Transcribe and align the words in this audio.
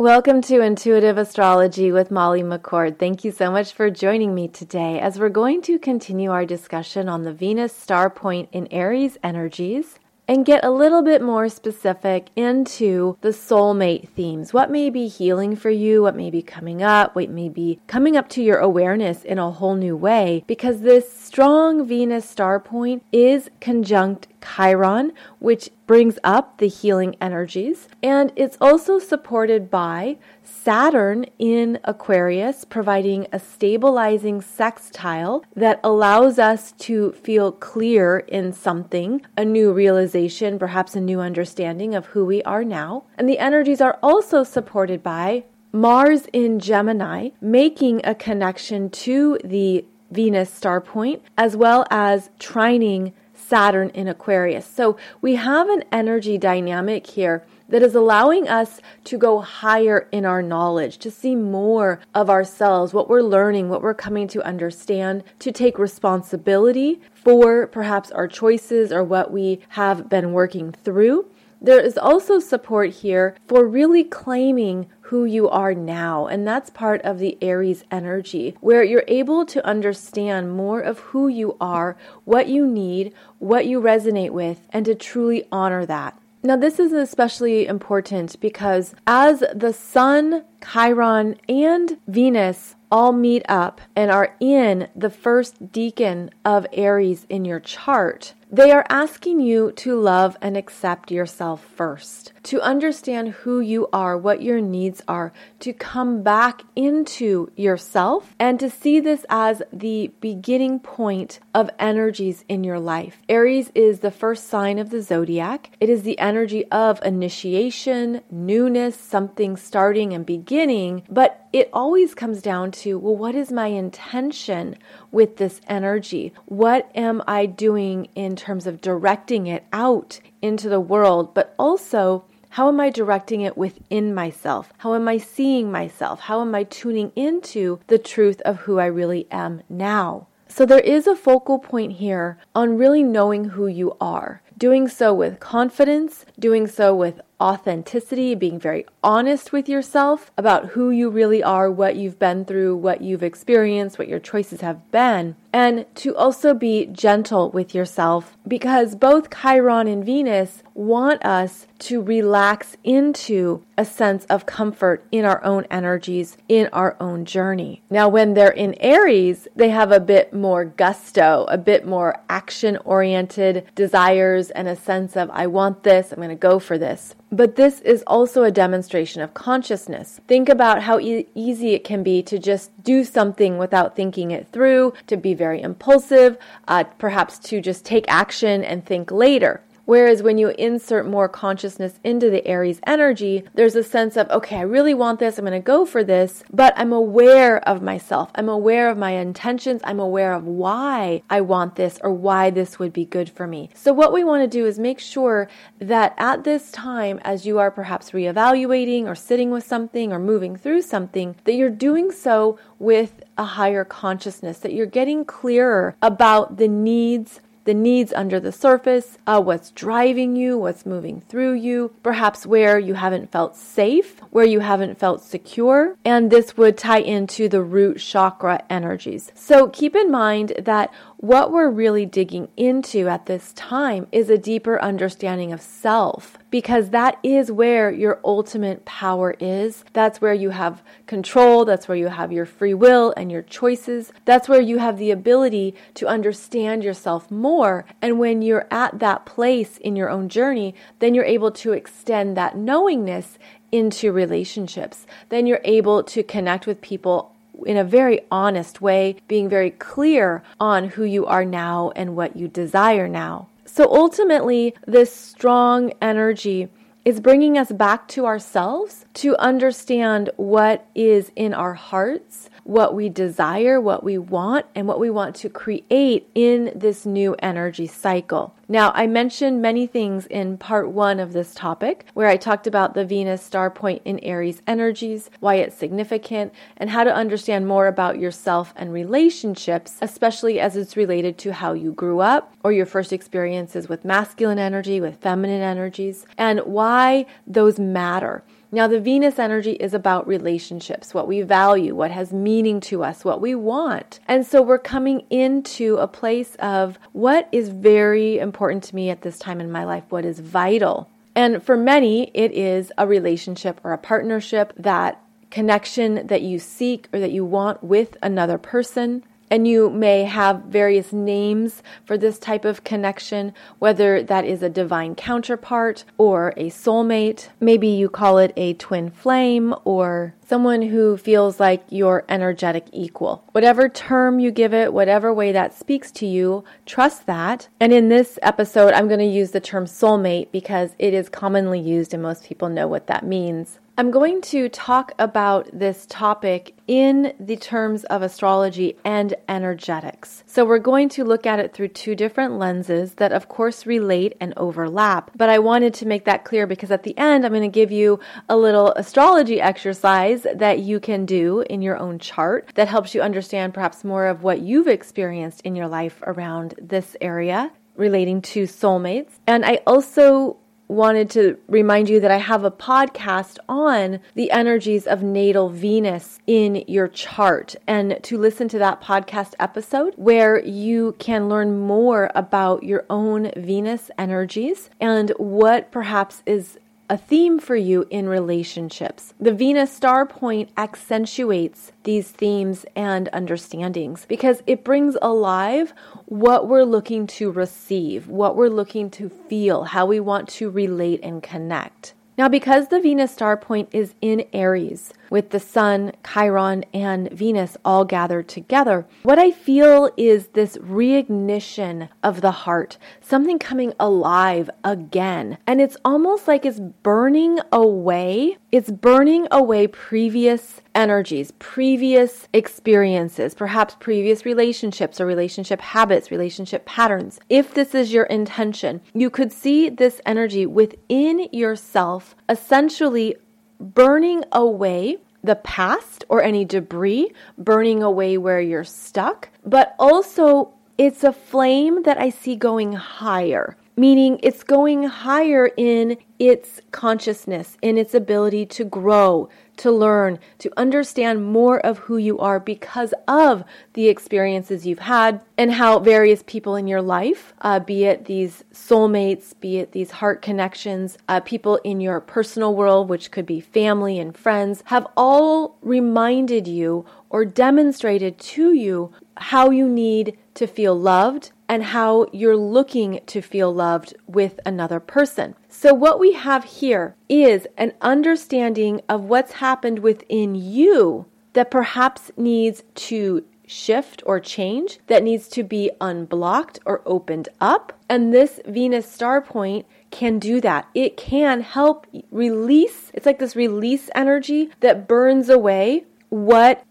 Welcome 0.00 0.40
to 0.44 0.62
Intuitive 0.62 1.18
Astrology 1.18 1.92
with 1.92 2.10
Molly 2.10 2.42
McCord. 2.42 2.98
Thank 2.98 3.22
you 3.22 3.30
so 3.30 3.50
much 3.50 3.74
for 3.74 3.90
joining 3.90 4.34
me 4.34 4.48
today 4.48 4.98
as 4.98 5.18
we're 5.18 5.28
going 5.28 5.60
to 5.60 5.78
continue 5.78 6.30
our 6.30 6.46
discussion 6.46 7.06
on 7.06 7.24
the 7.24 7.34
Venus 7.34 7.76
star 7.76 8.08
point 8.08 8.48
in 8.50 8.66
Aries 8.68 9.18
energies 9.22 9.98
and 10.26 10.46
get 10.46 10.64
a 10.64 10.70
little 10.70 11.02
bit 11.02 11.20
more 11.20 11.50
specific 11.50 12.28
into 12.34 13.18
the 13.20 13.28
soulmate 13.28 14.08
themes. 14.08 14.54
What 14.54 14.70
may 14.70 14.88
be 14.88 15.06
healing 15.06 15.54
for 15.54 15.68
you, 15.68 16.00
what 16.00 16.16
may 16.16 16.30
be 16.30 16.40
coming 16.40 16.82
up, 16.82 17.14
what 17.14 17.28
may 17.28 17.50
be 17.50 17.78
coming 17.86 18.16
up 18.16 18.30
to 18.30 18.42
your 18.42 18.56
awareness 18.56 19.22
in 19.22 19.38
a 19.38 19.50
whole 19.50 19.74
new 19.74 19.98
way, 19.98 20.44
because 20.46 20.80
this 20.80 21.12
strong 21.12 21.86
Venus 21.86 22.26
star 22.26 22.58
point 22.58 23.02
is 23.12 23.50
conjunct 23.60 24.28
Chiron, 24.56 25.12
which 25.38 25.70
brings 25.86 26.18
up 26.24 26.58
the 26.58 26.68
healing 26.68 27.16
energies. 27.20 27.88
And 28.02 28.32
it's 28.36 28.56
also 28.60 28.98
supported 28.98 29.70
by 29.70 30.18
Saturn 30.42 31.26
in 31.38 31.78
Aquarius, 31.84 32.64
providing 32.64 33.26
a 33.32 33.38
stabilizing 33.38 34.40
sextile 34.40 35.44
that 35.54 35.80
allows 35.82 36.38
us 36.38 36.72
to 36.72 37.12
feel 37.12 37.52
clear 37.52 38.18
in 38.18 38.52
something, 38.52 39.22
a 39.36 39.44
new 39.44 39.72
realization, 39.72 40.58
perhaps 40.58 40.94
a 40.94 41.00
new 41.00 41.20
understanding 41.20 41.94
of 41.94 42.06
who 42.06 42.24
we 42.24 42.42
are 42.42 42.64
now. 42.64 43.04
And 43.16 43.28
the 43.28 43.38
energies 43.38 43.80
are 43.80 43.98
also 44.02 44.44
supported 44.44 45.02
by 45.02 45.44
Mars 45.72 46.26
in 46.32 46.58
Gemini, 46.58 47.30
making 47.40 48.00
a 48.04 48.14
connection 48.14 48.90
to 48.90 49.38
the 49.44 49.84
Venus 50.10 50.52
star 50.52 50.80
point, 50.80 51.22
as 51.38 51.56
well 51.56 51.86
as 51.90 52.30
trining 52.40 53.12
Saturn 53.50 53.90
in 53.90 54.06
Aquarius. 54.06 54.64
So 54.64 54.96
we 55.20 55.34
have 55.34 55.68
an 55.68 55.82
energy 55.90 56.38
dynamic 56.38 57.04
here 57.08 57.44
that 57.68 57.82
is 57.82 57.96
allowing 57.96 58.48
us 58.48 58.80
to 59.02 59.18
go 59.18 59.40
higher 59.40 60.08
in 60.12 60.24
our 60.24 60.40
knowledge, 60.40 60.98
to 60.98 61.10
see 61.10 61.34
more 61.34 62.00
of 62.14 62.30
ourselves, 62.30 62.94
what 62.94 63.08
we're 63.08 63.22
learning, 63.22 63.68
what 63.68 63.82
we're 63.82 63.92
coming 63.92 64.28
to 64.28 64.46
understand, 64.46 65.24
to 65.40 65.50
take 65.50 65.80
responsibility 65.80 67.00
for 67.12 67.66
perhaps 67.66 68.12
our 68.12 68.28
choices 68.28 68.92
or 68.92 69.02
what 69.02 69.32
we 69.32 69.58
have 69.70 70.08
been 70.08 70.32
working 70.32 70.70
through. 70.70 71.26
There 71.60 71.80
is 71.80 71.98
also 71.98 72.38
support 72.38 72.90
here 72.90 73.36
for 73.48 73.66
really 73.66 74.04
claiming 74.04 74.88
who 75.10 75.24
you 75.24 75.48
are 75.48 75.74
now. 75.74 76.28
And 76.28 76.46
that's 76.46 76.70
part 76.70 77.02
of 77.02 77.18
the 77.18 77.36
Aries 77.42 77.82
energy, 77.90 78.56
where 78.60 78.84
you're 78.84 79.02
able 79.08 79.44
to 79.46 79.66
understand 79.66 80.52
more 80.52 80.80
of 80.80 81.00
who 81.00 81.26
you 81.26 81.56
are, 81.60 81.96
what 82.24 82.46
you 82.46 82.64
need, 82.64 83.12
what 83.40 83.66
you 83.66 83.80
resonate 83.80 84.30
with, 84.30 84.68
and 84.70 84.86
to 84.86 84.94
truly 84.94 85.44
honor 85.50 85.84
that. 85.84 86.16
Now, 86.44 86.54
this 86.54 86.78
is 86.78 86.92
especially 86.92 87.66
important 87.66 88.40
because 88.40 88.94
as 89.04 89.42
the 89.52 89.72
Sun, 89.72 90.44
Chiron, 90.72 91.34
and 91.48 91.98
Venus 92.06 92.76
all 92.88 93.12
meet 93.12 93.42
up 93.48 93.80
and 93.96 94.12
are 94.12 94.36
in 94.38 94.86
the 94.94 95.10
first 95.10 95.72
decan 95.72 96.30
of 96.44 96.68
Aries 96.72 97.26
in 97.28 97.44
your 97.44 97.60
chart, 97.60 98.34
they 98.52 98.72
are 98.72 98.84
asking 98.88 99.40
you 99.40 99.70
to 99.72 99.94
love 99.98 100.36
and 100.40 100.56
accept 100.56 101.10
yourself 101.10 101.64
first, 101.76 102.32
to 102.42 102.60
understand 102.60 103.28
who 103.28 103.60
you 103.60 103.88
are, 103.92 104.18
what 104.18 104.42
your 104.42 104.60
needs 104.60 105.00
are, 105.06 105.32
to 105.60 105.72
come 105.72 106.22
back 106.22 106.62
into 106.74 107.50
yourself, 107.54 108.34
and 108.40 108.58
to 108.58 108.68
see 108.68 108.98
this 108.98 109.24
as 109.30 109.62
the 109.72 110.10
beginning 110.20 110.80
point 110.80 111.38
of 111.54 111.70
energies 111.78 112.44
in 112.48 112.64
your 112.64 112.80
life. 112.80 113.18
Aries 113.28 113.70
is 113.74 114.00
the 114.00 114.10
first 114.10 114.48
sign 114.48 114.78
of 114.78 114.90
the 114.90 115.02
zodiac, 115.02 115.70
it 115.78 115.88
is 115.88 116.02
the 116.02 116.18
energy 116.18 116.64
of 116.72 117.00
initiation, 117.04 118.20
newness, 118.30 118.96
something 118.96 119.56
starting 119.56 120.12
and 120.12 120.26
beginning, 120.26 121.04
but 121.08 121.46
it 121.52 121.68
always 121.72 122.14
comes 122.14 122.42
down 122.42 122.70
to 122.70 122.98
well, 122.98 123.16
what 123.16 123.34
is 123.34 123.50
my 123.50 123.66
intention 123.66 124.76
with 125.10 125.36
this 125.36 125.60
energy? 125.66 126.32
What 126.46 126.90
am 126.94 127.22
I 127.26 127.46
doing 127.46 128.08
in 128.14 128.36
terms 128.36 128.66
of 128.66 128.80
directing 128.80 129.46
it 129.46 129.64
out 129.72 130.20
into 130.42 130.68
the 130.68 130.80
world? 130.80 131.34
But 131.34 131.54
also, 131.58 132.24
how 132.50 132.68
am 132.68 132.80
I 132.80 132.90
directing 132.90 133.42
it 133.42 133.56
within 133.56 134.12
myself? 134.12 134.72
How 134.78 134.94
am 134.94 135.06
I 135.06 135.18
seeing 135.18 135.70
myself? 135.70 136.20
How 136.20 136.40
am 136.40 136.54
I 136.54 136.64
tuning 136.64 137.12
into 137.14 137.78
the 137.86 137.98
truth 137.98 138.40
of 138.42 138.58
who 138.58 138.78
I 138.78 138.86
really 138.86 139.28
am 139.30 139.62
now? 139.68 140.26
So, 140.48 140.66
there 140.66 140.80
is 140.80 141.06
a 141.06 141.14
focal 141.14 141.60
point 141.60 141.92
here 141.92 142.38
on 142.56 142.76
really 142.76 143.04
knowing 143.04 143.44
who 143.44 143.68
you 143.68 143.96
are, 144.00 144.42
doing 144.58 144.88
so 144.88 145.14
with 145.14 145.38
confidence, 145.38 146.26
doing 146.40 146.66
so 146.66 146.92
with 146.92 147.20
authenticity, 147.40 148.34
being 148.34 148.58
very 148.58 148.84
honest 149.02 149.52
with 149.52 149.68
yourself 149.68 150.30
about 150.36 150.66
who 150.70 150.90
you 150.90 151.08
really 151.08 151.42
are, 151.42 151.70
what 151.70 151.96
you've 151.96 152.18
been 152.18 152.44
through, 152.44 152.76
what 152.76 153.00
you've 153.00 153.22
experienced, 153.22 153.98
what 153.98 154.08
your 154.08 154.18
choices 154.18 154.60
have 154.60 154.90
been, 154.90 155.36
and 155.52 155.86
to 155.96 156.16
also 156.16 156.54
be 156.54 156.86
gentle 156.86 157.50
with 157.50 157.74
yourself 157.74 158.36
because 158.46 158.94
both 158.94 159.30
Chiron 159.30 159.86
and 159.86 160.04
Venus 160.04 160.62
want 160.74 161.24
us 161.24 161.66
to 161.78 162.02
relax 162.02 162.76
into 162.84 163.62
a 163.76 163.84
sense 163.84 164.24
of 164.26 164.44
comfort 164.44 165.04
in 165.10 165.24
our 165.24 165.42
own 165.42 165.66
energies, 165.70 166.36
in 166.48 166.68
our 166.72 166.96
own 167.00 167.24
journey. 167.24 167.82
Now, 167.88 168.08
when 168.08 168.34
they're 168.34 168.50
in 168.50 168.74
Aries, 168.80 169.48
they 169.56 169.70
have 169.70 169.90
a 169.90 170.00
bit 170.00 170.34
more 170.34 170.64
gusto, 170.64 171.46
a 171.48 171.56
bit 171.56 171.86
more 171.86 172.20
action 172.28 172.76
oriented 172.84 173.66
desires, 173.74 174.50
and 174.50 174.68
a 174.68 174.76
sense 174.76 175.16
of, 175.16 175.30
I 175.30 175.46
want 175.46 175.82
this, 175.82 176.12
I'm 176.12 176.18
going 176.18 176.28
to 176.28 176.34
go 176.34 176.58
for 176.58 176.76
this. 176.76 177.14
But 177.32 177.56
this 177.56 177.80
is 177.80 178.02
also 178.06 178.42
a 178.42 178.50
demonstration 178.50 179.22
of 179.22 179.34
consciousness. 179.34 180.20
Think 180.26 180.48
about 180.48 180.82
how 180.82 180.98
e- 180.98 181.28
easy 181.34 181.74
it 181.74 181.84
can 181.84 182.02
be 182.02 182.22
to 182.24 182.38
just 182.38 182.70
do 182.82 183.04
something 183.04 183.56
without 183.56 183.96
thinking 183.96 184.32
it 184.32 184.48
through, 184.48 184.92
to 185.06 185.16
be 185.16 185.32
very 185.40 185.62
impulsive, 185.62 186.36
uh, 186.68 186.84
perhaps 186.98 187.38
to 187.48 187.60
just 187.62 187.84
take 187.84 188.04
action 188.08 188.62
and 188.62 188.84
think 188.84 189.10
later. 189.10 189.62
Whereas 189.90 190.22
when 190.22 190.38
you 190.38 190.50
insert 190.50 191.04
more 191.04 191.28
consciousness 191.28 191.98
into 192.04 192.30
the 192.30 192.46
Aries 192.46 192.78
energy, 192.86 193.42
there's 193.54 193.74
a 193.74 193.82
sense 193.82 194.16
of, 194.16 194.30
okay, 194.30 194.58
I 194.58 194.60
really 194.60 194.94
want 194.94 195.18
this, 195.18 195.36
I'm 195.36 195.44
going 195.44 195.60
to 195.60 195.66
go 195.66 195.84
for 195.84 196.04
this, 196.04 196.44
but 196.52 196.72
I'm 196.76 196.92
aware 196.92 197.58
of 197.68 197.82
myself. 197.82 198.30
I'm 198.36 198.48
aware 198.48 198.88
of 198.88 198.96
my 198.96 199.10
intentions. 199.10 199.80
I'm 199.82 199.98
aware 199.98 200.32
of 200.32 200.44
why 200.44 201.24
I 201.28 201.40
want 201.40 201.74
this 201.74 201.98
or 202.04 202.12
why 202.12 202.50
this 202.50 202.78
would 202.78 202.92
be 202.92 203.04
good 203.04 203.30
for 203.30 203.48
me. 203.48 203.70
So, 203.74 203.92
what 203.92 204.12
we 204.12 204.22
want 204.22 204.44
to 204.44 204.58
do 204.58 204.64
is 204.64 204.78
make 204.78 205.00
sure 205.00 205.48
that 205.80 206.14
at 206.18 206.44
this 206.44 206.70
time, 206.70 207.18
as 207.24 207.44
you 207.44 207.58
are 207.58 207.72
perhaps 207.72 208.12
reevaluating 208.12 209.06
or 209.06 209.16
sitting 209.16 209.50
with 209.50 209.66
something 209.66 210.12
or 210.12 210.20
moving 210.20 210.54
through 210.54 210.82
something, 210.82 211.34
that 211.42 211.54
you're 211.54 211.68
doing 211.68 212.12
so 212.12 212.60
with 212.78 213.24
a 213.36 213.44
higher 213.44 213.84
consciousness, 213.84 214.58
that 214.58 214.72
you're 214.72 214.86
getting 214.86 215.24
clearer 215.24 215.96
about 216.00 216.58
the 216.58 216.68
needs 216.68 217.40
the 217.64 217.74
needs 217.74 218.12
under 218.12 218.40
the 218.40 218.52
surface, 218.52 219.18
uh, 219.26 219.40
what's 219.40 219.70
driving 219.70 220.36
you, 220.36 220.58
what's 220.58 220.86
moving 220.86 221.20
through 221.28 221.54
you, 221.54 221.94
perhaps 222.02 222.46
where 222.46 222.78
you 222.78 222.94
haven't 222.94 223.30
felt 223.30 223.56
safe, 223.56 224.20
where 224.30 224.44
you 224.44 224.60
haven't 224.60 224.98
felt 224.98 225.22
secure. 225.22 225.96
And 226.04 226.30
this 226.30 226.56
would 226.56 226.78
tie 226.78 227.00
into 227.00 227.48
the 227.48 227.62
root 227.62 227.98
chakra 227.98 228.62
energies. 228.70 229.30
So 229.34 229.68
keep 229.68 229.94
in 229.94 230.10
mind 230.10 230.52
that 230.58 230.92
what 231.20 231.52
we're 231.52 231.68
really 231.68 232.06
digging 232.06 232.48
into 232.56 233.06
at 233.06 233.26
this 233.26 233.52
time 233.52 234.06
is 234.10 234.30
a 234.30 234.38
deeper 234.38 234.80
understanding 234.80 235.52
of 235.52 235.60
self 235.60 236.38
because 236.50 236.90
that 236.90 237.18
is 237.22 237.52
where 237.52 237.90
your 237.90 238.18
ultimate 238.24 238.86
power 238.86 239.36
is. 239.38 239.84
That's 239.92 240.22
where 240.22 240.32
you 240.32 240.48
have 240.48 240.82
control, 241.06 241.66
that's 241.66 241.86
where 241.86 241.98
you 241.98 242.08
have 242.08 242.32
your 242.32 242.46
free 242.46 242.72
will 242.72 243.12
and 243.18 243.30
your 243.30 243.42
choices. 243.42 244.14
That's 244.24 244.48
where 244.48 244.62
you 244.62 244.78
have 244.78 244.96
the 244.96 245.10
ability 245.10 245.74
to 245.94 246.06
understand 246.06 246.82
yourself 246.82 247.30
more. 247.30 247.84
And 248.00 248.18
when 248.18 248.40
you're 248.40 248.66
at 248.70 248.98
that 249.00 249.26
place 249.26 249.76
in 249.76 249.96
your 249.96 250.08
own 250.08 250.30
journey, 250.30 250.74
then 251.00 251.14
you're 251.14 251.24
able 251.26 251.50
to 251.50 251.72
extend 251.72 252.34
that 252.38 252.56
knowingness 252.56 253.36
into 253.70 254.10
relationships. 254.10 255.06
Then 255.28 255.46
you're 255.46 255.60
able 255.64 256.02
to 256.04 256.22
connect 256.22 256.66
with 256.66 256.80
people 256.80 257.34
in 257.64 257.76
a 257.76 257.84
very 257.84 258.20
honest 258.30 258.80
way, 258.80 259.16
being 259.28 259.48
very 259.48 259.70
clear 259.70 260.42
on 260.58 260.90
who 260.90 261.04
you 261.04 261.26
are 261.26 261.44
now 261.44 261.92
and 261.96 262.16
what 262.16 262.36
you 262.36 262.48
desire 262.48 263.08
now. 263.08 263.48
So 263.64 263.84
ultimately, 263.84 264.74
this 264.86 265.14
strong 265.14 265.92
energy 266.02 266.68
is 267.04 267.20
bringing 267.20 267.56
us 267.56 267.72
back 267.72 268.08
to 268.08 268.26
ourselves 268.26 269.06
to 269.14 269.36
understand 269.36 270.30
what 270.36 270.86
is 270.94 271.32
in 271.34 271.54
our 271.54 271.74
hearts 271.74 272.49
what 272.64 272.94
we 272.94 273.08
desire, 273.08 273.80
what 273.80 274.04
we 274.04 274.18
want, 274.18 274.66
and 274.74 274.86
what 274.86 275.00
we 275.00 275.10
want 275.10 275.34
to 275.36 275.48
create 275.48 276.28
in 276.34 276.72
this 276.74 277.06
new 277.06 277.34
energy 277.40 277.86
cycle. 277.86 278.54
Now, 278.68 278.92
I 278.94 279.08
mentioned 279.08 279.60
many 279.60 279.88
things 279.88 280.26
in 280.26 280.56
part 280.56 280.90
one 280.90 281.18
of 281.18 281.32
this 281.32 281.54
topic, 281.54 282.06
where 282.14 282.28
I 282.28 282.36
talked 282.36 282.68
about 282.68 282.94
the 282.94 283.04
Venus 283.04 283.42
star 283.42 283.68
point 283.68 284.02
in 284.04 284.20
Aries 284.20 284.62
energies, 284.66 285.28
why 285.40 285.56
it's 285.56 285.76
significant, 285.76 286.52
and 286.76 286.90
how 286.90 287.02
to 287.02 287.12
understand 287.12 287.66
more 287.66 287.88
about 287.88 288.20
yourself 288.20 288.72
and 288.76 288.92
relationships, 288.92 289.96
especially 290.00 290.60
as 290.60 290.76
it's 290.76 290.96
related 290.96 291.36
to 291.38 291.52
how 291.52 291.72
you 291.72 291.92
grew 291.92 292.20
up 292.20 292.54
or 292.62 292.70
your 292.70 292.86
first 292.86 293.12
experiences 293.12 293.88
with 293.88 294.04
masculine 294.04 294.58
energy, 294.60 295.00
with 295.00 295.16
feminine 295.16 295.62
energies, 295.62 296.24
and 296.38 296.60
why 296.60 297.26
those 297.48 297.80
matter 297.80 298.44
Now, 298.72 298.86
the 298.86 299.00
Venus 299.00 299.40
energy 299.40 299.72
is 299.72 299.94
about 299.94 300.28
relationships, 300.28 301.12
what 301.12 301.26
we 301.26 301.42
value, 301.42 301.94
what 301.94 302.12
has 302.12 302.32
meaning 302.32 302.80
to 302.82 303.02
us, 303.02 303.24
what 303.24 303.40
we 303.40 303.56
want. 303.56 304.20
And 304.28 304.46
so 304.46 304.62
we're 304.62 304.78
coming 304.78 305.24
into 305.28 305.96
a 305.96 306.06
place 306.06 306.54
of 306.60 306.96
what 307.12 307.48
is 307.50 307.70
very 307.70 308.38
important 308.38 308.84
to 308.84 308.94
me 308.94 309.10
at 309.10 309.22
this 309.22 309.40
time 309.40 309.60
in 309.60 309.72
my 309.72 309.84
life, 309.84 310.04
what 310.10 310.24
is 310.24 310.38
vital. 310.38 311.10
And 311.34 311.62
for 311.62 311.76
many, 311.76 312.30
it 312.32 312.52
is 312.52 312.92
a 312.96 313.08
relationship 313.08 313.80
or 313.82 313.92
a 313.92 313.98
partnership, 313.98 314.72
that 314.76 315.20
connection 315.50 316.26
that 316.28 316.42
you 316.42 316.60
seek 316.60 317.08
or 317.12 317.18
that 317.18 317.32
you 317.32 317.44
want 317.44 317.82
with 317.82 318.16
another 318.22 318.56
person. 318.56 319.24
And 319.50 319.66
you 319.66 319.90
may 319.90 320.24
have 320.24 320.62
various 320.62 321.12
names 321.12 321.82
for 322.04 322.16
this 322.16 322.38
type 322.38 322.64
of 322.64 322.84
connection, 322.84 323.52
whether 323.80 324.22
that 324.22 324.44
is 324.44 324.62
a 324.62 324.68
divine 324.68 325.16
counterpart 325.16 326.04
or 326.18 326.54
a 326.56 326.70
soulmate. 326.70 327.48
Maybe 327.58 327.88
you 327.88 328.08
call 328.08 328.38
it 328.38 328.52
a 328.56 328.74
twin 328.74 329.10
flame 329.10 329.74
or 329.84 330.34
someone 330.46 330.82
who 330.82 331.16
feels 331.16 331.60
like 331.60 331.82
your 331.90 332.24
energetic 332.28 332.86
equal. 332.92 333.44
Whatever 333.52 333.88
term 333.88 334.38
you 334.38 334.50
give 334.50 334.72
it, 334.72 334.92
whatever 334.92 335.34
way 335.34 335.52
that 335.52 335.76
speaks 335.76 336.10
to 336.12 336.26
you, 336.26 336.64
trust 336.86 337.26
that. 337.26 337.68
And 337.80 337.92
in 337.92 338.08
this 338.08 338.38
episode, 338.42 338.92
I'm 338.92 339.08
going 339.08 339.20
to 339.20 339.26
use 339.26 339.50
the 339.50 339.60
term 339.60 339.86
soulmate 339.86 340.52
because 340.52 340.90
it 340.98 341.12
is 341.12 341.28
commonly 341.28 341.80
used 341.80 342.14
and 342.14 342.22
most 342.22 342.44
people 342.44 342.68
know 342.68 342.86
what 342.86 343.06
that 343.08 343.24
means. 343.24 343.78
I'm 344.00 344.10
going 344.10 344.40
to 344.40 344.70
talk 344.70 345.12
about 345.18 345.68
this 345.74 346.06
topic 346.08 346.74
in 346.86 347.34
the 347.38 347.56
terms 347.56 348.04
of 348.04 348.22
astrology 348.22 348.96
and 349.04 349.34
energetics. 349.46 350.42
So, 350.46 350.64
we're 350.64 350.78
going 350.78 351.10
to 351.10 351.22
look 351.22 351.44
at 351.44 351.58
it 351.58 351.74
through 351.74 351.88
two 351.88 352.14
different 352.14 352.54
lenses 352.54 353.16
that, 353.16 353.30
of 353.30 353.48
course, 353.48 353.84
relate 353.84 354.38
and 354.40 354.54
overlap. 354.56 355.32
But 355.36 355.50
I 355.50 355.58
wanted 355.58 355.92
to 355.92 356.06
make 356.06 356.24
that 356.24 356.44
clear 356.44 356.66
because 356.66 356.90
at 356.90 357.02
the 357.02 357.16
end, 357.18 357.44
I'm 357.44 357.52
going 357.52 357.60
to 357.60 357.68
give 357.68 357.92
you 357.92 358.20
a 358.48 358.56
little 358.56 358.94
astrology 358.94 359.60
exercise 359.60 360.46
that 360.54 360.78
you 360.78 360.98
can 360.98 361.26
do 361.26 361.60
in 361.68 361.82
your 361.82 361.98
own 361.98 362.18
chart 362.18 362.72
that 362.76 362.88
helps 362.88 363.14
you 363.14 363.20
understand 363.20 363.74
perhaps 363.74 364.02
more 364.02 364.28
of 364.28 364.42
what 364.42 364.60
you've 364.60 364.88
experienced 364.88 365.60
in 365.60 365.76
your 365.76 365.88
life 365.88 366.22
around 366.22 366.72
this 366.80 367.18
area 367.20 367.70
relating 367.96 368.40
to 368.40 368.62
soulmates. 368.62 369.32
And 369.46 369.62
I 369.62 369.82
also 369.86 370.56
wanted 370.90 371.30
to 371.30 371.56
remind 371.68 372.08
you 372.08 372.18
that 372.20 372.32
I 372.32 372.38
have 372.38 372.64
a 372.64 372.70
podcast 372.70 373.58
on 373.68 374.18
the 374.34 374.50
energies 374.50 375.06
of 375.06 375.22
natal 375.22 375.68
Venus 375.68 376.40
in 376.46 376.84
your 376.88 377.06
chart. 377.06 377.76
And 377.86 378.18
to 378.24 378.36
listen 378.36 378.68
to 378.68 378.78
that 378.80 379.00
podcast 379.00 379.54
episode 379.60 380.14
where 380.16 380.62
you 380.64 381.14
can 381.18 381.48
learn 381.48 381.78
more 381.78 382.30
about 382.34 382.82
your 382.82 383.06
own 383.08 383.52
Venus 383.56 384.10
energies 384.18 384.90
and 385.00 385.30
what 385.38 385.92
perhaps 385.92 386.42
is 386.44 386.78
a 387.10 387.18
theme 387.18 387.58
for 387.58 387.74
you 387.74 388.06
in 388.08 388.28
relationships. 388.28 389.34
The 389.40 389.52
Venus 389.52 389.92
star 389.92 390.24
point 390.24 390.70
accentuates 390.76 391.90
these 392.04 392.30
themes 392.30 392.86
and 392.94 393.28
understandings 393.32 394.26
because 394.26 394.62
it 394.64 394.84
brings 394.84 395.16
alive 395.20 395.92
what 396.26 396.68
we're 396.68 396.84
looking 396.84 397.26
to 397.26 397.50
receive, 397.50 398.28
what 398.28 398.54
we're 398.54 398.68
looking 398.68 399.10
to 399.10 399.28
feel, 399.28 399.82
how 399.82 400.06
we 400.06 400.20
want 400.20 400.48
to 400.50 400.70
relate 400.70 401.18
and 401.24 401.42
connect. 401.42 402.14
Now, 402.40 402.48
because 402.48 402.88
the 402.88 403.02
Venus 403.02 403.32
star 403.32 403.54
point 403.58 403.90
is 403.92 404.14
in 404.22 404.46
Aries, 404.54 405.12
with 405.28 405.50
the 405.50 405.60
Sun, 405.60 406.12
Chiron, 406.26 406.86
and 406.94 407.30
Venus 407.30 407.76
all 407.84 408.06
gathered 408.06 408.48
together, 408.48 409.06
what 409.24 409.38
I 409.38 409.50
feel 409.50 410.10
is 410.16 410.46
this 410.46 410.78
reignition 410.78 412.08
of 412.22 412.40
the 412.40 412.50
heart, 412.50 412.96
something 413.20 413.58
coming 413.58 413.92
alive 414.00 414.70
again. 414.82 415.58
And 415.66 415.82
it's 415.82 415.98
almost 416.02 416.48
like 416.48 416.64
it's 416.64 416.80
burning 416.80 417.60
away, 417.70 418.56
it's 418.72 418.90
burning 418.90 419.46
away 419.50 419.86
previous 419.86 420.80
energies, 420.94 421.52
previous 421.58 422.48
experiences, 422.52 423.54
perhaps 423.54 423.96
previous 424.00 424.44
relationships 424.44 425.20
or 425.20 425.26
relationship 425.26 425.80
habits, 425.80 426.30
relationship 426.30 426.84
patterns. 426.84 427.38
If 427.48 427.74
this 427.74 427.94
is 427.94 428.12
your 428.12 428.24
intention, 428.24 429.00
you 429.14 429.30
could 429.30 429.52
see 429.52 429.88
this 429.88 430.20
energy 430.26 430.66
within 430.66 431.48
yourself 431.52 432.34
essentially 432.48 433.36
burning 433.78 434.44
away 434.52 435.18
the 435.42 435.56
past 435.56 436.24
or 436.28 436.42
any 436.42 436.64
debris, 436.64 437.32
burning 437.56 438.02
away 438.02 438.36
where 438.36 438.60
you're 438.60 438.84
stuck, 438.84 439.48
but 439.64 439.94
also 439.98 440.74
it's 440.98 441.24
a 441.24 441.32
flame 441.32 442.02
that 442.02 442.18
I 442.20 442.28
see 442.28 442.56
going 442.56 442.92
higher 442.92 443.76
meaning 444.00 444.40
it's 444.42 444.62
going 444.62 445.02
higher 445.02 445.66
in 445.76 446.16
its 446.38 446.80
consciousness, 446.90 447.76
in 447.82 447.98
its 447.98 448.14
ability 448.14 448.64
to 448.64 448.82
grow, 448.82 449.46
to 449.80 449.90
learn, 449.90 450.38
to 450.58 450.70
understand 450.76 451.42
more 451.42 451.80
of 451.80 451.98
who 451.98 452.18
you 452.18 452.38
are 452.38 452.60
because 452.60 453.14
of 453.26 453.64
the 453.94 454.08
experiences 454.08 454.86
you've 454.86 454.98
had 454.98 455.42
and 455.56 455.72
how 455.72 455.98
various 455.98 456.42
people 456.46 456.76
in 456.76 456.86
your 456.86 457.00
life, 457.00 457.54
uh, 457.62 457.80
be 457.80 458.04
it 458.04 458.26
these 458.26 458.62
soulmates, 458.74 459.58
be 459.58 459.78
it 459.78 459.92
these 459.92 460.10
heart 460.10 460.42
connections, 460.42 461.16
uh, 461.28 461.40
people 461.40 461.76
in 461.82 462.00
your 462.00 462.20
personal 462.20 462.74
world, 462.74 463.08
which 463.08 463.30
could 463.30 463.46
be 463.46 463.60
family 463.60 464.18
and 464.18 464.36
friends, 464.36 464.82
have 464.86 465.06
all 465.16 465.78
reminded 465.80 466.68
you 466.68 467.06
or 467.30 467.44
demonstrated 467.46 468.38
to 468.38 468.74
you 468.74 469.10
how 469.38 469.70
you 469.70 469.88
need 469.88 470.36
to 470.54 470.66
feel 470.66 470.94
loved 470.94 471.52
and 471.70 471.84
how 471.84 472.26
you're 472.32 472.56
looking 472.56 473.20
to 473.26 473.40
feel 473.40 473.72
loved 473.72 474.12
with 474.26 474.58
another 474.66 474.98
person. 474.98 475.54
So, 475.68 475.94
what 475.94 476.18
we 476.18 476.32
have 476.32 476.64
here 476.64 477.14
is 477.28 477.68
an 477.78 477.92
understanding 478.00 479.00
of 479.08 479.26
what's 479.26 479.52
happened 479.52 480.00
within 480.00 480.56
you 480.56 481.26
that 481.52 481.70
perhaps 481.70 482.32
needs 482.36 482.82
to 482.96 483.44
shift 483.68 484.20
or 484.26 484.40
change, 484.40 484.98
that 485.06 485.22
needs 485.22 485.46
to 485.50 485.62
be 485.62 485.92
unblocked 486.00 486.80
or 486.84 487.02
opened 487.06 487.48
up. 487.60 487.92
And 488.08 488.34
this 488.34 488.58
Venus 488.66 489.08
star 489.08 489.40
point 489.40 489.86
can 490.10 490.40
do 490.40 490.60
that. 490.62 490.88
It 490.92 491.16
can 491.16 491.60
help 491.60 492.04
release, 492.32 493.12
it's 493.14 493.26
like 493.26 493.38
this 493.38 493.54
release 493.54 494.10
energy 494.12 494.70
that 494.80 495.06
burns 495.06 495.48
away 495.48 496.06
what 496.30 496.82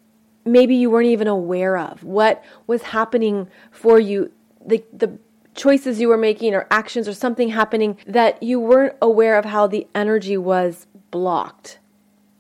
maybe 0.46 0.76
you 0.76 0.90
weren't 0.90 1.08
even 1.08 1.28
aware 1.28 1.78
of, 1.78 2.02
what 2.06 2.42
was 2.66 2.82
happening 2.82 3.50
for 3.72 4.00
you 4.00 4.32
the 4.66 4.84
the 4.94 5.18
choices 5.56 6.00
you 6.00 6.08
were 6.08 6.18
making 6.18 6.54
or 6.54 6.68
actions 6.72 7.08
or 7.08 7.14
something 7.14 7.50
happening 7.50 7.98
that 8.08 8.42
you 8.42 8.60
weren't 8.60 8.96
aware 9.02 9.38
of 9.38 9.46
how 9.46 9.68
the 9.68 9.88
energy 9.94 10.38
was 10.38 10.88
blocked. 11.12 11.80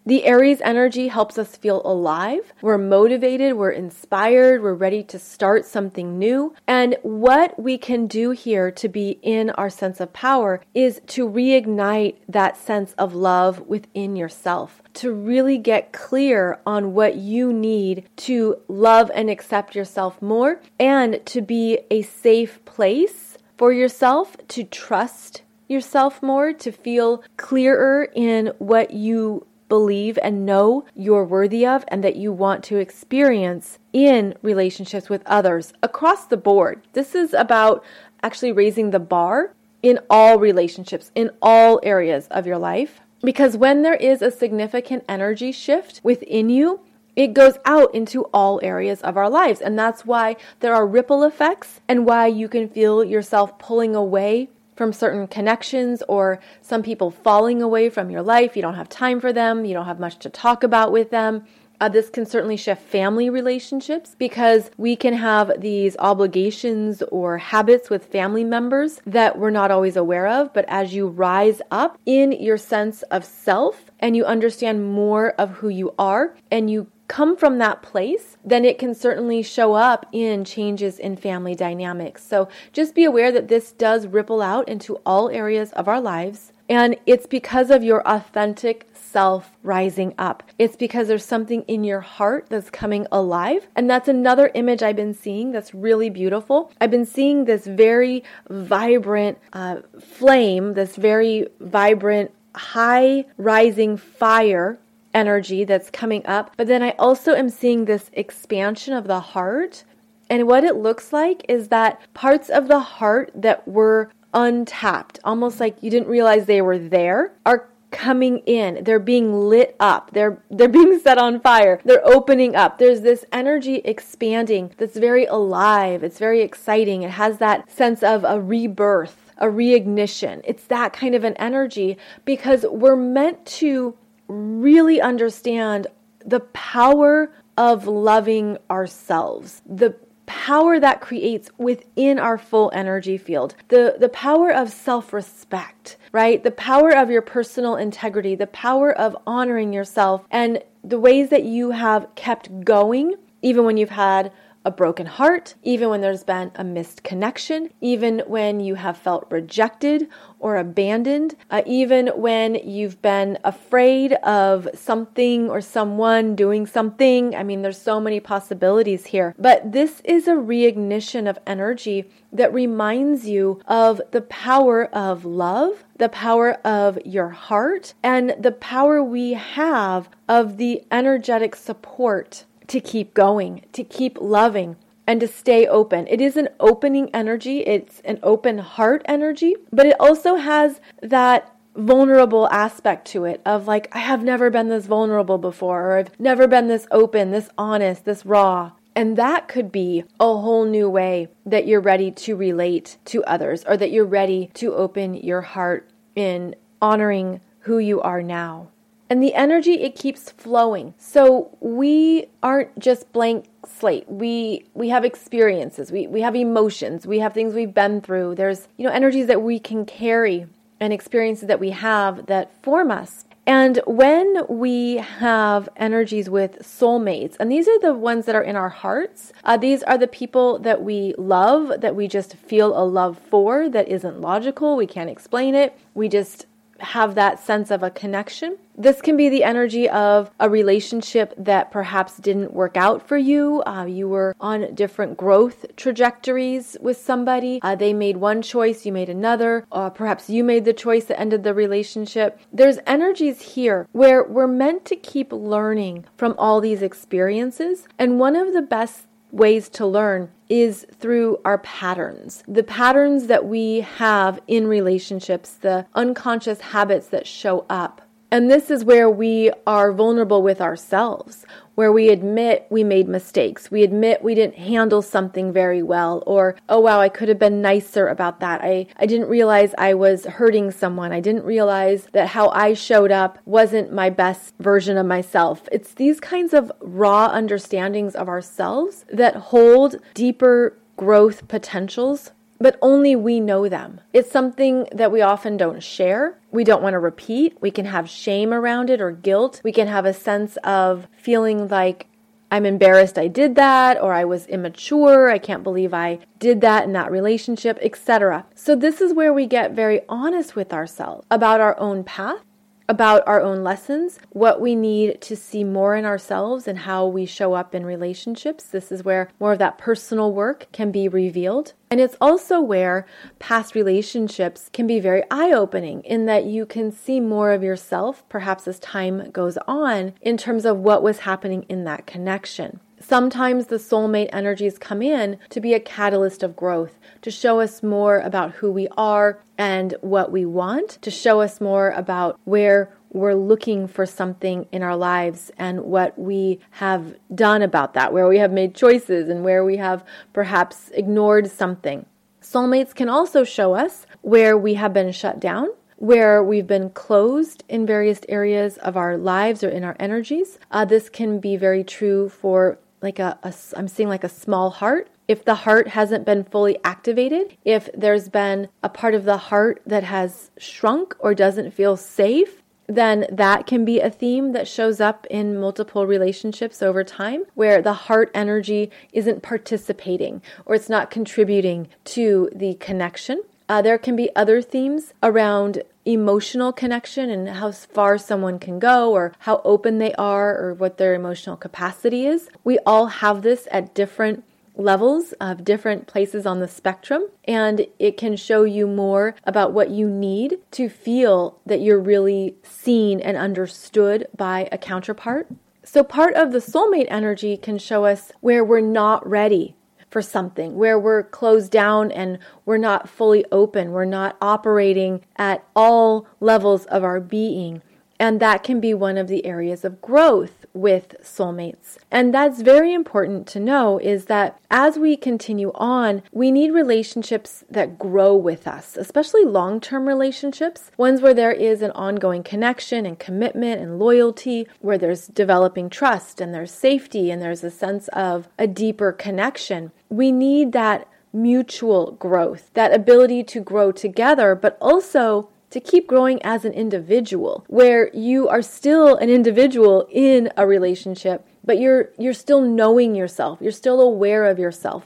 The 0.05 0.23
Aries 0.23 0.61
energy 0.61 1.09
helps 1.09 1.37
us 1.37 1.57
feel 1.57 1.81
alive. 1.83 2.53
We're 2.61 2.77
motivated, 2.77 3.53
we're 3.53 3.71
inspired, 3.71 4.63
we're 4.63 4.73
ready 4.73 5.03
to 5.03 5.19
start 5.19 5.65
something 5.65 6.17
new. 6.17 6.55
And 6.67 6.95
what 7.03 7.59
we 7.59 7.77
can 7.77 8.07
do 8.07 8.31
here 8.31 8.71
to 8.71 8.87
be 8.87 9.19
in 9.21 9.49
our 9.51 9.69
sense 9.69 9.99
of 9.99 10.13
power 10.13 10.61
is 10.73 11.01
to 11.07 11.29
reignite 11.29 12.15
that 12.29 12.57
sense 12.57 12.93
of 12.93 13.13
love 13.13 13.59
within 13.67 14.15
yourself, 14.15 14.81
to 14.95 15.11
really 15.11 15.57
get 15.57 15.91
clear 15.91 16.59
on 16.65 16.93
what 16.93 17.15
you 17.15 17.51
need 17.51 18.07
to 18.17 18.57
love 18.67 19.11
and 19.13 19.29
accept 19.29 19.75
yourself 19.75 20.21
more, 20.21 20.61
and 20.79 21.23
to 21.25 21.41
be 21.41 21.79
a 21.91 22.01
safe 22.03 22.63
place 22.63 23.37
for 23.57 23.73
yourself 23.73 24.37
to 24.47 24.63
trust 24.63 25.43
yourself 25.67 26.23
more, 26.23 26.51
to 26.51 26.71
feel 26.71 27.23
clearer 27.37 28.05
in 28.15 28.47
what 28.57 28.91
you 28.91 29.45
believe 29.69 30.19
and 30.21 30.45
know 30.45 30.85
you're 30.95 31.23
worthy 31.23 31.65
of 31.65 31.85
and 31.88 32.03
that 32.03 32.15
you 32.15 32.33
want 32.33 32.63
to 32.65 32.77
experience 32.77 33.79
in 33.93 34.35
relationships 34.41 35.09
with 35.09 35.23
others 35.25 35.71
across 35.81 36.25
the 36.25 36.38
board. 36.38 36.81
This 36.93 37.15
is 37.15 37.33
about 37.33 37.83
actually 38.21 38.51
raising 38.51 38.89
the 38.89 38.99
bar 38.99 39.53
in 39.81 39.99
all 40.09 40.39
relationships, 40.39 41.11
in 41.15 41.31
all 41.41 41.79
areas 41.83 42.27
of 42.29 42.45
your 42.45 42.57
life. 42.57 42.99
Because 43.21 43.55
when 43.57 43.81
there 43.81 43.95
is 43.95 44.21
a 44.21 44.31
significant 44.31 45.05
energy 45.07 45.51
shift 45.51 46.01
within 46.03 46.49
you, 46.49 46.81
it 47.15 47.33
goes 47.33 47.57
out 47.65 47.93
into 47.93 48.23
all 48.33 48.61
areas 48.63 49.01
of 49.01 49.17
our 49.17 49.29
lives. 49.29 49.59
And 49.59 49.77
that's 49.77 50.05
why 50.05 50.38
there 50.61 50.73
are 50.73 50.88
ripple 50.88 51.23
effects 51.23 51.81
and 51.88 52.05
why 52.05 52.27
you 52.27 52.47
can 52.47 52.69
feel 52.69 53.03
yourself 53.03 53.59
pulling 53.59 53.95
away 53.95 54.49
from 54.79 54.93
certain 54.93 55.27
connections 55.27 56.01
or 56.07 56.39
some 56.62 56.81
people 56.81 57.12
falling 57.12 57.62
away 57.62 57.89
from 57.89 58.09
your 58.09 58.21
life. 58.21 58.55
You 58.55 58.62
don't 58.62 58.75
have 58.75 58.88
time 58.88 59.19
for 59.19 59.33
them, 59.33 59.65
you 59.65 59.74
don't 59.74 59.88
have 59.88 60.00
much 60.00 60.17
to 60.19 60.29
talk 60.29 60.63
about 60.63 60.93
with 60.93 61.12
them. 61.12 61.43
Uh, 61.81 61.89
this 61.89 62.09
can 62.09 62.25
certainly 62.25 62.55
shift 62.55 62.81
family 62.81 63.29
relationships 63.29 64.15
because 64.17 64.71
we 64.77 64.95
can 64.95 65.13
have 65.13 65.51
these 65.59 65.98
obligations 66.00 67.01
or 67.12 67.38
habits 67.38 67.89
with 67.89 68.05
family 68.05 68.45
members 68.45 69.01
that 69.05 69.38
we're 69.38 69.50
not 69.50 69.69
always 69.69 69.98
aware 69.98 70.27
of. 70.27 70.53
But 70.53 70.63
as 70.69 70.93
you 70.93 71.07
rise 71.07 71.62
up 71.71 71.98
in 72.05 72.31
your 72.31 72.57
sense 72.57 73.01
of 73.03 73.25
self 73.25 73.91
and 74.00 74.15
you 74.15 74.24
understand 74.24 74.89
more 74.93 75.31
of 75.31 75.50
who 75.51 75.67
you 75.67 75.93
are 76.00 76.36
and 76.50 76.71
you 76.71 76.88
come 77.09 77.35
from 77.35 77.57
that 77.57 77.81
place, 77.81 78.37
then 78.45 78.63
it 78.63 78.77
can 78.77 78.95
certainly 78.95 79.43
show 79.43 79.73
up 79.73 80.05
in 80.13 80.45
changes 80.45 80.97
in 80.97 81.17
family 81.17 81.55
dynamics. 81.55 82.23
So 82.23 82.47
just 82.71 82.95
be 82.95 83.03
aware 83.03 83.31
that 83.33 83.49
this 83.49 83.73
does 83.73 84.07
ripple 84.07 84.41
out 84.41 84.69
into 84.69 84.95
all 85.05 85.29
areas 85.29 85.73
of 85.73 85.89
our 85.89 85.99
lives. 85.99 86.53
And 86.69 86.95
it's 87.07 87.25
because 87.25 87.71
of 87.71 87.83
your 87.83 88.07
authentic 88.07 88.87
self 88.93 89.49
rising 89.63 90.13
up. 90.19 90.43
It's 90.59 90.75
because 90.75 91.07
there's 91.07 91.25
something 91.25 91.63
in 91.63 91.83
your 91.83 91.99
heart 91.99 92.45
that's 92.49 92.69
coming 92.69 93.07
alive. 93.11 93.67
And 93.75 93.89
that's 93.89 94.07
another 94.07 94.51
image 94.53 94.83
I've 94.83 94.95
been 94.95 95.15
seeing 95.15 95.51
that's 95.51 95.73
really 95.73 96.11
beautiful. 96.11 96.71
I've 96.79 96.91
been 96.91 97.07
seeing 97.07 97.45
this 97.45 97.65
very 97.65 98.23
vibrant 98.49 99.39
uh, 99.51 99.77
flame, 99.99 100.75
this 100.75 100.95
very 100.95 101.47
vibrant, 101.59 102.31
high 102.53 103.25
rising 103.37 103.97
fire 103.97 104.77
energy 105.13 105.63
that's 105.63 105.89
coming 105.89 106.25
up. 106.25 106.53
But 106.57 106.67
then 106.67 106.83
I 106.83 106.91
also 106.99 107.33
am 107.33 107.49
seeing 107.49 107.85
this 107.85 108.09
expansion 108.13 108.93
of 108.93 109.07
the 109.07 109.19
heart. 109.19 109.83
And 110.29 110.47
what 110.47 110.63
it 110.63 110.75
looks 110.75 111.11
like 111.11 111.43
is 111.49 111.69
that 111.69 112.01
parts 112.13 112.49
of 112.49 112.67
the 112.67 112.79
heart 112.79 113.31
that 113.33 113.67
were 113.67 114.11
untapped, 114.33 115.19
almost 115.23 115.59
like 115.59 115.81
you 115.81 115.89
didn't 115.89 116.07
realize 116.07 116.45
they 116.45 116.61
were 116.61 116.77
there, 116.77 117.33
are 117.45 117.69
coming 117.91 118.37
in. 118.39 118.83
They're 118.83 118.99
being 118.99 119.33
lit 119.33 119.75
up. 119.79 120.11
They're 120.11 120.41
they're 120.51 120.67
being 120.79 120.99
set 120.99 121.17
on 121.17 121.39
fire. 121.39 121.81
They're 121.83 122.05
opening 122.05 122.55
up. 122.55 122.77
There's 122.77 123.01
this 123.01 123.25
energy 123.31 123.77
expanding 123.77 124.71
that's 124.77 124.97
very 124.97 125.25
alive. 125.25 126.03
It's 126.03 126.19
very 126.19 126.41
exciting. 126.41 127.01
It 127.01 127.11
has 127.11 127.39
that 127.39 127.71
sense 127.71 128.03
of 128.03 128.23
a 128.23 128.39
rebirth 128.39 129.29
a 129.39 129.45
reignition. 129.45 130.41
It's 130.43 130.65
that 130.65 130.93
kind 130.93 131.15
of 131.15 131.23
an 131.23 131.35
energy 131.37 131.97
because 132.25 132.65
we're 132.69 132.95
meant 132.95 133.45
to 133.45 133.95
really 134.29 135.01
understand 135.01 135.88
the 136.25 136.39
power 136.39 137.31
of 137.57 137.88
loving 137.88 138.57
ourselves, 138.69 139.62
the 139.65 139.95
power 140.25 140.79
that 140.79 141.01
creates 141.01 141.50
within 141.57 142.19
our 142.19 142.38
full 142.38 142.71
energy 142.74 143.17
field, 143.17 143.55
the, 143.69 143.95
the 144.00 144.09
power 144.09 144.53
of 144.53 144.71
self 144.71 145.12
respect, 145.12 145.98
right? 146.12 146.43
The 146.43 146.51
power 146.51 146.95
of 146.95 147.09
your 147.09 147.24
personal 147.24 147.75
integrity, 147.75 148.36
the 148.36 148.48
power 148.48 148.95
of 148.95 149.17
honoring 149.25 149.74
yourself, 149.74 150.24
and 150.29 150.62
the 150.83 151.00
ways 151.00 151.29
that 151.29 151.43
you 151.43 151.71
have 151.71 152.07
kept 152.15 152.63
going, 152.63 153.15
even 153.41 153.65
when 153.65 153.75
you've 153.75 153.89
had 153.89 154.31
a 154.65 154.71
broken 154.71 155.05
heart, 155.05 155.55
even 155.63 155.89
when 155.89 156.01
there's 156.01 156.23
been 156.23 156.51
a 156.55 156.63
missed 156.63 157.03
connection, 157.03 157.69
even 157.81 158.19
when 158.27 158.59
you 158.59 158.75
have 158.75 158.97
felt 158.97 159.25
rejected 159.29 160.07
or 160.39 160.57
abandoned, 160.57 161.35
uh, 161.49 161.61
even 161.65 162.07
when 162.07 162.55
you've 162.55 163.01
been 163.01 163.37
afraid 163.43 164.13
of 164.13 164.67
something 164.73 165.49
or 165.49 165.61
someone 165.61 166.35
doing 166.35 166.65
something. 166.65 167.35
I 167.35 167.43
mean, 167.43 167.61
there's 167.61 167.81
so 167.81 167.99
many 167.99 168.19
possibilities 168.19 169.07
here. 169.07 169.33
But 169.37 169.71
this 169.71 170.01
is 170.03 170.27
a 170.27 170.31
reignition 170.31 171.29
of 171.29 171.39
energy 171.47 172.09
that 172.31 172.53
reminds 172.53 173.27
you 173.27 173.61
of 173.67 174.01
the 174.11 174.21
power 174.21 174.85
of 174.85 175.25
love, 175.25 175.83
the 175.97 176.09
power 176.09 176.53
of 176.65 176.99
your 177.05 177.29
heart, 177.29 177.93
and 178.03 178.35
the 178.39 178.51
power 178.51 179.03
we 179.03 179.33
have 179.33 180.09
of 180.27 180.57
the 180.57 180.83
energetic 180.91 181.55
support 181.55 182.45
to 182.69 182.79
keep 182.79 183.13
going, 183.13 183.65
to 183.73 183.83
keep 183.83 184.17
loving, 184.19 184.77
and 185.05 185.19
to 185.19 185.27
stay 185.27 185.65
open. 185.67 186.07
It 186.07 186.21
is 186.21 186.38
an 186.38 186.49
opening 186.59 187.09
energy, 187.13 187.61
it's 187.61 187.99
an 188.05 188.19
open 188.21 188.59
heart 188.59 189.01
energy, 189.05 189.55
but 189.71 189.88
it 189.88 189.95
also 189.99 190.35
has 190.35 190.79
that 191.01 191.55
vulnerable 191.75 192.47
aspect 192.49 193.07
to 193.07 193.25
it 193.25 193.41
of 193.45 193.67
like, 193.67 193.88
I 193.91 193.99
have 193.99 194.23
never 194.23 194.49
been 194.49 194.69
this 194.69 194.85
vulnerable 194.85 195.38
before, 195.38 195.88
or 195.88 195.97
I've 195.97 196.19
never 196.19 196.47
been 196.47 196.67
this 196.67 196.88
open, 196.91 197.31
this 197.31 197.49
honest, 197.57 198.05
this 198.05 198.25
raw. 198.25 198.73
And 198.95 199.17
that 199.17 199.47
could 199.47 199.71
be 199.71 200.03
a 200.19 200.25
whole 200.25 200.65
new 200.65 200.89
way 200.89 201.29
that 201.45 201.65
you're 201.65 201.79
ready 201.81 202.11
to 202.11 202.35
relate 202.35 202.97
to 203.05 203.23
others, 203.23 203.63
or 203.65 203.77
that 203.77 203.91
you're 203.91 204.05
ready 204.05 204.51
to 204.55 204.75
open 204.75 205.13
your 205.13 205.41
heart 205.41 205.89
in 206.15 206.55
honoring 206.81 207.41
who 207.61 207.77
you 207.79 208.01
are 208.01 208.21
now 208.21 208.67
and 209.09 209.23
the 209.23 209.33
energy 209.33 209.81
it 209.81 209.95
keeps 209.95 210.29
flowing. 210.29 210.93
So 210.97 211.57
we 211.59 212.27
aren't 212.43 212.77
just 212.77 213.11
blank 213.11 213.45
slate. 213.65 214.05
We 214.07 214.65
we 214.73 214.89
have 214.89 215.03
experiences. 215.03 215.91
We 215.91 216.07
we 216.07 216.21
have 216.21 216.35
emotions. 216.35 217.07
We 217.07 217.19
have 217.19 217.33
things 217.33 217.53
we've 217.53 217.73
been 217.73 218.01
through. 218.01 218.35
There's 218.35 218.67
you 218.77 218.85
know 218.85 218.93
energies 218.93 219.27
that 219.27 219.41
we 219.41 219.59
can 219.59 219.85
carry 219.85 220.45
and 220.79 220.93
experiences 220.93 221.47
that 221.47 221.59
we 221.59 221.71
have 221.71 222.27
that 222.27 222.55
form 222.63 222.91
us. 222.91 223.25
And 223.45 223.81
when 223.87 224.43
we 224.47 224.97
have 224.97 225.69
energies 225.75 226.29
with 226.29 226.59
soulmates, 226.59 227.35
and 227.39 227.51
these 227.51 227.67
are 227.67 227.79
the 227.79 227.95
ones 227.95 228.27
that 228.27 228.35
are 228.35 228.43
in 228.43 228.55
our 228.55 228.69
hearts, 228.69 229.33
uh, 229.43 229.57
these 229.57 229.81
are 229.83 229.97
the 229.97 230.07
people 230.07 230.59
that 230.59 230.83
we 230.83 231.15
love, 231.17 231.81
that 231.81 231.95
we 231.95 232.07
just 232.07 232.35
feel 232.35 232.79
a 232.79 232.85
love 232.85 233.17
for, 233.17 233.67
that 233.67 233.87
isn't 233.87 234.21
logical, 234.21 234.75
we 234.75 234.85
can't 234.85 235.09
explain 235.09 235.55
it, 235.55 235.75
we 235.95 236.07
just 236.07 236.45
have 236.81 237.15
that 237.15 237.39
sense 237.39 237.71
of 237.71 237.83
a 237.83 237.89
connection. 237.89 238.57
This 238.77 239.01
can 239.01 239.17
be 239.17 239.27
the 239.27 239.43
energy 239.43 239.89
of 239.89 240.31
a 240.39 240.50
relationship 240.50 241.33
that 241.38 241.69
perhaps 241.69 242.17
didn't 242.17 242.53
work 242.53 242.77
out 242.77 243.05
for 243.05 243.17
you. 243.17 243.62
Uh, 243.65 243.86
you 243.86 244.07
were 244.07 244.33
on 244.39 244.74
different 244.74 245.17
growth 245.17 245.65
trajectories 245.75 246.77
with 246.79 246.98
somebody. 246.98 247.59
Uh, 247.62 247.75
they 247.75 247.93
made 247.93 248.17
one 248.17 248.41
choice, 248.41 248.86
you 248.86 248.93
made 248.93 249.09
another. 249.09 249.65
Uh, 249.71 249.89
perhaps 249.89 250.29
you 250.29 250.43
made 250.43 250.63
the 250.63 250.74
choice 250.74 251.05
that 251.05 251.19
ended 251.19 251.43
the 251.43 251.53
relationship. 251.53 252.39
There's 252.53 252.79
energies 252.88 253.41
here 253.41 253.88
where 253.91 254.24
we're 254.24 254.48
meant 254.48 254.86
to 254.86 254.95
keep 254.95 255.33
learning 255.33 256.05
from 256.15 256.36
all 256.38 256.62
these 256.62 256.81
experiences. 256.81 257.88
And 257.98 258.19
one 258.19 258.36
of 258.36 258.53
the 258.53 258.62
best 258.62 259.07
ways 259.31 259.69
to 259.69 259.86
learn 259.86 260.31
is 260.49 260.85
through 260.99 261.37
our 261.45 261.59
patterns. 261.59 262.43
The 262.47 262.63
patterns 262.63 263.27
that 263.27 263.45
we 263.45 263.81
have 263.81 264.39
in 264.47 264.67
relationships, 264.67 265.51
the 265.53 265.85
unconscious 265.95 266.59
habits 266.59 267.07
that 267.07 267.27
show 267.27 267.65
up. 267.69 268.01
And 268.31 268.50
this 268.50 268.69
is 268.69 268.86
where 268.86 269.09
we 269.09 269.51
are 269.65 269.91
vulnerable 269.91 270.43
with 270.43 270.62
ourselves, 270.62 271.45
where 271.74 271.91
we 271.91 272.09
admit 272.09 272.67
we 272.69 272.83
made 272.83 273.07
mistakes. 273.07 273.71
We 273.71 273.83
admit 273.83 274.24
we 274.24 274.36
didn't 274.36 274.57
handle 274.57 275.01
something 275.01 275.51
very 275.51 275.81
well, 275.81 276.21
or, 276.27 276.55
oh 276.67 276.79
wow, 276.79 277.00
I 277.00 277.09
could 277.09 277.27
have 277.27 277.39
been 277.39 277.62
nicer 277.62 278.07
about 278.07 278.39
that. 278.41 278.62
I, 278.62 278.86
I 278.98 279.07
didn't 279.07 279.29
realize 279.29 279.74
I 279.79 279.95
was 279.95 280.25
hurting 280.25 280.69
someone. 280.69 281.12
I 281.12 281.21
didn't 281.21 281.43
realize 281.43 282.07
that 282.12 282.27
how 282.27 282.50
I 282.50 282.74
showed 282.74 283.12
up 283.12 283.39
wasn't 283.45 283.91
my 283.91 284.12
best 284.12 284.53
version 284.59 284.98
of 284.98 285.07
myself. 285.07 285.67
It's 285.71 285.93
these 285.93 286.19
kinds 286.19 286.53
of 286.53 286.71
raw 286.81 287.27
understandings 287.27 288.13
of 288.13 288.29
ourselves 288.29 289.05
that 289.12 289.36
hold 289.36 289.95
deeper 290.13 290.77
growth 290.98 291.48
potentials 291.48 292.31
but 292.59 292.77
only 292.81 293.15
we 293.15 293.39
know 293.39 293.67
them. 293.69 294.01
It's 294.13 294.31
something 294.31 294.87
that 294.91 295.11
we 295.11 295.21
often 295.21 295.57
don't 295.57 295.81
share. 295.81 296.39
We 296.51 296.63
don't 296.63 296.83
want 296.83 296.93
to 296.93 296.99
repeat. 296.99 297.57
We 297.61 297.71
can 297.71 297.85
have 297.85 298.09
shame 298.09 298.53
around 298.53 298.89
it 298.89 299.01
or 299.01 299.11
guilt. 299.11 299.61
We 299.63 299.71
can 299.71 299.87
have 299.87 300.05
a 300.05 300.13
sense 300.13 300.57
of 300.57 301.07
feeling 301.17 301.67
like 301.67 302.07
I'm 302.51 302.65
embarrassed 302.65 303.17
I 303.17 303.27
did 303.27 303.55
that 303.55 304.01
or 304.01 304.13
I 304.13 304.25
was 304.25 304.47
immature. 304.47 305.29
I 305.29 305.37
can't 305.37 305.63
believe 305.63 305.93
I 305.93 306.19
did 306.39 306.61
that 306.61 306.83
in 306.83 306.93
that 306.93 307.11
relationship, 307.11 307.77
etc. 307.81 308.45
So 308.55 308.75
this 308.75 309.01
is 309.01 309.13
where 309.13 309.31
we 309.31 309.45
get 309.45 309.73
very 309.73 310.01
honest 310.09 310.55
with 310.55 310.73
ourselves 310.73 311.27
about 311.29 311.61
our 311.61 311.79
own 311.79 312.03
path 312.03 312.43
about 312.89 313.22
our 313.27 313.39
own 313.39 313.63
lessons, 313.63 314.19
what 314.31 314.60
we 314.60 314.75
need 314.75 315.22
to 315.22 315.36
see 315.36 315.63
more 315.63 315.96
in 315.96 316.05
ourselves 316.05 316.67
and 316.67 316.79
how 316.79 317.05
we 317.05 317.24
show 317.25 317.53
up 317.53 317.75
in 317.75 317.86
relationships. 317.86 318.63
This 318.65 318.91
is 318.91 319.03
where 319.03 319.29
more 319.39 319.53
of 319.53 319.60
that 319.60 319.77
personal 319.77 320.34
work 320.34 320.67
can 320.72 320.91
be 320.91 321.08
revealed. 321.08 321.74
And 321.91 322.01
it's 322.01 322.17
also 322.19 322.60
where 322.60 323.05
past 323.38 323.75
relationships 323.75 324.69
can 324.74 324.88
be 324.88 325.00
very 325.00 325.24
eye 325.29 325.51
opening 325.51 326.01
in 326.01 326.25
that 326.25 326.46
you 326.46 326.65
can 326.65 326.91
see 326.91 327.19
more 327.19 327.51
of 327.51 327.63
yourself, 327.63 328.27
perhaps 328.27 328.67
as 328.67 328.79
time 328.79 329.29
goes 329.29 329.58
on, 329.67 330.13
in 330.22 330.36
terms 330.36 330.65
of 330.65 330.77
what 330.77 331.03
was 331.03 331.19
happening 331.19 331.65
in 331.69 331.84
that 331.84 332.08
connection. 332.08 332.79
Sometimes 333.01 333.67
the 333.67 333.77
soulmate 333.77 334.29
energies 334.33 334.77
come 334.77 335.01
in 335.01 335.37
to 335.49 335.61
be 335.61 335.73
a 335.73 335.79
catalyst 335.79 336.43
of 336.43 336.55
growth, 336.55 336.99
to 337.21 337.31
show 337.31 337.59
us 337.59 337.81
more 337.81 338.19
about 338.19 338.51
who 338.51 338.71
we 338.71 338.87
are 338.97 339.39
and 339.57 339.95
what 340.01 340.31
we 340.31 340.45
want, 340.45 341.01
to 341.01 341.09
show 341.09 341.39
us 341.41 341.61
more 341.61 341.91
about 341.91 342.39
where 342.43 342.93
we're 343.11 343.35
looking 343.35 343.87
for 343.87 344.05
something 344.05 344.67
in 344.71 344.83
our 344.83 344.95
lives 344.95 345.49
and 345.57 345.81
what 345.81 346.17
we 346.19 346.59
have 346.71 347.15
done 347.33 347.61
about 347.61 347.93
that, 347.93 348.13
where 348.13 348.27
we 348.27 348.37
have 348.37 348.51
made 348.51 348.75
choices 348.75 349.29
and 349.29 349.43
where 349.43 349.63
we 349.63 349.77
have 349.77 350.03
perhaps 350.33 350.89
ignored 350.93 351.49
something. 351.49 352.05
Soulmates 352.41 352.93
can 352.93 353.09
also 353.09 353.43
show 353.43 353.73
us 353.75 354.05
where 354.21 354.57
we 354.57 354.75
have 354.75 354.93
been 354.93 355.11
shut 355.11 355.39
down, 355.39 355.67
where 355.95 356.43
we've 356.43 356.67
been 356.67 356.89
closed 356.89 357.63
in 357.67 357.85
various 357.85 358.21
areas 358.29 358.77
of 358.77 358.95
our 358.95 359.17
lives 359.17 359.63
or 359.63 359.69
in 359.69 359.83
our 359.83 359.95
energies. 359.99 360.59
Uh, 360.71 360.85
this 360.85 361.09
can 361.09 361.39
be 361.39 361.55
very 361.55 361.83
true 361.83 362.29
for 362.29 362.77
like 363.01 363.19
a, 363.19 363.37
a 363.43 363.53
I'm 363.75 363.87
seeing 363.87 364.09
like 364.09 364.23
a 364.23 364.29
small 364.29 364.69
heart. 364.69 365.09
If 365.27 365.45
the 365.45 365.55
heart 365.55 365.89
hasn't 365.89 366.25
been 366.25 366.43
fully 366.43 366.77
activated, 366.83 367.55
if 367.63 367.89
there's 367.93 368.29
been 368.29 368.69
a 368.81 368.89
part 368.89 369.13
of 369.13 369.25
the 369.25 369.37
heart 369.37 369.81
that 369.85 370.03
has 370.03 370.49
shrunk 370.57 371.15
or 371.19 371.35
doesn't 371.35 371.71
feel 371.71 371.97
safe, 371.97 372.63
then 372.87 373.27
that 373.31 373.67
can 373.67 373.85
be 373.85 373.99
a 373.99 374.09
theme 374.09 374.51
that 374.53 374.67
shows 374.67 374.99
up 374.99 375.27
in 375.29 375.59
multiple 375.59 376.07
relationships 376.07 376.81
over 376.81 377.03
time 377.03 377.43
where 377.53 377.83
the 377.83 377.93
heart 377.93 378.31
energy 378.33 378.89
isn't 379.13 379.43
participating 379.43 380.41
or 380.65 380.73
it's 380.73 380.89
not 380.89 381.11
contributing 381.11 381.87
to 382.03 382.49
the 382.53 382.73
connection. 382.75 383.43
Uh, 383.69 383.83
there 383.83 383.99
can 383.99 384.15
be 384.15 384.35
other 384.35 384.63
themes 384.63 385.13
around 385.21 385.83
emotional 386.09 386.73
connection 386.73 387.29
and 387.29 387.47
how 387.47 387.71
far 387.71 388.17
someone 388.17 388.59
can 388.59 388.79
go 388.79 389.11
or 389.11 389.33
how 389.39 389.61
open 389.63 389.97
they 389.99 390.13
are 390.15 390.57
or 390.57 390.73
what 390.73 390.97
their 390.97 391.13
emotional 391.13 391.55
capacity 391.55 392.25
is. 392.25 392.49
We 392.63 392.79
all 392.85 393.07
have 393.07 393.41
this 393.41 393.67
at 393.71 393.93
different 393.93 394.43
levels 394.75 395.33
of 395.33 395.63
different 395.63 396.07
places 396.07 396.45
on 396.45 396.59
the 396.59 396.67
spectrum, 396.67 397.23
and 397.45 397.85
it 397.99 398.17
can 398.17 398.35
show 398.35 398.63
you 398.63 398.87
more 398.87 399.35
about 399.43 399.73
what 399.73 399.89
you 399.89 400.09
need 400.09 400.57
to 400.71 400.89
feel 400.89 401.59
that 401.65 401.81
you're 401.81 401.99
really 401.99 402.55
seen 402.63 403.19
and 403.19 403.37
understood 403.37 404.27
by 404.35 404.69
a 404.71 404.77
counterpart. 404.77 405.47
So, 405.83 406.03
part 406.03 406.35
of 406.35 406.51
the 406.51 406.59
soulmate 406.59 407.07
energy 407.09 407.57
can 407.57 407.77
show 407.77 408.05
us 408.05 408.31
where 408.41 408.63
we're 408.63 408.79
not 408.79 409.27
ready 409.27 409.75
for 410.09 410.21
something, 410.21 410.75
where 410.75 410.99
we're 410.99 411.23
closed 411.23 411.71
down 411.71 412.11
and 412.11 412.39
we're 412.65 412.77
not 412.77 413.09
fully 413.09 413.45
open, 413.51 413.91
we're 413.91 414.05
not 414.05 414.37
operating 414.41 415.21
at 415.35 415.63
all 415.75 416.27
levels 416.39 416.85
of 416.85 417.03
our 417.03 417.19
being. 417.19 417.81
And 418.21 418.41
that 418.41 418.63
can 418.63 418.81
be 418.81 418.93
one 418.93 419.17
of 419.17 419.29
the 419.29 419.45
areas 419.45 419.85
of 419.85 420.01
growth 420.01 420.59
with 420.73 421.15
soulmates. 421.23 421.97
And 422.11 422.33
that's 422.33 422.61
very 422.61 422.93
important 422.93 423.47
to 423.47 423.59
know 423.61 423.97
is 423.97 424.25
that 424.25 424.59
as 424.69 424.97
we 424.99 425.15
continue 425.15 425.71
on, 425.75 426.21
we 426.31 426.51
need 426.51 426.71
relationships 426.71 427.63
that 427.69 427.97
grow 427.97 428.35
with 428.35 428.67
us, 428.67 428.97
especially 428.97 429.45
long 429.45 429.79
term 429.79 430.07
relationships, 430.07 430.91
ones 430.97 431.21
where 431.21 431.33
there 431.33 431.51
is 431.51 431.81
an 431.81 431.91
ongoing 431.91 432.43
connection 432.43 433.05
and 433.05 433.17
commitment 433.17 433.81
and 433.81 433.99
loyalty, 433.99 434.67
where 434.81 434.97
there's 434.97 435.27
developing 435.27 435.89
trust 435.89 436.41
and 436.41 436.53
there's 436.53 436.71
safety 436.71 437.31
and 437.31 437.41
there's 437.41 437.63
a 437.63 437.71
sense 437.71 438.09
of 438.09 438.49
a 438.57 438.67
deeper 438.67 439.11
connection. 439.11 439.91
We 440.09 440.31
need 440.31 440.71
that 440.73 441.07
mutual 441.31 442.11
growth, 442.13 442.71
that 442.73 442.93
ability 442.93 443.43
to 443.43 443.61
grow 443.61 443.91
together, 443.91 444.55
but 444.55 444.77
also 444.81 445.49
to 445.69 445.79
keep 445.79 446.07
growing 446.07 446.41
as 446.41 446.65
an 446.65 446.73
individual 446.73 447.63
where 447.67 448.09
you 448.15 448.47
are 448.47 448.63
still 448.63 449.15
an 449.15 449.29
individual 449.29 450.07
in 450.11 450.51
a 450.57 450.65
relationship 450.65 451.45
but 451.69 451.79
you're 451.79 452.09
you're 452.17 452.33
still 452.33 452.61
knowing 452.61 453.13
yourself. 453.13 453.59
You're 453.61 453.71
still 453.71 454.01
aware 454.01 454.45
of 454.45 454.57
yourself. 454.57 455.05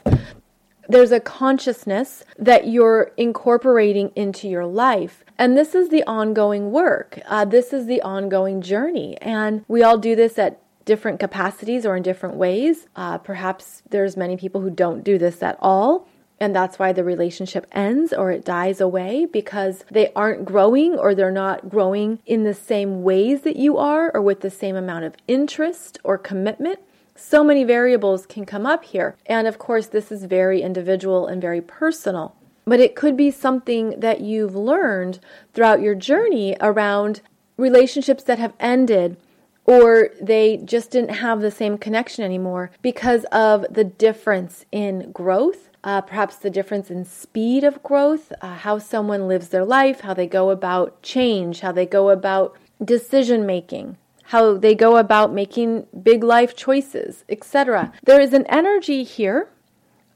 There's 0.87 1.11
a 1.11 1.19
consciousness 1.19 2.23
that 2.39 2.67
you're 2.69 3.11
incorporating 3.17 4.13
into 4.15 4.47
your 4.47 4.65
life 4.65 5.25
and 5.37 5.57
this 5.57 5.75
is 5.75 5.89
the 5.89 6.03
ongoing 6.03 6.71
work. 6.71 7.19
Uh, 7.25 7.43
this 7.43 7.73
is 7.73 7.85
the 7.85 8.01
ongoing 8.01 8.61
journey 8.61 9.17
and 9.21 9.65
we 9.67 9.83
all 9.83 9.97
do 9.97 10.15
this 10.15 10.39
at 10.39 10.61
different 10.85 11.19
capacities 11.19 11.85
or 11.85 11.95
in 11.95 12.03
different 12.03 12.35
ways 12.35 12.87
uh, 12.95 13.17
perhaps 13.17 13.81
there's 13.89 14.17
many 14.17 14.37
people 14.37 14.61
who 14.61 14.69
don't 14.69 15.03
do 15.03 15.17
this 15.17 15.41
at 15.41 15.57
all 15.59 16.07
and 16.43 16.53
that's 16.53 16.77
why 16.77 16.91
the 16.91 17.05
relationship 17.05 17.65
ends 17.71 18.11
or 18.11 18.29
it 18.29 18.43
dies 18.43 18.81
away 18.81 19.25
because 19.25 19.85
they 19.89 20.11
aren't 20.13 20.43
growing 20.43 20.95
or 20.95 21.15
they're 21.15 21.31
not 21.31 21.69
growing 21.69 22.19
in 22.25 22.43
the 22.43 22.53
same 22.53 23.01
ways 23.01 23.43
that 23.43 23.55
you 23.55 23.77
are 23.77 24.11
or 24.13 24.21
with 24.21 24.41
the 24.41 24.49
same 24.49 24.75
amount 24.75 25.05
of 25.05 25.15
interest 25.25 25.99
or 26.03 26.17
commitment. 26.17 26.79
So 27.15 27.45
many 27.45 27.63
variables 27.63 28.25
can 28.25 28.45
come 28.45 28.65
up 28.65 28.83
here. 28.83 29.15
And 29.25 29.47
of 29.47 29.57
course, 29.57 29.87
this 29.87 30.11
is 30.11 30.25
very 30.25 30.61
individual 30.61 31.27
and 31.27 31.41
very 31.41 31.61
personal. 31.61 32.35
But 32.65 32.81
it 32.81 32.95
could 32.95 33.15
be 33.15 33.31
something 33.31 33.99
that 33.99 34.19
you've 34.19 34.55
learned 34.55 35.19
throughout 35.53 35.81
your 35.81 35.95
journey 35.95 36.57
around 36.59 37.21
relationships 37.55 38.23
that 38.23 38.39
have 38.39 38.53
ended 38.59 39.15
or 39.65 40.09
they 40.21 40.57
just 40.57 40.91
didn't 40.91 41.15
have 41.15 41.41
the 41.41 41.51
same 41.51 41.77
connection 41.77 42.23
anymore 42.23 42.71
because 42.81 43.23
of 43.25 43.65
the 43.69 43.83
difference 43.83 44.65
in 44.71 45.11
growth 45.11 45.69
uh, 45.83 46.01
perhaps 46.01 46.37
the 46.37 46.49
difference 46.49 46.89
in 46.89 47.03
speed 47.03 47.63
of 47.63 47.83
growth, 47.83 48.31
uh, 48.41 48.55
how 48.55 48.77
someone 48.77 49.27
lives 49.27 49.49
their 49.49 49.65
life, 49.65 50.01
how 50.01 50.13
they 50.13 50.27
go 50.27 50.49
about 50.49 51.01
change, 51.01 51.59
how 51.59 51.71
they 51.71 51.85
go 51.85 52.09
about 52.09 52.55
decision 52.83 53.45
making, 53.45 53.97
how 54.25 54.57
they 54.57 54.73
go 54.73 54.95
about 54.97 55.33
making 55.33 55.85
big 56.01 56.23
life 56.23 56.55
choices, 56.55 57.25
etc. 57.27 57.91
There 58.03 58.21
is 58.21 58.33
an 58.33 58.45
energy 58.47 59.03
here 59.03 59.49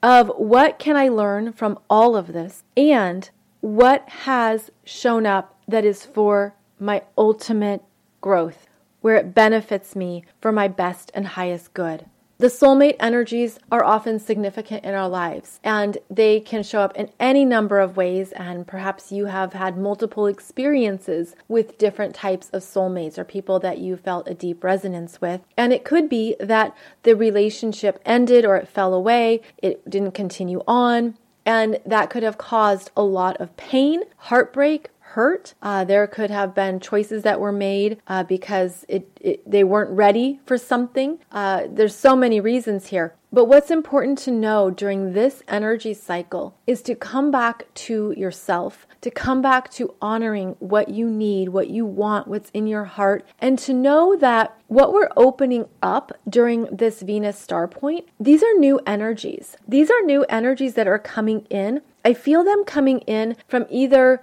of 0.01 0.29
what 0.37 0.79
can 0.79 0.95
I 0.95 1.09
learn 1.09 1.51
from 1.51 1.79
all 1.89 2.15
of 2.15 2.31
this 2.31 2.63
and 2.77 3.29
what 3.59 4.07
has 4.09 4.71
shown 4.85 5.25
up 5.25 5.57
that 5.67 5.83
is 5.83 6.05
for 6.05 6.55
my 6.79 7.03
ultimate 7.17 7.83
growth, 8.21 8.66
where 9.01 9.15
it 9.15 9.33
benefits 9.33 9.95
me 9.95 10.23
for 10.41 10.51
my 10.51 10.67
best 10.67 11.11
and 11.13 11.27
highest 11.27 11.73
good. 11.73 12.05
The 12.39 12.47
soulmate 12.49 12.97
energies 12.99 13.57
are 13.71 13.83
often 13.83 14.19
significant 14.19 14.85
in 14.85 14.93
our 14.93 15.09
lives 15.09 15.59
and 15.63 15.97
they 16.07 16.39
can 16.39 16.61
show 16.61 16.81
up 16.81 16.95
in 16.95 17.09
any 17.19 17.43
number 17.45 17.79
of 17.79 17.97
ways. 17.97 18.31
And 18.33 18.67
perhaps 18.67 19.11
you 19.11 19.25
have 19.25 19.53
had 19.53 19.75
multiple 19.75 20.27
experiences 20.27 21.35
with 21.47 21.79
different 21.79 22.13
types 22.13 22.51
of 22.51 22.61
soulmates 22.61 23.17
or 23.17 23.23
people 23.23 23.59
that 23.61 23.79
you 23.79 23.97
felt 23.97 24.27
a 24.27 24.35
deep 24.35 24.63
resonance 24.63 25.19
with. 25.19 25.41
And 25.57 25.73
it 25.73 25.83
could 25.83 26.09
be 26.09 26.35
that 26.39 26.77
the 27.01 27.15
relationship 27.15 27.99
ended 28.05 28.45
or 28.45 28.55
it 28.55 28.67
fell 28.67 28.93
away, 28.93 29.41
it 29.57 29.89
didn't 29.89 30.11
continue 30.11 30.61
on. 30.67 31.17
And 31.43 31.79
that 31.87 32.11
could 32.11 32.21
have 32.23 32.37
caused 32.37 32.91
a 32.95 33.01
lot 33.01 33.37
of 33.37 33.57
pain, 33.57 34.03
heartbreak, 34.17 34.89
hurt. 35.17 35.55
Uh, 35.63 35.83
there 35.83 36.05
could 36.05 36.29
have 36.29 36.53
been 36.53 36.79
choices 36.79 37.23
that 37.23 37.39
were 37.39 37.51
made 37.51 37.99
uh, 38.05 38.21
because 38.21 38.85
it, 38.87 39.09
it, 39.19 39.41
they 39.49 39.63
weren't 39.63 39.89
ready 39.89 40.39
for 40.45 40.59
something. 40.59 41.17
Uh, 41.31 41.63
there's 41.67 41.95
so 41.95 42.15
many 42.15 42.39
reasons 42.39 42.85
here. 42.85 43.15
But 43.33 43.45
what's 43.45 43.71
important 43.71 44.19
to 44.19 44.31
know 44.31 44.69
during 44.69 45.13
this 45.13 45.41
energy 45.47 45.95
cycle 45.95 46.55
is 46.67 46.83
to 46.83 46.93
come 46.93 47.31
back 47.31 47.65
to 47.87 48.13
yourself, 48.15 48.85
to 49.01 49.09
come 49.09 49.41
back 49.41 49.71
to 49.71 49.95
honoring 50.01 50.55
what 50.59 50.89
you 50.89 51.09
need, 51.09 51.49
what 51.49 51.69
you 51.71 51.83
want, 51.83 52.27
what's 52.27 52.51
in 52.51 52.67
your 52.67 52.85
heart, 52.85 53.25
and 53.39 53.57
to 53.59 53.73
know 53.73 54.15
that 54.15 54.55
what 54.67 54.93
we're 54.93 55.09
opening 55.17 55.65
up 55.81 56.11
during 56.29 56.65
this 56.65 57.01
Venus 57.01 57.39
star 57.39 57.67
point, 57.67 58.07
these 58.19 58.43
are 58.43 58.53
new 58.59 58.79
energies. 58.85 59.57
These 59.67 59.89
are 59.89 60.01
new 60.03 60.23
energies 60.29 60.75
that 60.75 60.87
are 60.87 60.99
coming 60.99 61.41
in. 61.49 61.81
I 62.05 62.13
feel 62.13 62.43
them 62.43 62.63
coming 62.63 62.99
in 62.99 63.35
from 63.47 63.65
either 63.69 64.21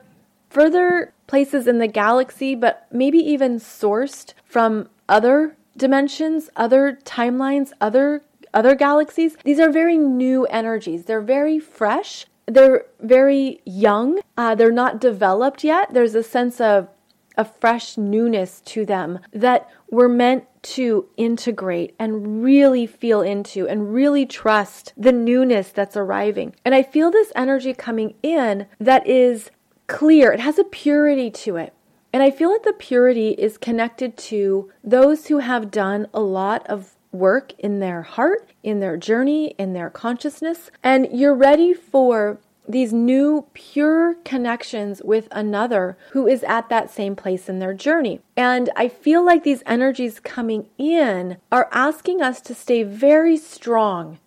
further 0.54 1.12
places 1.26 1.66
in 1.66 1.78
the 1.78 1.88
galaxy, 1.88 2.54
but 2.54 2.86
maybe 2.92 3.18
even 3.18 3.58
sourced 3.58 4.32
from 4.46 4.88
other 5.08 5.56
dimensions, 5.76 6.48
other 6.56 6.98
timelines, 7.04 7.72
other 7.80 8.22
other 8.54 8.76
galaxies. 8.76 9.36
These 9.44 9.58
are 9.58 9.68
very 9.68 9.98
new 9.98 10.46
energies. 10.46 11.06
They're 11.06 11.20
very 11.20 11.58
fresh. 11.58 12.26
They're 12.46 12.84
very 13.00 13.60
young. 13.64 14.20
Uh, 14.36 14.54
they're 14.54 14.70
not 14.70 15.00
developed 15.00 15.64
yet. 15.64 15.92
There's 15.92 16.14
a 16.14 16.22
sense 16.22 16.60
of 16.60 16.88
a 17.36 17.44
fresh 17.44 17.98
newness 17.98 18.60
to 18.60 18.86
them 18.86 19.18
that 19.32 19.68
we're 19.90 20.08
meant 20.08 20.44
to 20.62 21.08
integrate 21.16 21.94
and 21.98 22.42
really 22.44 22.86
feel 22.86 23.22
into 23.22 23.66
and 23.66 23.92
really 23.92 24.24
trust 24.24 24.92
the 24.96 25.12
newness 25.12 25.70
that's 25.70 25.96
arriving. 25.96 26.54
And 26.64 26.74
I 26.74 26.82
feel 26.82 27.10
this 27.10 27.32
energy 27.34 27.74
coming 27.74 28.14
in 28.22 28.66
that 28.78 29.06
is 29.06 29.50
clear, 29.86 30.32
it 30.32 30.40
has 30.40 30.58
a 30.58 30.64
purity 30.64 31.30
to 31.30 31.56
it. 31.56 31.72
And 32.12 32.22
I 32.22 32.30
feel 32.30 32.50
that 32.50 32.62
the 32.62 32.72
purity 32.72 33.30
is 33.30 33.58
connected 33.58 34.16
to 34.18 34.70
those 34.84 35.26
who 35.26 35.38
have 35.38 35.70
done 35.70 36.06
a 36.14 36.20
lot 36.20 36.64
of 36.68 36.94
work 37.10 37.52
in 37.58 37.80
their 37.80 38.02
heart, 38.02 38.50
in 38.62 38.80
their 38.80 38.96
journey, 38.96 39.54
in 39.58 39.72
their 39.72 39.90
consciousness, 39.90 40.70
and 40.82 41.08
you're 41.12 41.34
ready 41.34 41.72
for 41.74 42.38
these 42.66 42.92
new 42.92 43.46
pure 43.52 44.14
connections 44.24 45.02
with 45.04 45.28
another 45.30 45.98
who 46.12 46.26
is 46.26 46.42
at 46.44 46.68
that 46.68 46.90
same 46.90 47.14
place 47.14 47.48
in 47.48 47.58
their 47.58 47.74
journey. 47.74 48.20
And 48.36 48.70
I 48.74 48.88
feel 48.88 49.24
like 49.24 49.44
these 49.44 49.62
energies 49.66 50.18
coming 50.18 50.68
in 50.78 51.36
are 51.52 51.68
asking 51.72 52.22
us 52.22 52.40
to 52.42 52.54
stay 52.54 52.82
very 52.82 53.36
strong 53.36 54.18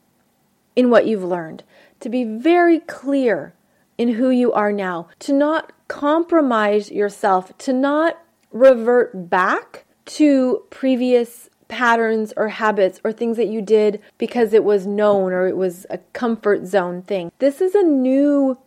in 0.75 0.89
what 0.89 1.07
you've 1.07 1.23
learned, 1.23 1.63
to 1.99 2.09
be 2.09 2.23
very 2.23 2.79
clear 2.79 3.53
in 3.97 4.13
who 4.13 4.29
you 4.29 4.51
are 4.53 4.71
now, 4.71 5.07
to 5.19 5.33
not 5.33 5.71
compromise 5.87 6.91
yourself, 6.91 7.57
to 7.57 7.73
not 7.73 8.19
revert 8.51 9.29
back 9.29 9.85
to 10.05 10.63
previous 10.69 11.49
patterns 11.67 12.33
or 12.37 12.47
habits 12.49 13.01
or 13.03 13.11
things 13.11 13.37
that 13.37 13.47
you 13.47 13.61
did 13.61 14.01
because 14.17 14.53
it 14.53 14.63
was 14.63 14.87
known 14.87 15.33
or 15.33 15.47
it 15.47 15.57
was 15.57 15.85
a 15.89 15.97
comfort 16.13 16.65
zone 16.65 17.01
thing. 17.01 17.31
This 17.39 17.61
is 17.61 17.75
a 17.75 17.83
new 17.83 18.57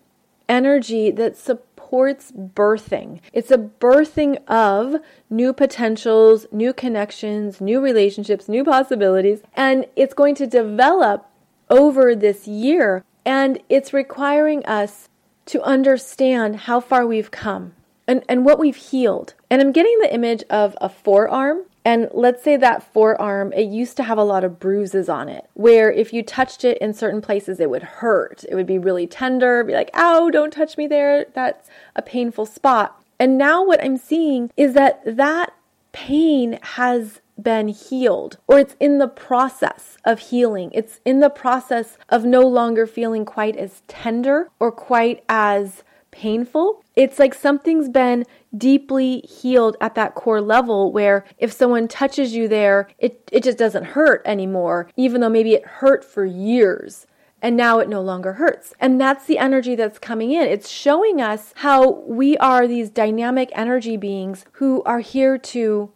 energy 0.49 1.11
that 1.11 1.37
supports 1.37 2.33
birthing. 2.33 3.21
It's 3.33 3.51
a 3.51 3.59
birthing 3.59 4.37
of 4.49 4.97
new 5.31 5.53
potentials, 5.53 6.47
new 6.53 6.73
connections, 6.73 7.61
new 7.61 7.81
relationships, 7.81 8.49
new 8.49 8.64
possibilities, 8.64 9.40
and 9.55 9.87
it's 9.97 10.14
going 10.14 10.35
to 10.37 10.47
develop 10.47 11.27
over 11.71 12.14
this 12.14 12.47
year. 12.47 13.05
And 13.25 13.61
it's 13.69 13.93
requiring 13.93 14.64
us 14.64 15.09
to 15.51 15.63
understand 15.63 16.57
how 16.57 16.79
far 16.79 17.05
we've 17.05 17.33
come 17.33 17.75
and, 18.07 18.23
and 18.29 18.45
what 18.45 18.59
we've 18.59 18.77
healed. 18.77 19.35
And 19.51 19.61
I'm 19.61 19.73
getting 19.73 19.99
the 19.99 20.15
image 20.15 20.45
of 20.49 20.77
a 20.81 20.89
forearm. 20.89 21.65
And 21.85 22.09
let's 22.13 22.45
say 22.45 22.57
that 22.57 22.93
forearm, 22.93 23.53
it 23.53 23.69
used 23.69 23.97
to 23.97 24.03
have 24.05 24.19
a 24.19 24.23
lot 24.23 24.45
of 24.45 24.61
bruises 24.61 25.09
on 25.09 25.29
it, 25.29 25.49
where 25.55 25.91
if 25.91 26.13
you 26.13 26.23
touched 26.23 26.65
it 26.65 26.79
in 26.79 26.93
certain 26.93 27.21
places, 27.21 27.59
it 27.59 27.71
would 27.71 27.83
hurt. 27.83 28.45
It 28.49 28.55
would 28.55 28.67
be 28.67 28.79
really 28.79 29.07
tender, 29.07 29.65
be 29.65 29.73
like, 29.73 29.91
ow, 29.95 30.31
don't 30.31 30.53
touch 30.53 30.77
me 30.77 30.87
there. 30.87 31.27
That's 31.35 31.69
a 31.97 32.03
painful 32.03 32.47
spot. 32.47 33.03
And 33.19 33.37
now 33.37 33.65
what 33.65 33.83
I'm 33.83 33.97
seeing 33.97 34.51
is 34.57 34.75
that 34.75 35.03
that 35.05 35.53
pain 35.93 36.59
has 36.63 37.21
been 37.42 37.68
healed 37.68 38.38
or 38.46 38.59
it's 38.59 38.76
in 38.81 38.98
the 38.98 39.09
process 39.09 39.96
of 40.05 40.18
healing. 40.18 40.70
It's 40.72 41.00
in 41.05 41.20
the 41.20 41.31
process 41.31 41.98
of 42.09 42.24
no 42.24 42.40
longer 42.40 42.87
feeling 42.87 43.24
quite 43.24 43.57
as 43.57 43.83
tender 43.88 44.50
or 44.59 44.72
quite 44.72 45.24
as 45.29 45.83
painful. 46.11 46.83
It's 46.96 47.18
like 47.18 47.35
something's 47.35 47.88
been 47.88 48.24
deeply 48.57 49.20
healed 49.20 49.76
at 49.81 49.94
that 49.94 50.14
core 50.14 50.40
level 50.40 50.92
where 50.92 51.24
if 51.38 51.53
someone 51.53 51.88
touches 51.88 52.35
you 52.35 52.48
there, 52.48 52.88
it, 52.98 53.29
it 53.33 53.44
just 53.44 53.59
doesn't 53.59 53.85
hurt 53.85 54.22
anymore, 54.24 54.90
even 54.96 55.20
though 55.20 55.29
maybe 55.29 55.55
it 55.55 55.64
hurt 55.64 56.05
for 56.05 56.24
years 56.24 57.07
and 57.42 57.57
now 57.57 57.79
it 57.79 57.88
no 57.88 58.00
longer 58.00 58.35
hurts. 58.35 58.74
And 58.81 59.00
that's 59.00 59.26
the 59.26 59.38
energy 59.38 59.74
that's 59.74 59.98
coming 59.98 60.33
in. 60.33 60.42
It's 60.42 60.68
showing 60.68 61.20
us 61.20 61.53
how 61.57 61.90
we 62.00 62.37
are 62.38 62.66
these 62.66 62.90
dynamic 62.90 63.50
energy 63.55 63.96
beings 63.96 64.44
who 64.53 64.83
are 64.85 65.00
here 65.00 65.38
to 65.38 65.90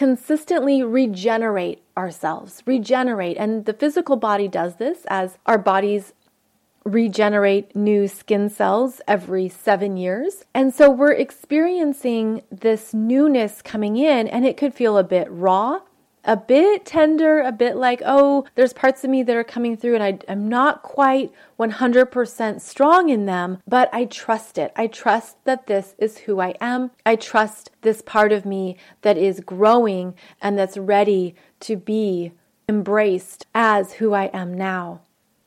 consistently 0.00 0.82
regenerate 0.82 1.82
ourselves, 1.94 2.62
regenerate. 2.64 3.36
And 3.36 3.66
the 3.66 3.74
physical 3.74 4.16
body 4.16 4.48
does 4.48 4.76
this 4.76 5.04
as 5.10 5.36
our 5.44 5.58
bodies 5.58 6.14
regenerate 6.86 7.76
new 7.76 8.08
skin 8.08 8.48
cells 8.48 9.02
every 9.06 9.46
seven 9.50 9.98
years. 9.98 10.46
And 10.54 10.74
so 10.74 10.88
we're 10.88 11.12
experiencing 11.12 12.42
this 12.50 12.94
newness 12.94 13.60
coming 13.60 13.98
in, 13.98 14.26
and 14.26 14.46
it 14.46 14.56
could 14.56 14.72
feel 14.72 14.96
a 14.96 15.04
bit 15.04 15.28
raw 15.30 15.80
a 16.24 16.36
bit 16.36 16.84
tender, 16.84 17.40
a 17.40 17.52
bit 17.52 17.76
like, 17.76 18.02
oh, 18.04 18.44
there's 18.54 18.72
parts 18.72 19.04
of 19.04 19.10
me 19.10 19.22
that 19.22 19.36
are 19.36 19.44
coming 19.44 19.76
through 19.76 19.94
and 19.94 20.04
I, 20.04 20.18
am 20.30 20.48
not 20.48 20.82
quite 20.82 21.32
100% 21.58 22.60
strong 22.60 23.08
in 23.08 23.26
them, 23.26 23.58
but 23.66 23.88
I 23.92 24.04
trust 24.04 24.58
it. 24.58 24.72
I 24.76 24.86
trust 24.86 25.42
that 25.44 25.66
this 25.66 25.94
is 25.98 26.18
who 26.18 26.40
I 26.40 26.54
am. 26.60 26.90
I 27.06 27.16
trust 27.16 27.70
this 27.82 28.02
part 28.02 28.32
of 28.32 28.44
me 28.44 28.76
that 29.02 29.16
is 29.16 29.40
growing 29.40 30.14
and 30.42 30.58
that's 30.58 30.76
ready 30.76 31.34
to 31.60 31.76
be 31.76 32.32
embraced 32.68 33.46
as 33.54 33.94
who 33.94 34.12
I 34.12 34.26
am 34.32 34.54
now. 34.54 35.00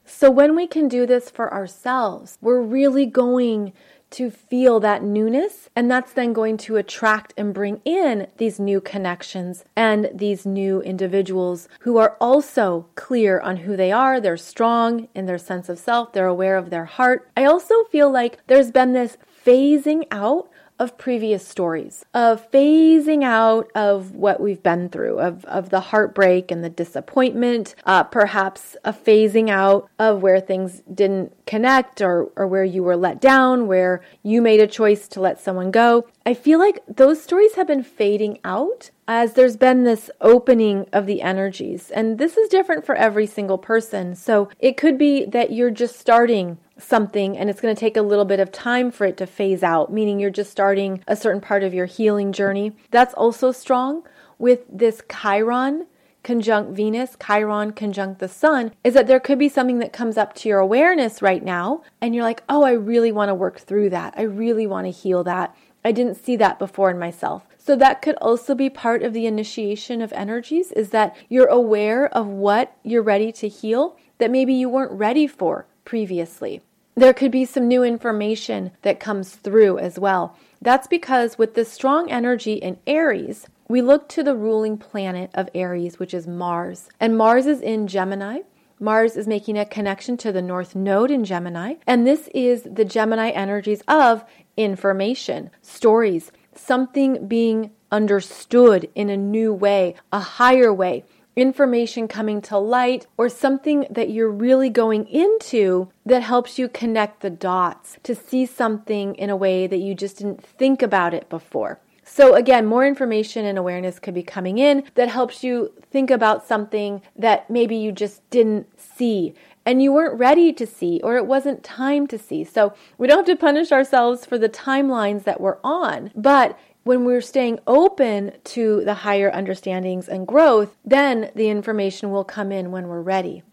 So, 0.06 0.30
when 0.30 0.56
we 0.56 0.68
can 0.68 0.90
do 0.90 1.06
this 1.06 1.30
for 1.30 1.52
ourselves, 1.54 2.38
we're 2.42 2.62
really 2.62 3.06
going 3.06 3.72
to 4.14 4.32
feel 4.32 4.80
that 4.80 5.04
newness. 5.04 5.70
And 5.76 5.90
that's 5.90 6.14
then 6.14 6.34
going 6.34 6.58
to 6.58 6.78
attract 6.78 7.34
and 7.38 7.54
bring 7.54 7.82
in 7.86 8.28
these 8.38 8.60
new 8.60 8.80
connections 8.82 9.66
and 9.76 10.10
these 10.14 10.46
new 10.46 10.82
individuals 10.82 11.68
who 11.82 11.98
are 11.98 12.16
also 12.20 12.88
clear 12.96 13.40
on 13.40 13.58
who 13.58 13.76
they 13.76 13.92
are. 13.92 14.20
They're 14.20 14.38
strong 14.38 15.08
in 15.14 15.26
their 15.26 15.38
sense 15.38 15.70
of 15.70 15.80
self, 15.80 16.14
they're 16.14 16.28
aware 16.28 16.58
of 16.58 16.70
their 16.70 16.86
heart. 16.86 17.30
I 17.36 17.46
also 17.46 17.84
feel 17.86 18.12
like 18.12 18.40
there's 18.48 18.72
been 18.72 18.94
this 18.94 19.18
phasing 19.46 20.06
out 20.12 20.50
of 20.84 20.98
previous 20.98 21.48
stories, 21.48 22.04
of 22.14 22.52
phasing 22.52 23.24
out 23.24 23.72
of 23.74 24.12
what 24.12 24.42
we've 24.42 24.62
been 24.62 24.90
through, 24.90 25.18
of, 25.20 25.46
of 25.46 25.70
the 25.70 25.80
heartbreak 25.80 26.52
and 26.52 26.64
the 26.64 26.70
disappointment, 26.70 27.74
uh, 27.86 28.04
perhaps 28.04 28.76
a 28.84 28.92
phasing 28.92 29.50
out 29.50 29.90
of 29.98 30.22
where 30.22 30.42
things 30.42 30.82
didn't 30.94 31.34
connect 31.46 32.02
or, 32.02 32.30
or 32.36 32.46
where 32.46 32.66
you 32.66 32.84
were 32.84 32.98
let 32.98 33.22
down, 33.22 33.66
where 33.66 34.04
you 34.22 34.42
made 34.42 34.60
a 34.60 34.68
choice 34.68 35.08
to 35.08 35.22
let 35.22 35.40
someone 35.40 35.72
go. 35.72 36.06
I 36.26 36.34
feel 36.34 36.60
like 36.60 36.80
those 36.88 37.22
stories 37.22 37.56
have 37.56 37.68
been 37.68 37.84
fading 37.84 38.40
out 38.44 38.92
as 39.08 39.34
there's 39.34 39.58
been 39.58 39.84
this 39.84 40.10
opening 40.22 40.88
of 40.94 41.06
the 41.06 41.22
energies. 41.22 41.92
And 41.92 42.18
this 42.18 42.38
is 42.38 42.50
different 42.50 42.86
for 42.86 42.96
every 42.96 43.28
single 43.28 43.58
person. 43.58 44.16
So 44.16 44.50
it 44.60 44.78
could 44.78 44.98
be 44.98 45.26
that 45.26 45.52
you're 45.52 45.72
just 45.72 46.00
starting 46.00 46.58
something 46.78 47.38
and 47.38 47.50
it's 47.50 47.62
going 47.62 47.76
to 47.76 47.80
take 47.80 47.98
a 47.98 48.02
little 48.02 48.26
bit 48.26 48.40
of 48.40 48.52
time 48.52 48.92
for 48.92 49.06
it 49.06 49.18
to 49.18 49.28
phase 49.28 49.64
out, 49.64 49.92
meaning 49.92 50.20
you're 50.20 50.30
just 50.30 50.52
starting 50.52 51.04
a 51.08 51.16
certain 51.16 51.42
part 51.42 51.64
of 51.64 51.74
your 51.74 51.86
healing 51.86 52.32
journey. 52.32 52.76
That's 52.92 53.14
also 53.14 53.52
strong 53.52 54.04
with 54.40 54.62
this 54.70 55.02
Chiron 55.10 55.88
conjunct 56.24 56.72
Venus, 56.72 57.18
Chiron 57.26 57.72
conjunct 57.74 58.20
the 58.20 58.28
sun, 58.28 58.72
is 58.84 58.94
that 58.94 59.08
there 59.08 59.20
could 59.20 59.38
be 59.38 59.50
something 59.50 59.80
that 59.80 59.94
comes 59.94 60.18
up 60.18 60.34
to 60.36 60.50
your 60.50 60.60
awareness 60.60 61.22
right 61.22 61.44
now, 61.44 61.84
and 62.02 62.16
you're 62.16 62.24
like, 62.24 62.44
oh, 62.48 62.64
I 62.64 62.72
really 62.72 63.12
want 63.12 63.30
to 63.30 63.36
work 63.36 63.60
through 63.60 63.90
that. 63.90 64.14
I 64.18 64.24
really 64.24 64.66
want 64.66 64.88
to 64.88 64.92
heal 64.92 65.24
that. 65.26 65.56
I 65.86 65.92
didn't 65.92 66.16
see 66.16 66.38
that 66.38 66.60
before 66.60 66.90
in 66.90 66.98
myself. 66.98 67.46
So 67.58 67.76
that 67.76 68.02
could 68.02 68.16
also 68.16 68.56
be 68.56 68.70
part 68.70 69.04
of 69.04 69.14
the 69.14 69.26
initiation 69.26 70.02
of 70.02 70.14
energies 70.14 70.72
is 70.72 70.90
that 70.90 71.16
you're 71.30 71.48
aware 71.48 72.08
of 72.08 72.28
what 72.28 72.76
you're 72.84 73.04
ready 73.04 73.32
to 73.34 73.48
heal 73.48 73.98
that 74.18 74.32
maybe 74.32 74.54
you 74.54 74.70
weren't 74.70 74.92
ready 74.92 75.28
for 75.28 75.66
previously. 75.86 76.62
There 76.96 77.14
could 77.14 77.32
be 77.32 77.46
some 77.46 77.68
new 77.68 77.84
information 77.84 78.72
that 78.84 79.00
comes 79.00 79.36
through 79.36 79.80
as 79.80 79.98
well. 79.98 80.38
That's 80.62 80.88
because 80.88 81.38
with 81.38 81.56
the 81.56 81.66
strong 81.66 82.12
energy 82.12 82.54
in 82.54 82.78
Aries, 82.86 83.48
we 83.68 83.82
look 83.82 84.08
to 84.10 84.24
the 84.24 84.36
ruling 84.36 84.78
planet 84.78 85.32
of 85.34 85.50
Aries, 85.56 85.98
which 85.98 86.14
is 86.14 86.28
Mars. 86.28 86.90
And 87.00 87.18
Mars 87.18 87.48
is 87.48 87.62
in 87.62 87.88
Gemini. 87.88 88.42
Mars 88.80 89.16
is 89.16 89.28
making 89.28 89.58
a 89.58 89.66
connection 89.66 90.18
to 90.18 90.32
the 90.32 90.42
North 90.42 90.76
Node 90.76 91.10
in 91.10 91.26
Gemini. 91.26 91.76
And 91.88 92.06
this 92.06 92.30
is 92.34 92.64
the 92.64 92.86
Gemini 92.86 93.30
energies 93.30 93.82
of 93.88 94.24
information, 94.56 95.50
stories, 95.62 96.32
something 96.54 97.28
being 97.28 97.72
understood 97.92 98.90
in 98.96 99.10
a 99.10 99.18
new 99.18 99.54
way, 99.54 99.96
a 100.12 100.20
higher 100.20 100.74
way 100.74 101.06
information 101.36 102.08
coming 102.08 102.42
to 102.42 102.58
light 102.58 103.08
or 103.18 103.30
something 103.30 103.86
that 103.90 104.10
you're 104.10 104.32
really 104.32 104.70
going 104.70 105.08
into 105.08 105.90
that 106.06 106.22
helps 106.22 106.60
you 106.60 106.68
connect 106.68 107.22
the 107.22 107.30
dots 107.30 107.98
to 108.04 108.14
see 108.14 108.46
something 108.46 109.16
in 109.16 109.30
a 109.30 109.36
way 109.36 109.68
that 109.68 109.78
you 109.78 109.96
just 109.96 110.18
didn't 110.18 110.44
think 110.44 110.82
about 110.82 111.14
it 111.14 111.30
before. 111.30 111.80
So, 112.06 112.36
again, 112.36 112.66
more 112.66 112.86
information 112.86 113.46
and 113.46 113.58
awareness 113.58 113.98
could 113.98 114.14
be 114.14 114.24
coming 114.24 114.58
in 114.58 114.84
that 114.96 115.10
helps 115.10 115.44
you 115.44 115.74
think 115.90 116.12
about 116.12 116.46
something 116.46 117.02
that 117.16 117.50
maybe 117.50 117.76
you 117.76 117.92
just 117.92 118.30
didn't 118.30 118.68
see 118.80 119.34
and 119.66 119.82
you 119.82 119.94
weren't 119.94 120.20
ready 120.20 120.52
to 120.52 120.68
see 120.68 121.00
or 121.04 121.16
it 121.16 121.26
wasn't 121.26 121.64
time 121.64 122.06
to 122.08 122.18
see. 122.18 122.44
So, 122.44 122.74
we 122.98 123.08
don't 123.08 123.26
have 123.26 123.38
to 123.38 123.40
punish 123.40 123.72
ourselves 123.72 124.26
for 124.26 124.38
the 124.38 124.50
timelines 124.50 125.24
that 125.24 125.40
we're 125.40 125.60
on, 125.64 126.12
but 126.14 126.60
when 126.84 127.06
we're 127.06 127.22
staying 127.22 127.60
open 127.66 128.34
to 128.44 128.84
the 128.84 128.94
higher 128.94 129.32
understandings 129.32 130.10
and 130.10 130.28
growth, 130.28 130.76
then 130.84 131.32
the 131.36 131.50
information 131.50 132.12
will 132.12 132.26
come 132.26 132.52
in 132.52 132.72
when 132.72 132.88
we're 132.88 133.02
ready. 133.02 133.44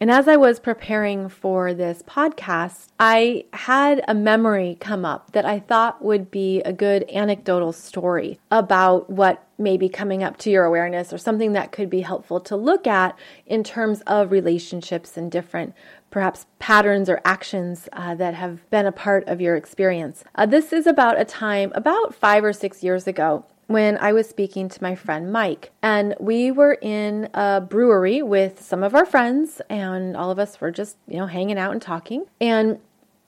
And 0.00 0.12
as 0.12 0.28
I 0.28 0.36
was 0.36 0.60
preparing 0.60 1.28
for 1.28 1.74
this 1.74 2.02
podcast, 2.02 2.86
I 3.00 3.46
had 3.52 4.04
a 4.06 4.14
memory 4.14 4.76
come 4.78 5.04
up 5.04 5.32
that 5.32 5.44
I 5.44 5.58
thought 5.58 6.04
would 6.04 6.30
be 6.30 6.60
a 6.60 6.72
good 6.72 7.04
anecdotal 7.10 7.72
story 7.72 8.38
about 8.50 9.10
what 9.10 9.44
may 9.58 9.76
be 9.76 9.88
coming 9.88 10.22
up 10.22 10.36
to 10.38 10.50
your 10.50 10.64
awareness 10.64 11.12
or 11.12 11.18
something 11.18 11.52
that 11.54 11.72
could 11.72 11.90
be 11.90 12.02
helpful 12.02 12.38
to 12.42 12.54
look 12.54 12.86
at 12.86 13.18
in 13.44 13.64
terms 13.64 14.00
of 14.02 14.30
relationships 14.30 15.16
and 15.16 15.32
different 15.32 15.74
perhaps 16.10 16.46
patterns 16.58 17.08
or 17.08 17.20
actions 17.24 17.88
uh, 17.92 18.14
that 18.14 18.34
have 18.34 18.68
been 18.70 18.86
a 18.86 18.92
part 18.92 19.26
of 19.28 19.40
your 19.40 19.56
experience. 19.56 20.24
Uh, 20.34 20.46
this 20.46 20.72
is 20.72 20.86
about 20.86 21.20
a 21.20 21.24
time 21.24 21.72
about 21.74 22.14
five 22.14 22.44
or 22.44 22.52
six 22.52 22.82
years 22.82 23.06
ago 23.06 23.44
when 23.68 23.98
I 23.98 24.12
was 24.14 24.28
speaking 24.28 24.68
to 24.70 24.82
my 24.82 24.94
friend 24.94 25.30
Mike. 25.30 25.70
And 25.82 26.14
we 26.18 26.50
were 26.50 26.78
in 26.80 27.28
a 27.34 27.60
brewery 27.60 28.22
with 28.22 28.62
some 28.62 28.82
of 28.82 28.94
our 28.94 29.04
friends, 29.04 29.60
and 29.68 30.16
all 30.16 30.30
of 30.30 30.38
us 30.38 30.60
were 30.60 30.70
just, 30.70 30.96
you 31.06 31.18
know, 31.18 31.26
hanging 31.26 31.58
out 31.58 31.72
and 31.72 31.82
talking. 31.82 32.24
And 32.40 32.78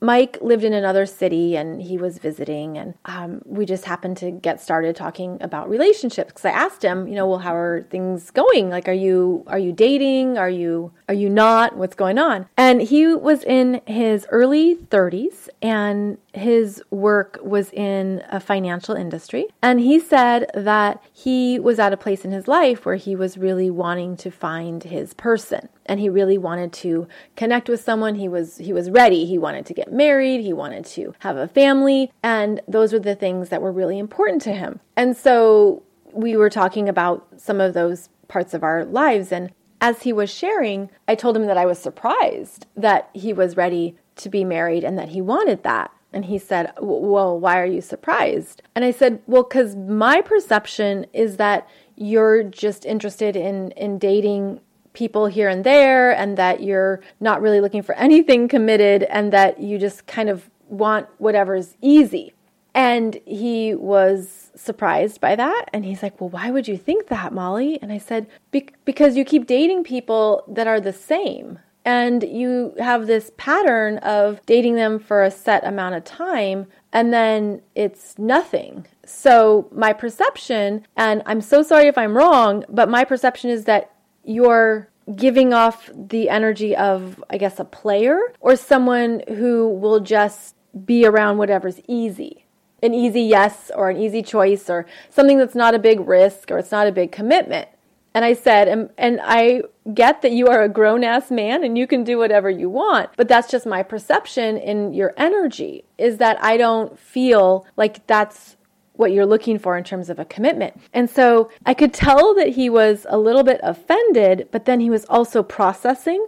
Mike 0.01 0.39
lived 0.41 0.65
in 0.65 0.73
another 0.73 1.05
city 1.07 1.57
and 1.57 1.83
he 1.83 1.99
was 1.99 2.19
visiting, 2.19 2.79
and 2.79 2.95
um, 3.05 3.43
we 3.45 3.67
just 3.67 3.85
happened 3.85 4.17
to 4.19 4.31
get 4.31 4.61
started 4.61 4.97
talking 4.97 5.39
about 5.41 5.69
relationships. 5.69 6.33
Because 6.33 6.47
I 6.47 6.51
asked 6.51 6.83
him, 6.83 7.07
you 7.07 7.15
know, 7.15 7.27
well, 7.27 7.39
how 7.39 7.55
are 7.55 7.83
things 7.83 8.31
going? 8.31 8.71
Like, 8.71 8.89
are 8.89 8.93
you 8.93 9.45
are 9.47 9.59
you 9.59 9.73
dating? 9.73 10.39
Are 10.39 10.51
you 10.51 10.93
are 11.09 11.15
you 11.15 11.29
not? 11.29 11.77
What's 11.77 11.95
going 11.95 12.19
on? 12.19 12.47
And 12.57 12.81
he 12.81 13.07
was 13.15 13.45
in 13.45 13.83
his 13.87 14.27
early 14.31 14.77
30s, 14.77 15.49
and 15.61 16.19
his 16.33 16.83
work 16.91 17.39
was 17.43 17.71
in 17.73 18.23
a 18.31 18.41
financial 18.41 18.95
industry. 18.95 19.47
And 19.63 19.81
he 19.81 19.99
said 19.99 20.51
that 20.55 21.03
he 21.13 21.59
was 21.59 21.79
at 21.79 21.93
a 21.93 21.97
place 21.97 22.25
in 22.25 22.31
his 22.31 22.49
life 22.49 22.87
where 22.87 22.97
he 22.97 23.15
was 23.15 23.37
really 23.37 23.71
wanting 23.71 24.17
to 24.19 24.31
find 24.31 24.83
his 24.85 25.13
person 25.15 25.69
and 25.90 25.98
he 25.98 26.09
really 26.09 26.38
wanted 26.38 26.72
to 26.72 27.09
connect 27.35 27.68
with 27.68 27.83
someone. 27.83 28.14
He 28.14 28.29
was 28.29 28.57
he 28.59 28.72
was 28.72 28.88
ready. 28.88 29.26
He 29.26 29.37
wanted 29.37 29.66
to 29.66 29.74
get 29.74 29.92
married, 29.92 30.40
he 30.40 30.53
wanted 30.53 30.85
to 30.87 31.14
have 31.18 31.37
a 31.37 31.48
family, 31.48 32.12
and 32.22 32.61
those 32.68 32.92
were 32.92 33.00
the 33.00 33.16
things 33.16 33.48
that 33.48 33.61
were 33.61 33.72
really 33.72 33.98
important 33.98 34.40
to 34.42 34.55
him. 34.55 34.79
And 34.96 35.16
so 35.16 35.83
we 36.12 36.37
were 36.37 36.48
talking 36.48 36.88
about 36.88 37.26
some 37.37 37.61
of 37.61 37.74
those 37.74 38.09
parts 38.29 38.55
of 38.55 38.62
our 38.62 38.85
lives 38.85 39.33
and 39.33 39.53
as 39.81 40.03
he 40.03 40.12
was 40.12 40.31
sharing, 40.31 40.90
I 41.09 41.14
told 41.14 41.37
him 41.37 41.46
that 41.46 41.57
I 41.57 41.64
was 41.64 41.79
surprised 41.79 42.66
that 42.76 43.09
he 43.14 43.33
was 43.33 43.57
ready 43.57 43.96
to 44.16 44.29
be 44.29 44.44
married 44.44 44.85
and 44.85 44.98
that 44.98 45.09
he 45.09 45.22
wanted 45.22 45.62
that. 45.62 45.90
And 46.12 46.26
he 46.26 46.38
said, 46.38 46.72
Well, 46.81 47.40
why 47.40 47.59
are 47.59 47.66
you 47.66 47.81
surprised? 47.81 48.62
And 48.74 48.85
I 48.85 48.90
said, 48.90 49.22
Well, 49.26 49.44
because 49.44 49.74
my 49.74 50.20
perception 50.20 51.07
is 51.12 51.38
that 51.38 51.66
you're 51.96 52.42
just 52.42 52.85
interested 52.85 53.37
in, 53.37 53.70
in 53.72 53.98
dating 53.98 54.61
people 54.92 55.26
here 55.26 55.48
and 55.48 55.64
there, 55.64 56.11
and 56.12 56.37
that 56.37 56.62
you're 56.62 57.00
not 57.20 57.40
really 57.40 57.61
looking 57.61 57.83
for 57.83 57.94
anything 57.94 58.48
committed, 58.48 59.05
and 59.05 59.33
that 59.33 59.61
you 59.61 59.79
just 59.79 60.07
kind 60.07 60.29
of 60.29 60.50
want 60.68 61.07
whatever's 61.18 61.76
easy. 61.81 62.35
And 62.74 63.18
he 63.26 63.74
was 63.74 64.53
surprised 64.55 65.20
by 65.20 65.35
that. 65.35 65.66
And 65.72 65.85
he's 65.85 66.03
like, 66.03 66.20
Well, 66.20 66.31
why 66.31 66.50
would 66.50 66.68
you 66.68 66.76
think 66.76 67.09
that, 67.09 67.33
Molly? 67.33 67.79
And 67.83 67.92
I 67.92 67.98
said, 67.98 68.29
Be- 68.53 68.68
Because 68.85 69.16
you 69.16 69.24
keep 69.24 69.46
dating 69.46 69.85
people 69.85 70.44
that 70.46 70.68
are 70.68 70.81
the 70.81 70.92
same. 70.92 71.59
And 71.85 72.22
you 72.22 72.74
have 72.79 73.07
this 73.07 73.33
pattern 73.37 73.98
of 73.98 74.44
dating 74.46 74.76
them 74.76 74.98
for 74.98 75.22
a 75.24 75.31
set 75.31 75.64
amount 75.64 75.94
of 75.94 76.05
time 76.05 76.66
and 76.92 77.12
then 77.12 77.62
it's 77.74 78.18
nothing. 78.18 78.87
So, 79.05 79.68
my 79.72 79.92
perception, 79.92 80.87
and 80.96 81.22
I'm 81.26 81.40
so 81.40 81.62
sorry 81.62 81.87
if 81.87 81.98
I'm 81.98 82.16
wrong, 82.16 82.64
but 82.68 82.88
my 82.88 83.05
perception 83.05 83.50
is 83.50 83.64
that 83.64 83.92
you're 84.24 84.88
giving 85.16 85.52
off 85.52 85.90
the 85.94 86.28
energy 86.28 86.76
of, 86.76 87.22
I 87.30 87.38
guess, 87.38 87.59
a 87.59 87.64
player 87.64 88.18
or 88.40 88.56
someone 88.56 89.22
who 89.28 89.68
will 89.68 90.00
just 90.00 90.54
be 90.85 91.04
around 91.04 91.38
whatever's 91.38 91.80
easy. 91.88 92.46
An 92.83 92.94
easy 92.94 93.22
yes 93.22 93.70
or 93.74 93.90
an 93.90 93.98
easy 93.98 94.22
choice 94.22 94.70
or 94.70 94.87
something 95.11 95.37
that's 95.37 95.54
not 95.54 95.74
a 95.74 95.78
big 95.78 96.00
risk 96.00 96.50
or 96.50 96.59
it's 96.59 96.70
not 96.70 96.87
a 96.87 96.92
big 96.92 97.12
commitment. 97.12 97.68
And 98.14 98.24
I 98.24 98.33
said, 98.33 98.66
and, 98.66 98.90
and 98.98 99.20
I 99.22 99.62
get 99.94 100.22
that 100.22 100.33
you 100.33 100.48
are 100.48 100.62
a 100.62 100.68
grown 100.68 101.04
ass 101.04 101.30
man 101.30 101.62
and 101.62 101.78
you 101.78 101.87
can 101.87 102.02
do 102.02 102.18
whatever 102.18 102.50
you 102.50 102.68
want, 102.68 103.11
but 103.16 103.28
that's 103.28 103.50
just 103.50 103.66
my 103.66 103.83
perception 103.83 104.56
in 104.56 104.92
your 104.92 105.14
energy 105.16 105.85
is 105.96 106.16
that 106.18 106.42
I 106.42 106.56
don't 106.56 106.98
feel 106.98 107.66
like 107.76 108.06
that's 108.06 108.56
what 109.01 109.13
you're 109.13 109.27
looking 109.27 109.59
for 109.59 109.77
in 109.77 109.85
terms 109.85 110.11
of 110.11 110.19
a 110.19 110.25
commitment. 110.25 110.81
And 110.93 111.11
so 111.11 111.51
I 111.67 111.75
could 111.75 111.93
tell 111.93 112.35
that 112.35 112.51
he 112.51 112.71
was 112.71 113.07
a 113.09 113.19
little 113.19 113.43
bit 113.43 113.61
offended, 113.63 114.49
but 114.53 114.65
then 114.65 114.81
he 114.81 114.91
was 114.91 115.05
also 115.07 115.43
processing 115.43 116.27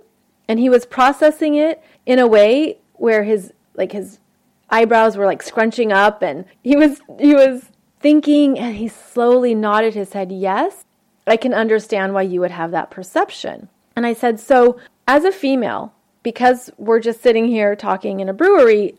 and 0.48 0.58
he 0.58 0.68
was 0.68 0.86
processing 0.86 1.54
it 1.54 1.82
in 2.06 2.18
a 2.18 2.26
way 2.26 2.78
where 2.94 3.22
his 3.22 3.52
like 3.74 3.92
his 3.92 4.18
eyebrows 4.70 5.16
were 5.16 5.26
like 5.26 5.42
scrunching 5.42 5.92
up 5.92 6.22
and 6.22 6.44
he 6.62 6.76
was 6.76 7.00
he 7.18 7.34
was 7.34 7.66
thinking 8.00 8.58
and 8.58 8.76
he 8.76 8.88
slowly 8.88 9.54
nodded 9.54 9.94
his 9.94 10.12
head 10.12 10.32
yes 10.32 10.84
I 11.26 11.36
can 11.36 11.54
understand 11.54 12.14
why 12.14 12.22
you 12.22 12.40
would 12.40 12.50
have 12.50 12.70
that 12.72 12.90
perception. 12.90 13.68
And 13.94 14.06
I 14.06 14.12
said, 14.12 14.40
So, 14.40 14.78
as 15.06 15.24
a 15.24 15.32
female, 15.32 15.92
because 16.22 16.70
we're 16.78 17.00
just 17.00 17.22
sitting 17.22 17.46
here 17.46 17.76
talking 17.76 18.20
in 18.20 18.28
a 18.28 18.34
brewery, 18.34 18.96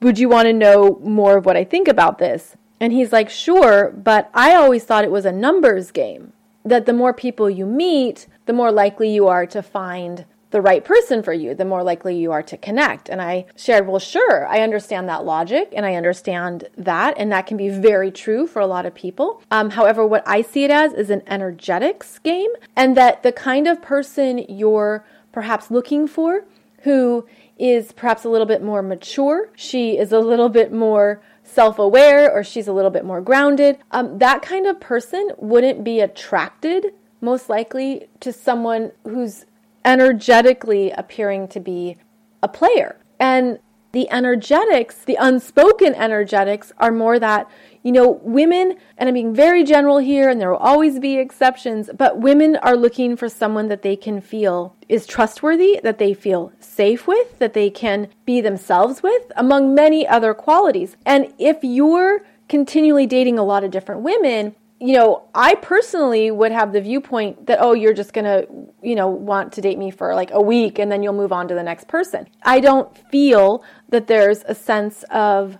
would 0.00 0.18
you 0.18 0.28
want 0.28 0.46
to 0.46 0.52
know 0.52 0.98
more 1.02 1.38
of 1.38 1.46
what 1.46 1.56
I 1.56 1.64
think 1.64 1.88
about 1.88 2.18
this? 2.18 2.56
And 2.80 2.92
he's 2.92 3.12
like, 3.12 3.30
Sure, 3.30 3.92
but 3.92 4.30
I 4.34 4.54
always 4.54 4.84
thought 4.84 5.04
it 5.04 5.10
was 5.10 5.24
a 5.24 5.32
numbers 5.32 5.90
game. 5.90 6.32
That 6.64 6.86
the 6.86 6.92
more 6.92 7.12
people 7.14 7.48
you 7.48 7.64
meet, 7.64 8.26
the 8.46 8.52
more 8.52 8.72
likely 8.72 9.08
you 9.08 9.28
are 9.28 9.46
to 9.46 9.62
find 9.62 10.24
the 10.50 10.60
right 10.60 10.84
person 10.84 11.22
for 11.22 11.32
you, 11.32 11.54
the 11.54 11.64
more 11.64 11.82
likely 11.82 12.16
you 12.16 12.32
are 12.32 12.42
to 12.42 12.56
connect. 12.56 13.08
And 13.08 13.20
I 13.20 13.46
shared, 13.56 13.86
well, 13.86 13.98
sure, 13.98 14.46
I 14.46 14.60
understand 14.60 15.08
that 15.08 15.24
logic 15.24 15.72
and 15.76 15.84
I 15.84 15.94
understand 15.94 16.68
that. 16.76 17.14
And 17.18 17.30
that 17.32 17.46
can 17.46 17.56
be 17.56 17.68
very 17.68 18.10
true 18.10 18.46
for 18.46 18.60
a 18.60 18.66
lot 18.66 18.86
of 18.86 18.94
people. 18.94 19.42
Um, 19.50 19.70
however, 19.70 20.06
what 20.06 20.26
I 20.26 20.42
see 20.42 20.64
it 20.64 20.70
as 20.70 20.92
is 20.92 21.10
an 21.10 21.22
energetics 21.26 22.20
game, 22.20 22.50
and 22.74 22.96
that 22.96 23.22
the 23.22 23.32
kind 23.32 23.66
of 23.66 23.82
person 23.82 24.46
you're 24.48 25.04
perhaps 25.32 25.70
looking 25.70 26.06
for 26.06 26.44
who 26.82 27.26
is 27.58 27.92
perhaps 27.92 28.24
a 28.24 28.28
little 28.28 28.46
bit 28.46 28.62
more 28.62 28.80
mature, 28.80 29.50
she 29.56 29.98
is 29.98 30.12
a 30.12 30.20
little 30.20 30.48
bit 30.48 30.72
more 30.72 31.20
self 31.46 31.78
aware, 31.78 32.30
or 32.30 32.42
she's 32.42 32.68
a 32.68 32.72
little 32.72 32.90
bit 32.90 33.04
more 33.04 33.20
grounded, 33.20 33.78
um, 33.90 34.18
that 34.18 34.42
kind 34.42 34.66
of 34.66 34.80
person 34.80 35.30
wouldn't 35.38 35.84
be 35.84 36.00
attracted 36.00 36.92
most 37.20 37.48
likely 37.48 38.08
to 38.20 38.32
someone 38.32 38.92
who's 39.04 39.46
energetically 39.84 40.90
appearing 40.90 41.48
to 41.48 41.60
be 41.60 41.96
a 42.42 42.48
player. 42.48 42.96
And 43.18 43.58
the 43.92 44.10
energetics, 44.10 44.96
the 45.04 45.16
unspoken 45.18 45.94
energetics, 45.94 46.72
are 46.78 46.92
more 46.92 47.18
that, 47.18 47.48
you 47.86 47.92
know, 47.92 48.18
women, 48.24 48.76
and 48.98 49.08
I'm 49.08 49.14
being 49.14 49.32
very 49.32 49.62
general 49.62 49.98
here, 49.98 50.28
and 50.28 50.40
there 50.40 50.50
will 50.50 50.58
always 50.58 50.98
be 50.98 51.18
exceptions, 51.18 51.88
but 51.96 52.18
women 52.18 52.56
are 52.56 52.76
looking 52.76 53.16
for 53.16 53.28
someone 53.28 53.68
that 53.68 53.82
they 53.82 53.94
can 53.94 54.20
feel 54.20 54.74
is 54.88 55.06
trustworthy, 55.06 55.78
that 55.84 55.98
they 55.98 56.12
feel 56.12 56.50
safe 56.58 57.06
with, 57.06 57.38
that 57.38 57.54
they 57.54 57.70
can 57.70 58.08
be 58.24 58.40
themselves 58.40 59.04
with, 59.04 59.30
among 59.36 59.72
many 59.72 60.04
other 60.04 60.34
qualities. 60.34 60.96
And 61.06 61.32
if 61.38 61.58
you're 61.62 62.22
continually 62.48 63.06
dating 63.06 63.38
a 63.38 63.44
lot 63.44 63.62
of 63.62 63.70
different 63.70 64.00
women, 64.00 64.56
you 64.80 64.94
know, 64.94 65.28
I 65.32 65.54
personally 65.54 66.32
would 66.32 66.50
have 66.50 66.72
the 66.72 66.80
viewpoint 66.80 67.46
that, 67.46 67.58
oh, 67.60 67.72
you're 67.74 67.94
just 67.94 68.12
going 68.12 68.24
to, 68.24 68.48
you 68.82 68.96
know, 68.96 69.06
want 69.06 69.52
to 69.52 69.60
date 69.60 69.78
me 69.78 69.92
for 69.92 70.12
like 70.12 70.32
a 70.32 70.42
week 70.42 70.80
and 70.80 70.90
then 70.90 71.04
you'll 71.04 71.12
move 71.12 71.32
on 71.32 71.46
to 71.46 71.54
the 71.54 71.62
next 71.62 71.86
person. 71.86 72.26
I 72.42 72.58
don't 72.58 72.98
feel 73.12 73.62
that 73.90 74.08
there's 74.08 74.42
a 74.42 74.56
sense 74.56 75.04
of 75.04 75.56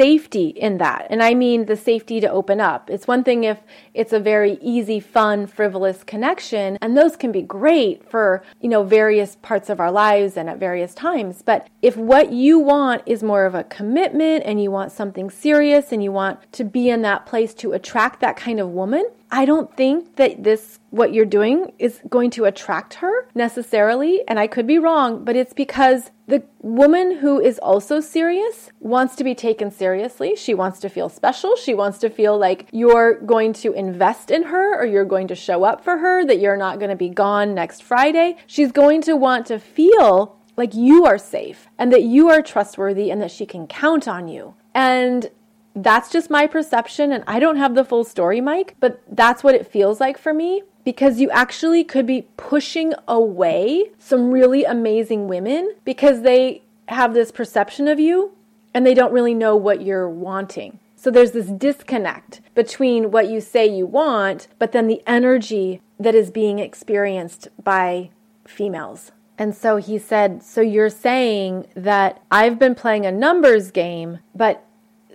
safety 0.00 0.48
in 0.48 0.78
that. 0.78 1.06
And 1.10 1.22
I 1.22 1.34
mean 1.34 1.66
the 1.66 1.76
safety 1.76 2.20
to 2.20 2.30
open 2.30 2.58
up. 2.58 2.88
It's 2.88 3.06
one 3.06 3.22
thing 3.22 3.44
if 3.44 3.58
it's 3.92 4.14
a 4.14 4.18
very 4.18 4.56
easy, 4.62 4.98
fun, 4.98 5.46
frivolous 5.46 6.02
connection, 6.02 6.78
and 6.80 6.96
those 6.96 7.18
can 7.18 7.30
be 7.32 7.42
great 7.42 8.08
for, 8.08 8.42
you 8.62 8.70
know, 8.70 8.82
various 8.82 9.36
parts 9.42 9.68
of 9.68 9.78
our 9.78 9.92
lives 9.92 10.38
and 10.38 10.48
at 10.48 10.56
various 10.56 10.94
times. 10.94 11.42
But 11.42 11.68
if 11.82 11.98
what 11.98 12.32
you 12.32 12.58
want 12.58 13.02
is 13.04 13.22
more 13.22 13.44
of 13.44 13.54
a 13.54 13.64
commitment 13.64 14.44
and 14.46 14.62
you 14.62 14.70
want 14.70 14.90
something 14.90 15.28
serious 15.28 15.92
and 15.92 16.02
you 16.02 16.12
want 16.12 16.50
to 16.52 16.64
be 16.64 16.88
in 16.88 17.02
that 17.02 17.26
place 17.26 17.52
to 17.56 17.72
attract 17.72 18.20
that 18.20 18.38
kind 18.38 18.58
of 18.58 18.70
woman, 18.70 19.04
I 19.32 19.44
don't 19.44 19.74
think 19.76 20.16
that 20.16 20.42
this 20.42 20.80
what 20.90 21.14
you're 21.14 21.24
doing 21.24 21.72
is 21.78 22.00
going 22.08 22.30
to 22.30 22.46
attract 22.46 22.94
her 22.94 23.28
necessarily, 23.34 24.26
and 24.26 24.40
I 24.40 24.48
could 24.48 24.66
be 24.66 24.78
wrong, 24.78 25.24
but 25.24 25.36
it's 25.36 25.52
because 25.52 26.10
the 26.26 26.42
woman 26.62 27.18
who 27.18 27.40
is 27.40 27.58
also 27.60 28.00
serious 28.00 28.70
wants 28.80 29.14
to 29.16 29.24
be 29.24 29.34
taken 29.34 29.70
seriously. 29.70 30.34
She 30.34 30.52
wants 30.52 30.80
to 30.80 30.88
feel 30.88 31.08
special. 31.08 31.54
She 31.56 31.74
wants 31.74 31.98
to 31.98 32.10
feel 32.10 32.38
like 32.38 32.68
you're 32.72 33.20
going 33.20 33.52
to 33.54 33.72
invest 33.72 34.30
in 34.30 34.44
her 34.44 34.80
or 34.80 34.84
you're 34.84 35.04
going 35.04 35.28
to 35.28 35.34
show 35.36 35.64
up 35.64 35.84
for 35.84 35.98
her, 35.98 36.24
that 36.24 36.40
you're 36.40 36.56
not 36.56 36.78
going 36.78 36.90
to 36.90 36.96
be 36.96 37.08
gone 37.08 37.54
next 37.54 37.82
Friday. 37.82 38.36
She's 38.46 38.72
going 38.72 39.02
to 39.02 39.16
want 39.16 39.46
to 39.46 39.58
feel 39.58 40.40
like 40.56 40.74
you 40.74 41.06
are 41.06 41.18
safe 41.18 41.68
and 41.78 41.92
that 41.92 42.02
you 42.02 42.28
are 42.30 42.42
trustworthy 42.42 43.10
and 43.10 43.22
that 43.22 43.30
she 43.30 43.46
can 43.46 43.66
count 43.66 44.06
on 44.06 44.28
you. 44.28 44.54
And 44.74 45.30
that's 45.84 46.10
just 46.10 46.30
my 46.30 46.46
perception, 46.46 47.12
and 47.12 47.24
I 47.26 47.38
don't 47.38 47.56
have 47.56 47.74
the 47.74 47.84
full 47.84 48.04
story, 48.04 48.40
Mike, 48.40 48.76
but 48.80 49.02
that's 49.08 49.44
what 49.44 49.54
it 49.54 49.66
feels 49.66 50.00
like 50.00 50.18
for 50.18 50.32
me 50.32 50.62
because 50.84 51.20
you 51.20 51.30
actually 51.30 51.84
could 51.84 52.06
be 52.06 52.22
pushing 52.36 52.94
away 53.06 53.90
some 53.98 54.30
really 54.30 54.64
amazing 54.64 55.28
women 55.28 55.74
because 55.84 56.22
they 56.22 56.62
have 56.88 57.14
this 57.14 57.30
perception 57.30 57.86
of 57.86 58.00
you 58.00 58.32
and 58.72 58.86
they 58.86 58.94
don't 58.94 59.12
really 59.12 59.34
know 59.34 59.56
what 59.56 59.82
you're 59.82 60.08
wanting. 60.08 60.78
So 60.96 61.10
there's 61.10 61.32
this 61.32 61.46
disconnect 61.46 62.40
between 62.54 63.10
what 63.10 63.28
you 63.28 63.40
say 63.40 63.66
you 63.66 63.86
want, 63.86 64.48
but 64.58 64.72
then 64.72 64.86
the 64.86 65.02
energy 65.06 65.80
that 65.98 66.14
is 66.14 66.30
being 66.30 66.58
experienced 66.58 67.48
by 67.62 68.10
females. 68.46 69.12
And 69.38 69.54
so 69.54 69.78
he 69.78 69.98
said, 69.98 70.42
So 70.42 70.60
you're 70.60 70.90
saying 70.90 71.68
that 71.74 72.22
I've 72.30 72.58
been 72.58 72.74
playing 72.74 73.06
a 73.06 73.12
numbers 73.12 73.70
game, 73.70 74.18
but 74.34 74.66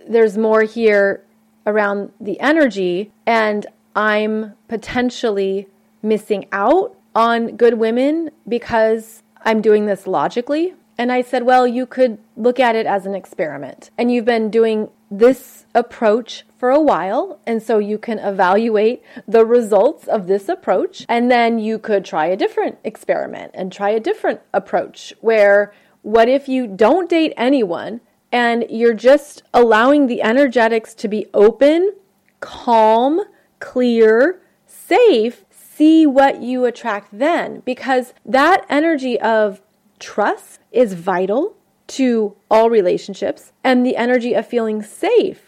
there's 0.08 0.38
more 0.38 0.62
here 0.62 1.24
around 1.66 2.12
the 2.20 2.38
energy, 2.40 3.12
and 3.26 3.66
I'm 3.94 4.54
potentially 4.68 5.68
missing 6.02 6.46
out 6.52 6.96
on 7.14 7.56
good 7.56 7.74
women 7.74 8.30
because 8.48 9.22
I'm 9.42 9.60
doing 9.60 9.86
this 9.86 10.06
logically. 10.06 10.74
And 10.98 11.12
I 11.12 11.22
said, 11.22 11.42
well, 11.42 11.66
you 11.66 11.84
could 11.86 12.18
look 12.36 12.58
at 12.58 12.74
it 12.74 12.86
as 12.86 13.04
an 13.04 13.14
experiment. 13.14 13.90
And 13.98 14.10
you've 14.10 14.24
been 14.24 14.50
doing 14.50 14.88
this 15.10 15.66
approach 15.74 16.44
for 16.56 16.70
a 16.70 16.80
while. 16.80 17.38
And 17.46 17.62
so 17.62 17.78
you 17.78 17.98
can 17.98 18.18
evaluate 18.18 19.02
the 19.28 19.44
results 19.44 20.08
of 20.08 20.26
this 20.26 20.48
approach. 20.48 21.04
And 21.08 21.30
then 21.30 21.58
you 21.58 21.78
could 21.78 22.04
try 22.04 22.26
a 22.26 22.36
different 22.36 22.78
experiment 22.82 23.52
and 23.54 23.70
try 23.70 23.90
a 23.90 24.00
different 24.00 24.40
approach 24.54 25.12
where 25.20 25.74
what 26.02 26.28
if 26.28 26.48
you 26.48 26.66
don't 26.66 27.10
date 27.10 27.34
anyone 27.36 28.00
and 28.32 28.64
you're 28.68 28.94
just 28.94 29.42
allowing 29.54 30.06
the 30.06 30.22
energetics 30.22 30.94
to 30.94 31.08
be 31.08 31.26
open, 31.32 31.92
calm, 32.40 33.20
clear, 33.60 34.40
safe. 34.66 35.44
See 35.50 36.06
what 36.06 36.42
you 36.42 36.64
attract 36.64 37.18
then 37.18 37.60
because 37.64 38.14
that 38.24 38.64
energy 38.68 39.20
of 39.20 39.60
trust 39.98 40.60
is 40.72 40.94
vital 40.94 41.56
to 41.88 42.36
all 42.50 42.70
relationships 42.70 43.52
and 43.62 43.84
the 43.84 43.96
energy 43.96 44.34
of 44.34 44.46
feeling 44.46 44.82
safe 44.82 45.45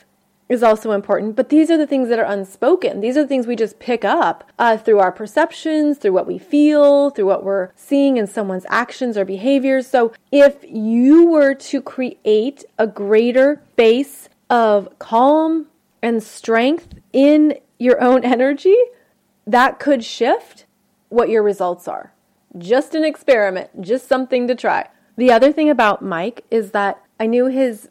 is 0.49 0.63
also 0.63 0.93
important, 0.93 1.37
but 1.37 1.51
these 1.51 1.71
are 1.71 1.77
the 1.77 1.87
things 1.87 2.09
that 2.09 2.19
are 2.19 2.25
unspoken. 2.25 3.01
These 3.01 3.17
are 3.17 3.23
the 3.23 3.29
things 3.29 3.47
we 3.47 3.57
just 3.57 3.79
pick 3.79 4.05
up 4.05 4.45
uh, 4.59 4.79
through 4.79 4.99
our 4.99 5.13
perceptions, 5.13 5.99
through 5.99 6.13
what 6.13 6.27
we 6.27 6.39
feel, 6.39 7.11
through 7.11 7.27
what 7.27 7.45
we're 7.45 7.71
seeing 7.77 8.17
in 8.17 8.27
someone's 8.27 8.65
actions 8.69 9.19
or 9.19 9.25
behaviors. 9.25 9.87
So, 9.87 10.13
if 10.33 10.65
you 10.67 11.27
were 11.27 11.55
to 11.55 11.83
create 11.83 12.65
a 12.79 12.87
greater 12.87 13.63
base 13.77 14.29
of 14.49 14.99
calm 14.99 15.67
and 16.03 16.23
strength 16.23 16.95
in 17.13 17.59
your 17.79 18.01
own 18.03 18.25
energy, 18.25 18.77
that 19.47 19.79
could 19.79 20.05
shift 20.05 20.65
what 21.09 21.29
your 21.29 21.43
results 21.43 21.87
are. 21.87 22.13
Just 22.57 22.95
an 22.95 23.05
experiment, 23.05 23.83
just 23.83 24.09
something 24.09 24.49
to 24.49 24.55
try. 24.55 24.89
The 25.17 25.31
other 25.31 25.53
thing 25.53 25.69
about 25.69 26.03
Mike 26.03 26.45
is 26.51 26.71
that 26.71 27.03
I 27.21 27.27
knew 27.27 27.47
his 27.47 27.89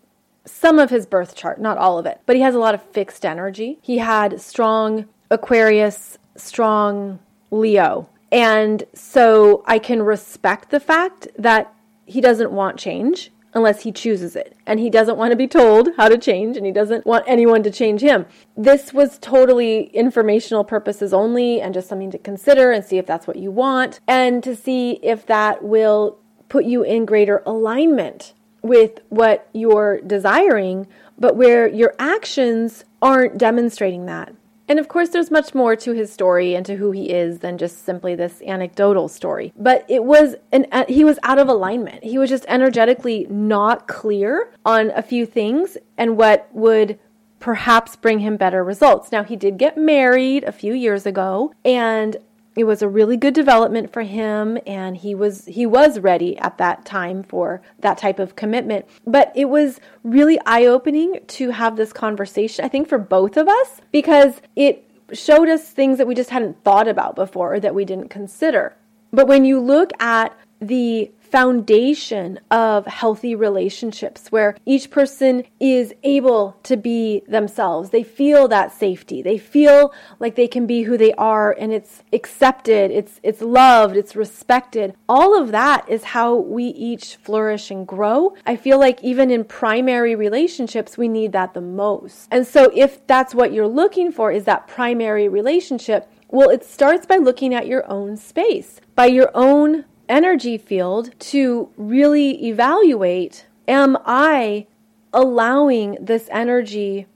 some 0.47 0.79
of 0.79 0.89
his 0.89 1.05
birth 1.05 1.35
chart, 1.35 1.59
not 1.59 1.77
all 1.77 1.99
of 1.99 2.05
it, 2.05 2.21
but 2.25 2.35
he 2.35 2.41
has 2.41 2.55
a 2.55 2.59
lot 2.59 2.73
of 2.73 2.81
fixed 2.81 3.25
energy. 3.25 3.79
He 3.81 3.99
had 3.99 4.41
strong 4.41 5.05
Aquarius, 5.29 6.17
strong 6.35 7.19
Leo. 7.51 8.09
And 8.31 8.83
so 8.93 9.63
I 9.65 9.79
can 9.79 10.01
respect 10.01 10.69
the 10.69 10.79
fact 10.79 11.27
that 11.37 11.73
he 12.05 12.21
doesn't 12.21 12.51
want 12.51 12.77
change 12.77 13.31
unless 13.53 13.83
he 13.83 13.91
chooses 13.91 14.35
it. 14.35 14.55
And 14.65 14.79
he 14.79 14.89
doesn't 14.89 15.17
want 15.17 15.31
to 15.31 15.37
be 15.37 15.47
told 15.47 15.89
how 15.97 16.09
to 16.09 16.17
change 16.17 16.57
and 16.57 16.65
he 16.65 16.71
doesn't 16.71 17.05
want 17.05 17.23
anyone 17.27 17.63
to 17.63 17.71
change 17.71 18.01
him. 18.01 18.25
This 18.55 18.93
was 18.93 19.17
totally 19.19 19.85
informational 19.87 20.63
purposes 20.63 21.13
only 21.13 21.61
and 21.61 21.73
just 21.73 21.89
something 21.89 22.11
to 22.11 22.17
consider 22.17 22.71
and 22.71 22.85
see 22.85 22.97
if 22.97 23.05
that's 23.05 23.27
what 23.27 23.37
you 23.37 23.51
want 23.51 23.99
and 24.07 24.43
to 24.43 24.55
see 24.55 24.99
if 25.01 25.25
that 25.25 25.63
will 25.63 26.19
put 26.49 26.65
you 26.65 26.83
in 26.83 27.05
greater 27.05 27.41
alignment 27.45 28.33
with 28.61 28.99
what 29.09 29.49
you're 29.53 30.01
desiring, 30.01 30.87
but 31.17 31.35
where 31.35 31.67
your 31.67 31.93
actions 31.99 32.83
aren't 33.01 33.37
demonstrating 33.37 34.05
that. 34.05 34.33
And 34.69 34.79
of 34.79 34.89
course, 34.89 35.09
there's 35.09 35.31
much 35.31 35.55
more 35.55 35.75
to 35.77 35.93
his 35.93 36.11
story 36.11 36.53
and 36.53 36.65
to 36.65 36.75
who 36.75 36.91
he 36.91 37.09
is 37.09 37.39
than 37.39 37.57
just 37.57 37.85
simply 37.85 38.15
this 38.15 38.41
anecdotal 38.41 39.07
story. 39.07 39.53
But 39.55 39.85
it 39.87 40.03
was 40.03 40.35
an 40.51 40.65
uh, 40.71 40.85
he 40.89 41.05
was 41.05 41.19
out 41.23 41.39
of 41.39 41.47
alignment. 41.47 42.03
He 42.03 42.17
was 42.17 42.29
just 42.29 42.45
energetically 42.49 43.27
not 43.29 43.87
clear 43.87 44.51
on 44.65 44.91
a 44.91 45.01
few 45.01 45.25
things 45.25 45.77
and 45.97 46.17
what 46.17 46.49
would 46.53 46.99
perhaps 47.39 47.95
bring 47.95 48.19
him 48.19 48.35
better 48.35 48.63
results. 48.63 49.11
Now, 49.11 49.23
he 49.23 49.35
did 49.35 49.57
get 49.57 49.77
married 49.77 50.43
a 50.43 50.51
few 50.51 50.73
years 50.73 51.05
ago, 51.05 51.53
and 51.63 52.17
it 52.57 52.65
was 52.65 52.81
a 52.81 52.89
really 52.89 53.17
good 53.17 53.33
development 53.33 53.91
for 53.93 54.01
him 54.01 54.57
and 54.65 54.97
he 54.97 55.13
was 55.15 55.45
he 55.45 55.65
was 55.65 55.99
ready 55.99 56.37
at 56.37 56.57
that 56.57 56.85
time 56.85 57.23
for 57.23 57.61
that 57.79 57.97
type 57.97 58.19
of 58.19 58.35
commitment. 58.35 58.85
But 59.05 59.31
it 59.35 59.45
was 59.45 59.79
really 60.03 60.39
eye-opening 60.45 61.19
to 61.27 61.51
have 61.51 61.75
this 61.75 61.91
conversation 61.93 62.63
i 62.63 62.67
think 62.67 62.87
for 62.87 62.97
both 62.97 63.37
of 63.37 63.47
us 63.47 63.81
because 63.91 64.41
it 64.55 64.87
showed 65.13 65.49
us 65.49 65.69
things 65.69 65.97
that 65.97 66.07
we 66.07 66.15
just 66.15 66.29
hadn't 66.29 66.63
thought 66.63 66.87
about 66.87 67.15
before 67.15 67.55
or 67.55 67.59
that 67.59 67.75
we 67.75 67.85
didn't 67.85 68.09
consider. 68.09 68.75
But 69.11 69.27
when 69.27 69.45
you 69.45 69.59
look 69.59 69.91
at 70.01 70.37
the 70.59 71.11
foundation 71.31 72.39
of 72.49 72.85
healthy 72.85 73.35
relationships 73.35 74.31
where 74.31 74.55
each 74.65 74.89
person 74.89 75.43
is 75.59 75.93
able 76.03 76.57
to 76.63 76.77
be 76.77 77.23
themselves. 77.27 77.89
They 77.89 78.03
feel 78.03 78.47
that 78.47 78.71
safety. 78.71 79.21
They 79.21 79.37
feel 79.37 79.93
like 80.19 80.35
they 80.35 80.47
can 80.47 80.65
be 80.65 80.83
who 80.83 80.97
they 80.97 81.13
are 81.13 81.55
and 81.57 81.73
it's 81.73 82.03
accepted, 82.13 82.91
it's 82.91 83.19
it's 83.23 83.41
loved, 83.41 83.95
it's 83.95 84.15
respected. 84.15 84.95
All 85.07 85.39
of 85.39 85.51
that 85.51 85.87
is 85.89 86.03
how 86.03 86.35
we 86.35 86.65
each 86.65 87.15
flourish 87.15 87.71
and 87.71 87.87
grow. 87.87 88.35
I 88.45 88.55
feel 88.55 88.79
like 88.79 89.03
even 89.03 89.31
in 89.31 89.43
primary 89.43 90.15
relationships 90.15 90.97
we 90.97 91.07
need 91.07 91.31
that 91.33 91.53
the 91.53 91.61
most. 91.61 92.27
And 92.31 92.45
so 92.45 92.71
if 92.73 93.05
that's 93.07 93.35
what 93.35 93.53
you're 93.53 93.67
looking 93.67 94.11
for 94.11 94.31
is 94.31 94.45
that 94.45 94.67
primary 94.67 95.27
relationship, 95.27 96.09
well, 96.29 96.49
it 96.49 96.65
starts 96.65 97.05
by 97.05 97.17
looking 97.17 97.53
at 97.53 97.67
your 97.67 97.89
own 97.89 98.17
space, 98.17 98.81
by 98.95 99.05
your 99.05 99.31
own 99.33 99.85
energy 100.09 100.57
field 100.57 101.11
to 101.19 101.69
really 101.77 102.47
evaluate 102.47 103.45
am 103.67 103.97
I 104.05 104.67
allowing 105.13 105.97
this 105.99 106.29
energy 106.31 107.07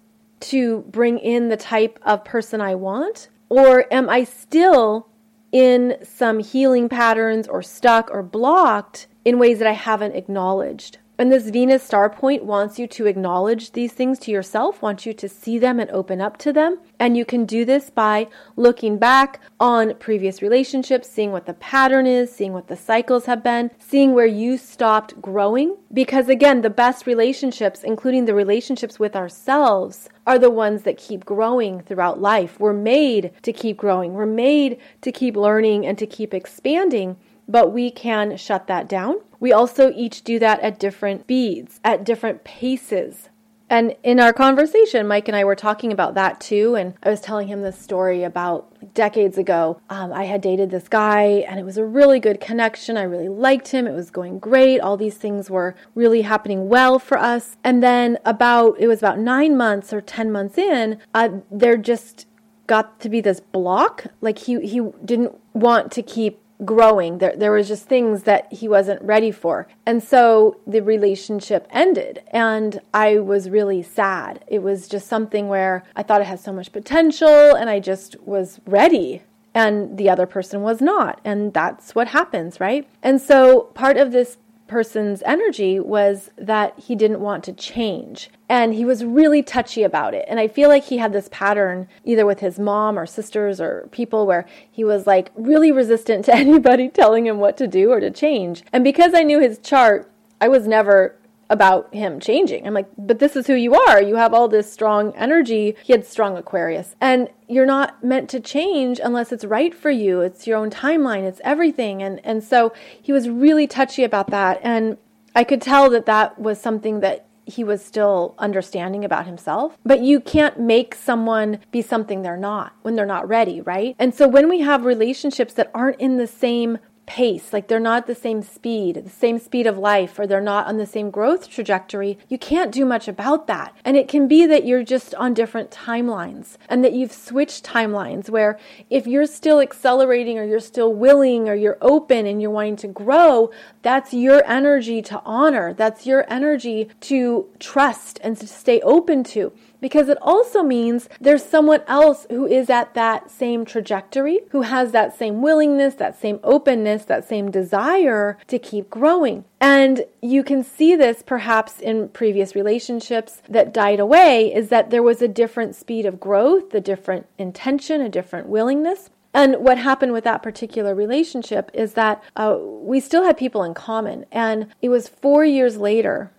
to 0.41 0.82
bring 0.89 1.17
in 1.19 1.49
the 1.49 1.58
type 1.58 1.99
of 2.04 2.25
person 2.25 2.62
I 2.62 2.75
want? 2.75 3.30
Or 3.49 3.86
am 3.93 4.10
I 4.10 4.23
still 4.23 5.08
in 5.51 5.97
some 6.04 6.39
healing 6.39 6.89
patterns 6.89 7.47
or 7.47 7.62
stuck 7.62 8.10
or 8.12 8.23
blocked 8.23 9.08
in 9.23 9.39
ways 9.39 9.60
that 9.60 9.67
I 9.67 9.73
haven't 9.73 10.15
acknowledged? 10.15 10.97
And 11.21 11.31
this 11.31 11.51
Venus 11.51 11.84
star 11.84 12.10
point 12.10 12.45
wants 12.45 12.79
you 12.79 12.88
to 12.88 13.05
acknowledge 13.05 13.73
these 13.73 13.93
things 13.93 14.17
to 14.21 14.31
yourself, 14.31 14.81
wants 14.81 15.05
you 15.05 15.13
to 15.13 15.29
see 15.29 15.60
them 15.60 15.79
and 15.79 15.88
open 15.91 16.19
up 16.19 16.38
to 16.38 16.51
them. 16.51 16.79
And 16.99 17.15
you 17.15 17.25
can 17.25 17.45
do 17.45 17.63
this 17.63 17.91
by 17.91 18.25
looking 18.55 18.97
back 18.97 19.39
on 19.60 19.93
previous 19.99 20.41
relationships, 20.41 21.07
seeing 21.07 21.31
what 21.31 21.45
the 21.45 21.53
pattern 21.53 22.07
is, 22.07 22.34
seeing 22.34 22.53
what 22.53 22.69
the 22.69 22.75
cycles 22.75 23.27
have 23.27 23.43
been, 23.43 23.69
seeing 23.77 24.15
where 24.15 24.25
you 24.25 24.57
stopped 24.57 25.21
growing. 25.21 25.77
Because 25.93 26.27
again, 26.27 26.62
the 26.62 26.71
best 26.71 27.05
relationships, 27.05 27.84
including 27.84 28.25
the 28.25 28.34
relationships 28.34 28.97
with 28.97 29.15
ourselves, 29.15 30.10
are 30.25 30.39
the 30.39 30.49
ones 30.49 30.81
that 30.81 30.97
keep 30.97 31.23
growing 31.23 31.81
throughout 31.81 32.19
life. 32.19 32.60
We're 32.60 32.73
made 32.73 33.31
to 33.43 33.53
keep 33.53 33.77
growing, 33.77 34.15
we're 34.15 34.25
made 34.25 34.79
to 35.01 35.12
keep 35.12 35.38
learning 35.38 35.86
and 35.86 35.99
to 35.99 36.07
keep 36.07 36.34
expanding 36.34 37.17
but 37.47 37.73
we 37.73 37.91
can 37.91 38.38
shut 38.38 38.67
that 38.67 38.88
down. 38.88 39.17
We 39.41 39.51
also 39.51 39.91
each 39.93 40.23
do 40.23 40.39
that 40.39 40.62
at 40.62 40.80
different 40.80 41.23
speeds, 41.23 41.82
at 41.84 42.06
different 42.06 42.45
paces. 42.45 43.27
And 43.71 43.95
in 44.04 44.19
our 44.19 44.34
conversation, 44.34 45.08
Mike 45.08 45.30
and 45.30 45.36
I 45.36 45.45
were 45.45 45.56
talking 45.56 45.93
about 45.93 46.13
that 46.13 46.41
too. 46.41 46.75
And 46.75 46.93
I 47.01 47.10
was 47.10 47.21
telling 47.21 47.47
him 47.47 47.62
this 47.62 47.80
story 47.80 48.23
about 48.23 48.67
decades 48.93 49.38
ago. 49.38 49.80
Um, 49.89 50.12
I 50.12 50.25
had 50.25 50.41
dated 50.41 50.71
this 50.71 50.89
guy, 50.89 51.45
and 51.47 51.58
it 51.58 51.63
was 51.63 51.77
a 51.77 51.86
really 51.86 52.19
good 52.19 52.41
connection. 52.41 52.97
I 52.97 53.04
really 53.04 53.30
liked 53.30 53.69
him. 53.69 53.88
It 53.88 53.93
was 53.93 54.12
going 54.12 54.39
great. 54.39 54.80
All 54.80 54.97
these 54.97 55.15
things 55.15 55.49
were 55.49 55.73
really 55.95 56.23
happening 56.23 56.67
well 56.67 56.99
for 56.99 57.17
us. 57.17 57.56
And 57.63 57.82
then, 57.82 58.19
about 58.25 58.75
it 58.77 58.88
was 58.88 58.99
about 58.99 59.19
nine 59.19 59.56
months 59.56 59.93
or 59.93 60.01
10 60.01 60.34
months 60.34 60.58
in, 60.58 60.99
uh, 61.13 61.30
there 61.49 61.77
just 61.77 62.27
got 62.67 62.99
to 62.99 63.10
be 63.10 63.21
this 63.21 63.39
block. 63.39 64.08
Like 64.19 64.39
he, 64.39 64.60
he 64.67 64.82
didn't 65.04 65.39
want 65.54 65.93
to 65.93 66.04
keep 66.04 66.40
growing. 66.65 67.17
There, 67.17 67.36
there 67.36 67.52
was 67.52 67.67
just 67.67 67.86
things 67.86 68.24
that 68.24 68.52
he 68.52 68.67
wasn't 68.67 69.02
ready 69.02 69.32
for. 69.32 69.67
And 69.86 70.04
so 70.04 70.60
the 70.67 70.82
relationship 70.82 71.67
ended 71.71 72.24
and 72.28 72.80
I 72.93 73.19
was 73.19 73.50
really 73.50 73.82
sad. 73.82 74.43
It 74.47 74.60
was 74.60 74.88
just 74.88 75.08
something 75.08 75.47
where 75.47 75.84
I 75.95 76.04
thought 76.04 76.21
it 76.21 76.28
had 76.28 76.39
so 76.39 76.54
much 76.54 76.71
potential 76.71 77.56
and 77.56 77.69
I 77.69 77.80
just 77.80 78.19
was 78.21 78.60
ready 78.65 79.24
and 79.54 79.97
the 79.97 80.10
other 80.10 80.26
person 80.26 80.62
was 80.62 80.82
not. 80.82 81.19
And 81.26 81.54
that's 81.54 81.93
what 81.93 82.10
happens, 82.10 82.60
right? 82.60 82.88
And 83.04 83.19
so 83.19 83.62
part 83.74 83.97
of 83.97 84.12
this 84.12 84.38
person's 84.67 85.21
energy 85.24 85.80
was 85.80 86.32
that 86.38 86.80
he 86.80 86.95
didn't 86.95 87.19
want 87.19 87.43
to 87.43 87.52
change. 87.52 88.30
And 88.52 88.74
he 88.74 88.84
was 88.84 89.06
really 89.06 89.42
touchy 89.42 89.82
about 89.82 90.14
it. 90.14 90.26
And 90.28 90.38
I 90.38 90.50
feel 90.50 90.68
like 90.68 90.84
he 90.84 90.98
had 90.98 91.14
this 91.14 91.30
pattern 91.32 91.88
either 92.04 92.26
with 92.26 92.42
his 92.42 92.60
mom 92.60 93.00
or 93.00 93.06
sisters 93.06 93.62
or 93.62 93.88
people 93.94 94.28
where 94.28 94.46
he 94.70 94.84
was 94.84 95.08
like 95.08 95.32
really 95.36 95.72
resistant 95.72 96.26
to 96.26 96.36
anybody 96.36 96.90
telling 96.90 97.26
him 97.26 97.38
what 97.38 97.56
to 97.58 97.66
do 97.66 97.92
or 97.92 98.02
to 98.02 98.12
change. 98.12 98.64
And 98.74 98.84
because 98.84 99.14
I 99.14 99.24
knew 99.24 99.40
his 99.40 99.58
chart, 99.58 100.12
I 100.42 100.50
was 100.50 100.68
never 100.68 101.16
about 101.50 101.94
him 101.94 102.20
changing. 102.20 102.68
I'm 102.68 102.74
like, 102.74 102.90
but 102.98 103.20
this 103.20 103.38
is 103.38 103.48
who 103.48 103.56
you 103.56 103.74
are. 103.74 104.02
You 104.02 104.18
have 104.18 104.34
all 104.34 104.50
this 104.50 104.70
strong 104.70 105.16
energy. 105.16 105.78
He 105.86 105.94
had 105.94 106.06
strong 106.06 106.36
Aquarius. 106.36 106.98
And 107.00 107.30
you're 107.48 107.66
not 107.66 108.04
meant 108.04 108.30
to 108.32 108.42
change 108.42 109.00
unless 109.02 109.32
it's 109.32 109.46
right 109.46 109.74
for 109.74 109.92
you. 109.92 110.20
It's 110.20 110.46
your 110.46 110.58
own 110.58 110.70
timeline, 110.70 111.24
it's 111.24 111.40
everything. 111.46 112.04
And 112.04 112.20
and 112.26 112.44
so 112.44 112.74
he 113.02 113.14
was 113.14 113.30
really 113.30 113.66
touchy 113.66 114.04
about 114.04 114.30
that 114.32 114.60
and 114.62 114.98
I 115.34 115.46
could 115.46 115.62
tell 115.62 115.90
that 115.92 116.06
that 116.08 116.38
was 116.38 116.60
something 116.60 117.00
that 117.00 117.28
he 117.45 117.63
was 117.63 117.84
still 117.84 118.36
understanding 118.38 119.04
about 119.04 119.25
himself. 119.25 119.77
But 119.86 120.01
you 120.01 120.19
can't 120.19 120.60
make 120.60 120.95
someone 120.95 121.60
be 121.71 121.82
something 121.82 122.21
they're 122.21 122.38
not 122.38 122.73
when 122.82 122.95
they're 122.95 123.06
not 123.06 123.27
ready, 123.27 123.62
right? 123.62 123.95
And 123.99 124.13
so 124.13 124.27
when 124.27 124.49
we 124.49 124.62
have 124.62 124.86
relationships 124.86 125.54
that 125.54 125.71
aren't 125.73 125.99
in 125.99 126.17
the 126.17 126.27
same 126.27 126.77
pace, 127.06 127.52
like 127.52 127.68
they're 127.68 127.80
not 127.80 128.08
the 128.08 128.16
same 128.16 128.42
speed, 128.42 128.96
the 128.96 129.10
same 129.10 129.40
speed 129.40 129.68
of 129.68 129.78
life, 129.78 130.18
or 130.18 130.26
they're 130.26 130.42
not 130.42 130.68
on 130.68 130.78
the 130.78 130.86
same 130.86 131.10
growth 131.10 131.50
trajectory, 131.50 132.18
you 132.30 132.38
can't 132.38 132.72
do 132.72 132.86
much 132.86 133.08
about 133.08 133.48
that. 133.48 133.76
And 133.84 133.98
it 133.98 134.08
can 134.08 134.28
be 134.28 134.46
that 134.46 134.66
you're 134.66 134.84
just 134.84 135.14
on 135.16 135.34
different 135.34 135.72
timelines 135.72 136.58
and 136.70 136.84
that 136.84 136.94
you've 136.94 137.12
switched 137.12 137.66
timelines 137.66 138.30
where 138.30 138.60
if 138.90 139.08
you're 139.08 139.26
still 139.26 139.60
accelerating 139.60 140.38
or 140.40 140.46
you're 140.46 140.60
still 140.60 140.94
willing 140.94 141.50
or 141.50 141.56
you're 141.56 141.78
open 141.82 142.26
and 142.26 142.42
you're 142.42 142.52
wanting 142.52 142.78
to 142.78 142.88
grow, 142.88 143.52
that's 143.82 144.14
your 144.14 144.44
energy 144.46 145.02
to 145.02 145.22
honor. 145.26 145.74
That's 145.74 146.06
your 146.06 146.26
energy 146.32 146.89
to 147.02 147.47
trust 147.60 148.20
and 148.24 148.38
to 148.38 148.47
stay 148.47 148.80
open 148.82 149.24
to 149.26 149.52
because 149.82 150.07
it 150.07 150.17
also 150.21 150.63
means 150.63 151.09
there's 151.19 151.43
someone 151.43 151.82
else 151.88 152.25
who 152.29 152.45
is 152.45 152.69
at 152.69 152.93
that 152.93 153.29
same 153.29 153.65
trajectory, 153.65 154.39
who 154.51 154.61
has 154.61 154.91
that 154.91 155.17
same 155.17 155.41
willingness, 155.41 155.95
that 155.95 156.19
same 156.19 156.39
openness, 156.43 157.03
that 157.05 157.27
same 157.27 157.51
desire 157.51 158.38
to 158.47 158.59
keep 158.59 158.89
growing. 158.89 159.43
And 159.59 160.05
you 160.21 160.43
can 160.43 160.63
see 160.63 160.95
this 160.95 161.23
perhaps 161.23 161.79
in 161.79 162.09
previous 162.09 162.55
relationships 162.55 163.41
that 163.49 163.73
died 163.73 163.99
away 163.99 164.53
is 164.53 164.69
that 164.69 164.89
there 164.91 165.03
was 165.03 165.21
a 165.21 165.27
different 165.27 165.75
speed 165.75 166.05
of 166.05 166.19
growth, 166.19 166.73
a 166.73 166.79
different 166.82 167.27
intention, 167.38 168.01
a 168.01 168.09
different 168.09 168.47
willingness. 168.47 169.09
And 169.34 169.57
what 169.57 169.77
happened 169.77 170.11
with 170.11 170.25
that 170.25 170.43
particular 170.43 170.93
relationship 170.93 171.71
is 171.73 171.93
that 171.93 172.21
uh, 172.36 172.57
we 172.59 172.99
still 172.99 173.23
had 173.23 173.38
people 173.38 173.63
in 173.63 173.73
common. 173.73 174.25
And 174.32 174.67
it 174.82 174.89
was 174.89 175.07
four 175.07 175.45
years 175.45 175.77
later, 175.77 176.32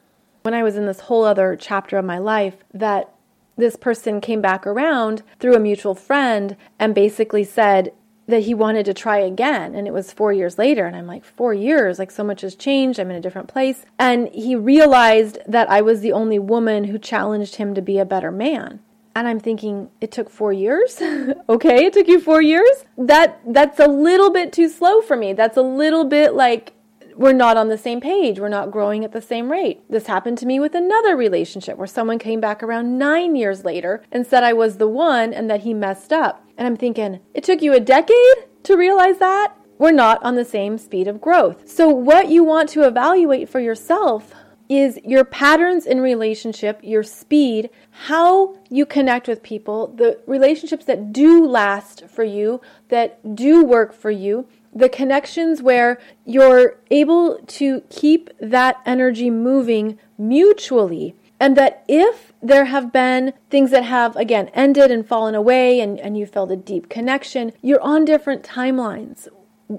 when 0.43 0.55
I 0.55 0.63
was 0.63 0.77
in 0.77 0.87
this 0.87 1.01
whole 1.01 1.25
other 1.25 1.57
chapter 1.57 1.97
of 1.97 2.05
my 2.05 2.19
life, 2.19 2.57
that 2.75 3.12
this 3.57 3.77
person 3.77 4.21
came 4.21 4.41
back 4.41 4.67
around 4.67 5.23
through 5.39 5.55
a 5.55 5.61
mutual 5.61 5.95
friend 5.95 6.57
and 6.79 6.95
basically 6.95 7.45
said, 7.45 7.93
that 8.29 8.45
he 8.45 8.55
wanted 8.55 8.85
to 8.87 8.95
try 8.95 9.19
again. 9.19 9.75
And 9.75 9.87
it 9.87 9.93
was 9.93 10.13
four 10.13 10.33
years 10.33 10.59
later. 10.59 10.87
And 10.87 10.97
I'm 10.97 11.07
like, 11.07 11.25
four 11.25 11.53
years? 11.53 11.99
Like, 11.99 12.11
so 12.11 12.25
much 12.25 12.43
has 12.43 12.55
changed. 12.55 12.99
I'm 12.99 13.11
in 13.11 13.17
a 13.17 13.21
different 13.21 13.49
place. 13.49 13.85
And 13.99 14.29
he 14.29 14.55
realized 14.55 15.39
that 15.47 15.69
I 15.71 15.83
was 15.83 16.01
the 16.01 16.13
only 16.13 16.39
woman 16.39 16.85
who 16.85 16.99
challenged 16.99 17.57
him 17.57 17.75
to 17.75 17.83
be 17.83 17.99
a 17.99 18.05
better 18.05 18.31
man. 18.31 18.81
And 19.15 19.29
I'm 19.29 19.41
thinking, 19.41 19.91
it 20.01 20.11
took 20.11 20.31
four 20.31 20.53
years? 20.53 21.01
okay, 21.49 21.85
it 21.85 21.93
took 21.93 22.09
you 22.09 22.21
four 22.21 22.41
years? 22.41 22.85
That 22.97 23.41
that's 23.47 23.79
a 23.79 23.87
little 23.87 24.31
bit 24.31 24.53
too 24.53 24.71
slow 24.71 25.03
for 25.03 25.17
me. 25.17 25.35
That's 25.35 25.59
a 25.59 25.63
little 25.63 26.05
bit 26.05 26.33
like 26.33 26.73
we're 27.17 27.33
not 27.33 27.57
on 27.57 27.69
the 27.69 27.79
same 27.79 28.01
page. 28.01 28.39
We're 28.39 28.49
not 28.49 28.71
growing 28.71 29.05
at 29.05 29.13
the 29.13 29.23
same 29.23 29.51
rate. 29.51 29.83
This 29.89 30.07
happened 30.07 30.39
to 30.39 30.47
me 30.47 30.61
with 30.61 30.75
another 30.75 31.17
relationship 31.17 31.77
where 31.77 31.87
someone 31.87 32.19
came 32.19 32.41
back 32.41 32.63
around 32.63 32.99
nine 32.99 33.37
years 33.37 33.65
later 33.65 34.03
and 34.11 34.27
said 34.27 34.45
I 34.45 34.53
was 34.53 34.77
the 34.77 34.89
one 34.89 35.33
and 35.33 35.49
that 35.51 35.63
he 35.63 35.75
messed 35.75 36.13
up. 36.13 36.45
And 36.57 36.67
I'm 36.67 36.77
thinking, 36.77 37.21
it 37.35 37.45
took 37.45 37.63
you 37.63 37.73
a 37.75 37.81
decade 37.81 38.37
to 38.65 38.77
realize 38.77 39.19
that? 39.19 39.57
We're 39.79 39.91
not 39.91 40.23
on 40.23 40.37
the 40.37 40.45
same 40.45 40.79
speed 40.79 41.09
of 41.09 41.21
growth. 41.21 41.69
So, 41.69 41.89
what 41.89 42.29
you 42.29 42.45
want 42.45 42.69
to 42.71 42.87
evaluate 42.87 43.49
for 43.49 43.59
yourself 43.59 44.33
is 44.69 44.99
your 45.05 45.25
patterns 45.25 45.87
in 45.87 46.01
relationship, 46.01 46.79
your 46.83 47.03
speed, 47.03 47.69
how 47.91 48.57
you 48.71 48.87
connect 48.87 49.29
with 49.29 49.43
people, 49.43 49.89
the 49.89 50.21
relationships 50.27 50.85
that 50.85 51.13
do 51.13 51.45
last 51.47 52.09
for 52.09 52.25
you, 52.25 52.61
that 52.89 53.35
do 53.35 53.65
work 53.65 53.93
for 53.93 54.11
you, 54.11 54.47
the 54.75 54.89
connections 54.89 55.63
where 55.63 55.99
you're 56.25 56.79
able 56.91 57.39
to 57.47 57.83
keep 57.91 58.31
that 58.41 58.81
energy 58.87 59.31
moving 59.31 59.99
mutually. 60.17 61.15
And 61.39 61.57
that 61.57 61.85
if 61.89 62.33
there 62.41 62.67
have 62.67 62.93
been 62.93 63.33
things 63.51 63.73
that 63.73 63.85
have, 63.85 64.15
again, 64.15 64.49
ended 64.55 64.93
and 64.93 65.07
fallen 65.07 65.35
away 65.35 65.81
and, 65.81 65.99
and 65.99 66.17
you 66.17 66.25
felt 66.25 66.53
a 66.53 66.57
deep 66.57 66.89
connection, 66.89 67.53
you're 67.61 67.81
on 67.81 68.05
different 68.05 68.45
timelines. 68.45 69.27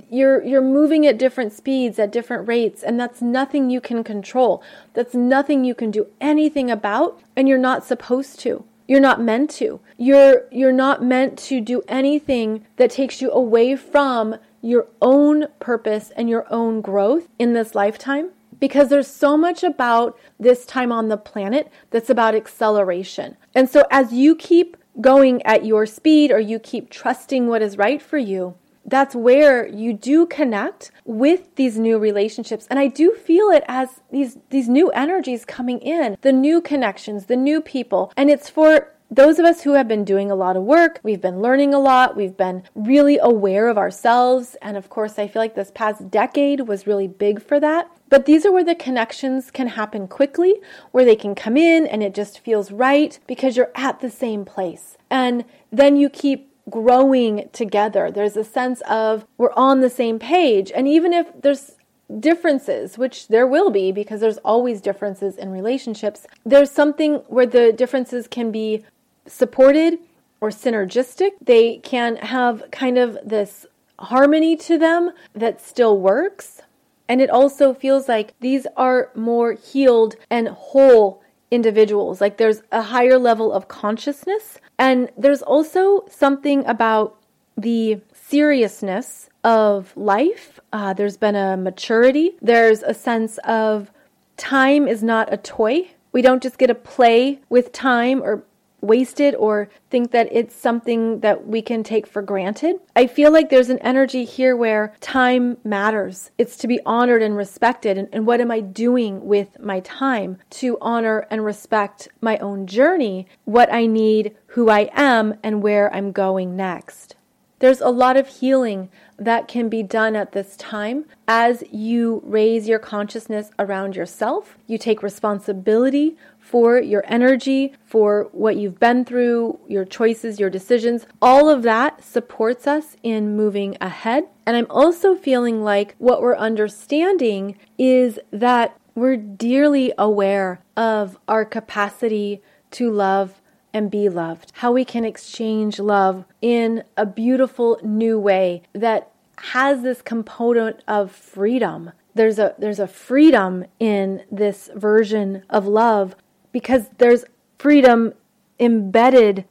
You're, 0.10 0.44
you're 0.44 0.62
moving 0.62 1.08
at 1.08 1.18
different 1.18 1.54
speeds, 1.54 2.00
at 2.00 2.12
different 2.12 2.48
rates, 2.48 2.84
and 2.84 3.00
that's 3.00 3.22
nothing 3.22 3.70
you 3.70 3.80
can 3.80 4.04
control. 4.04 4.62
That's 4.94 5.14
nothing 5.14 5.64
you 5.64 5.74
can 5.74 5.90
do 5.92 6.08
anything 6.20 6.70
about, 6.70 7.22
and 7.36 7.48
you're 7.48 7.58
not 7.58 7.86
supposed 7.86 8.40
to. 8.42 8.66
You're 8.88 9.00
not 9.00 9.22
meant 9.22 9.50
to. 9.52 9.80
You're, 9.98 10.44
you're 10.52 10.74
not 10.74 11.02
meant 11.02 11.38
to 11.40 11.62
do 11.62 11.82
anything 11.88 12.66
that 12.76 12.92
takes 12.92 13.22
you 13.22 13.32
away 13.32 13.78
from 13.78 14.36
your 14.64 14.88
own 15.02 15.46
purpose 15.60 16.12
and 16.16 16.30
your 16.30 16.52
own 16.52 16.82
growth 16.82 17.28
in 17.38 17.54
this 17.54 17.76
lifetime? 17.76 18.32
Because 18.60 18.90
there's 18.90 19.08
so 19.08 19.36
much 19.36 19.62
about 19.62 20.18
this 20.40 20.66
time 20.66 20.92
on 20.92 21.10
the 21.10 21.18
planet 21.18 21.72
that's 21.92 22.10
about 22.10 22.34
acceleration. 22.34 23.38
And 23.54 23.70
so 23.70 23.84
as 23.92 24.14
you 24.14 24.36
keep 24.36 24.78
going 25.02 25.44
at 25.44 25.66
your 25.66 25.86
speed 25.86 26.32
or 26.32 26.40
you 26.40 26.60
keep 26.60 26.90
trusting 26.90 27.48
what 27.48 27.62
is 27.62 27.78
right 27.78 28.02
for 28.02 28.18
you, 28.18 28.56
that's 28.86 29.16
where 29.16 29.68
you 29.68 29.94
do 29.94 30.26
connect 30.26 30.92
with 31.06 31.56
these 31.56 31.78
new 31.78 31.98
relationships. 31.98 32.68
And 32.70 32.80
i 32.80 32.88
do 32.88 33.14
feel 33.14 33.50
it 33.50 33.64
as 33.68 34.02
these 34.12 34.38
these 34.50 34.68
new 34.68 34.90
energies 34.92 35.46
coming 35.46 35.80
in 35.80 36.18
the 36.22 36.32
new 36.32 36.62
connections 36.62 37.26
the 37.26 37.36
new 37.36 37.62
people. 37.62 38.12
And 38.18 38.30
it's 38.30 38.50
for 38.50 38.90
those 39.16 39.38
of 39.38 39.46
us 39.46 39.62
who 39.62 39.74
have 39.74 39.88
been 39.88 40.04
doing 40.04 40.32
a 40.32 40.36
lot 40.36 40.58
of 40.58 40.64
work, 40.64 41.00
we've 41.04 41.22
been 41.22 41.40
learning 41.40 41.74
a 41.74 41.80
lot, 41.80 42.16
we've 42.16 42.36
been 42.36 42.64
really 42.74 43.20
aware 43.22 43.68
of 43.68 43.78
ourselves. 43.78 44.56
And 44.62 44.76
of 44.76 44.90
course, 44.90 45.20
I 45.20 45.28
feel 45.28 45.42
like 45.42 45.56
this 45.56 45.72
past 45.72 46.10
decade 46.10 46.62
was 46.62 46.88
really 46.88 47.08
big 47.08 47.42
for 47.42 47.60
that. 47.60 47.92
But 48.10 48.26
these 48.26 48.46
are 48.46 48.52
where 48.52 48.64
the 48.64 48.76
connections 48.76 49.52
can 49.52 49.68
happen 49.68 50.08
quickly, 50.08 50.56
where 50.92 51.06
they 51.06 51.16
can 51.16 51.36
come 51.36 51.58
in 51.58 51.86
and 51.86 52.02
it 52.02 52.16
just 52.16 52.40
feels 52.40 52.72
right 52.72 53.20
because 53.28 53.56
you're 53.56 53.72
at 53.76 54.00
the 54.00 54.10
same 54.10 54.46
place. 54.46 54.98
And 55.12 55.46
then 55.72 55.96
you 55.96 56.10
keep 56.10 56.50
growing 56.70 57.50
together. 57.54 58.10
There's 58.10 58.38
a 58.38 58.44
sense 58.44 58.82
of 58.90 59.26
we're 59.38 59.54
on 59.54 59.82
the 59.82 59.90
same 59.90 60.18
page. 60.18 60.72
And 60.74 60.88
even 60.88 61.14
if 61.14 61.28
there's 61.40 61.74
differences, 62.20 62.98
which 62.98 63.28
there 63.28 63.48
will 63.48 63.70
be 63.70 63.92
because 63.92 64.22
there's 64.22 64.38
always 64.40 64.82
differences 64.82 65.38
in 65.38 65.52
relationships, 65.52 66.26
there's 66.46 66.72
something 66.72 67.16
where 67.28 67.46
the 67.46 67.72
differences 67.74 68.28
can 68.28 68.52
be 68.52 68.84
supported 69.26 70.00
or 70.42 70.50
synergistic. 70.50 71.32
They 71.42 71.78
can 71.78 72.18
have 72.18 72.64
kind 72.72 72.98
of 72.98 73.18
this 73.24 73.66
harmony 74.00 74.56
to 74.58 74.78
them 74.78 75.12
that 75.34 75.62
still 75.62 76.00
works. 76.00 76.62
And 77.08 77.22
it 77.22 77.30
also 77.30 77.74
feels 77.74 78.08
like 78.08 78.34
these 78.40 78.66
are 78.76 79.10
more 79.16 79.54
healed 79.54 80.16
and 80.30 80.48
whole 80.48 81.22
individuals. 81.52 82.20
Like 82.20 82.38
there's 82.38 82.64
a 82.72 82.82
higher 82.82 83.18
level 83.18 83.54
of 83.54 83.68
consciousness. 83.68 84.60
And 84.80 85.10
there's 85.18 85.42
also 85.42 86.06
something 86.10 86.66
about 86.66 87.18
the 87.56 88.02
seriousness 88.14 89.30
of 89.44 89.96
life. 89.96 90.60
Uh, 90.72 90.94
there's 90.94 91.18
been 91.18 91.36
a 91.36 91.56
maturity. 91.56 92.32
There's 92.42 92.82
a 92.82 92.94
sense 92.94 93.38
of 93.40 93.92
time 94.38 94.88
is 94.88 95.04
not 95.04 95.32
a 95.32 95.38
toy. 95.38 95.92
We 96.12 96.22
don't 96.22 96.42
just 96.42 96.58
get 96.58 96.68
to 96.68 96.76
play 96.76 97.40
with 97.50 97.72
time 97.72 98.22
or 98.24 98.44
wasted 98.84 99.34
or 99.36 99.70
think 99.90 100.12
that 100.12 100.28
it's 100.32 100.56
something 100.56 101.22
that 101.22 101.48
we 101.48 101.62
can 101.62 101.84
take 101.84 102.06
for 102.06 102.22
granted. 102.22 102.76
I 102.96 103.08
feel 103.08 103.32
like 103.32 103.50
there's 103.50 103.70
an 103.70 103.80
energy 103.80 104.26
here 104.26 104.56
where 104.56 104.94
time 105.00 105.58
matters. 105.64 106.32
It's 106.38 106.58
to 106.58 106.68
be 106.68 106.80
honored 106.86 107.22
and 107.22 107.36
respected. 107.36 107.98
And, 107.98 108.10
and 108.12 108.28
what 108.28 108.42
am 108.42 108.52
I 108.52 108.60
doing 108.60 109.26
with 109.26 109.60
my 109.60 109.80
time 109.80 110.38
to 110.52 110.78
honor 110.82 111.26
and 111.32 111.44
respect 111.44 112.10
my 112.22 112.38
own 112.38 112.68
journey, 112.68 113.28
what 113.46 113.74
I 113.74 113.86
need, 113.86 114.36
who 114.48 114.70
I 114.70 114.90
am, 114.94 115.36
and 115.42 115.64
where 115.64 115.94
I'm 115.96 116.12
going 116.12 116.56
next? 116.56 117.16
There's 117.60 117.80
a 117.80 117.90
lot 117.90 118.18
of 118.18 118.28
healing 118.28 118.90
that 119.18 119.48
can 119.48 119.70
be 119.70 119.84
done 119.84 120.16
at 120.16 120.32
this 120.32 120.56
time 120.58 121.06
as 121.28 121.64
you 121.72 122.22
raise 122.26 122.68
your 122.68 122.80
consciousness 122.80 123.52
around 123.60 123.96
yourself. 123.96 124.58
You 124.68 124.78
take 124.78 125.04
responsibility 125.04 126.18
for 126.40 126.80
your 126.80 127.04
energy, 127.08 127.74
for 127.86 128.30
what 128.32 128.58
you've 128.58 128.80
been 128.80 129.06
through, 129.06 129.60
your 129.68 129.86
choices, 129.86 130.40
your 130.40 130.50
decisions. 130.50 131.06
All 131.22 131.50
of 131.50 131.64
that 131.64 132.04
supports 132.04 132.68
us 132.68 132.98
in 133.02 133.36
moving 133.38 133.78
ahead. 133.80 134.26
And 134.46 134.58
I'm 134.58 134.68
also 134.70 135.16
feeling 135.16 135.64
like 135.64 135.96
what 136.00 136.22
we're 136.22 136.36
understanding 136.36 137.58
is 137.78 138.20
that 138.32 138.78
we're 138.96 139.18
dearly 139.18 139.94
aware 139.98 140.62
of 140.76 141.18
our 141.28 141.46
capacity 141.46 142.42
to 142.72 142.92
love 142.92 143.42
and 143.74 143.90
be 143.90 144.08
loved, 144.08 144.52
how 144.56 144.72
we 144.72 144.86
can 144.86 145.04
exchange 145.04 145.80
love 145.80 146.26
in 146.42 146.84
a 146.96 147.06
beautiful 147.06 147.80
new 147.84 148.20
way 148.20 148.62
that 148.74 149.12
has 149.38 149.82
this 149.82 150.02
component 150.02 150.82
of 150.88 151.12
freedom. 151.12 151.92
There's 152.14 152.38
a 152.38 152.54
there's 152.60 152.80
a 152.80 152.88
freedom 152.88 153.66
in 153.80 154.24
this 154.32 154.70
version 154.76 155.44
of 155.50 155.66
love 155.66 156.16
because 156.52 156.90
there's 157.00 157.26
freedom 157.58 158.14
embedded 158.60 159.46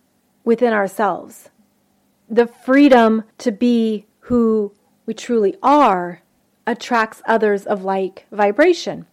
within 0.45 0.73
ourselves. 0.73 1.51
The 2.29 2.47
freedom 2.47 3.25
to 3.39 3.51
be 3.51 4.07
who 4.21 4.73
we 5.05 5.15
truly 5.15 5.57
are 5.63 6.23
attracts 6.67 7.23
others 7.27 7.67
of 7.67 7.85
like 7.85 8.27
vibration. 8.31 9.07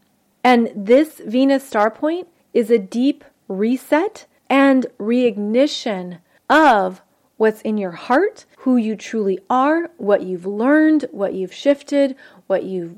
And 0.44 0.72
this 0.76 1.20
Venus 1.26 1.68
star 1.68 1.90
point 1.90 2.28
is 2.54 2.70
a 2.70 2.78
deep 2.78 3.24
reset 3.48 4.28
and 4.50 4.86
reignition 5.00 6.20
of 6.50 7.02
what's 7.38 7.62
in 7.62 7.78
your 7.78 7.92
heart, 7.92 8.46
who 8.60 8.76
you 8.76 8.96
truly 8.96 9.40
are, 9.50 9.90
what 9.98 10.24
you've 10.24 10.46
learned, 10.46 11.06
what 11.12 11.34
you've 11.34 11.54
shifted, 11.54 12.16
what 12.48 12.64
you've 12.64 12.96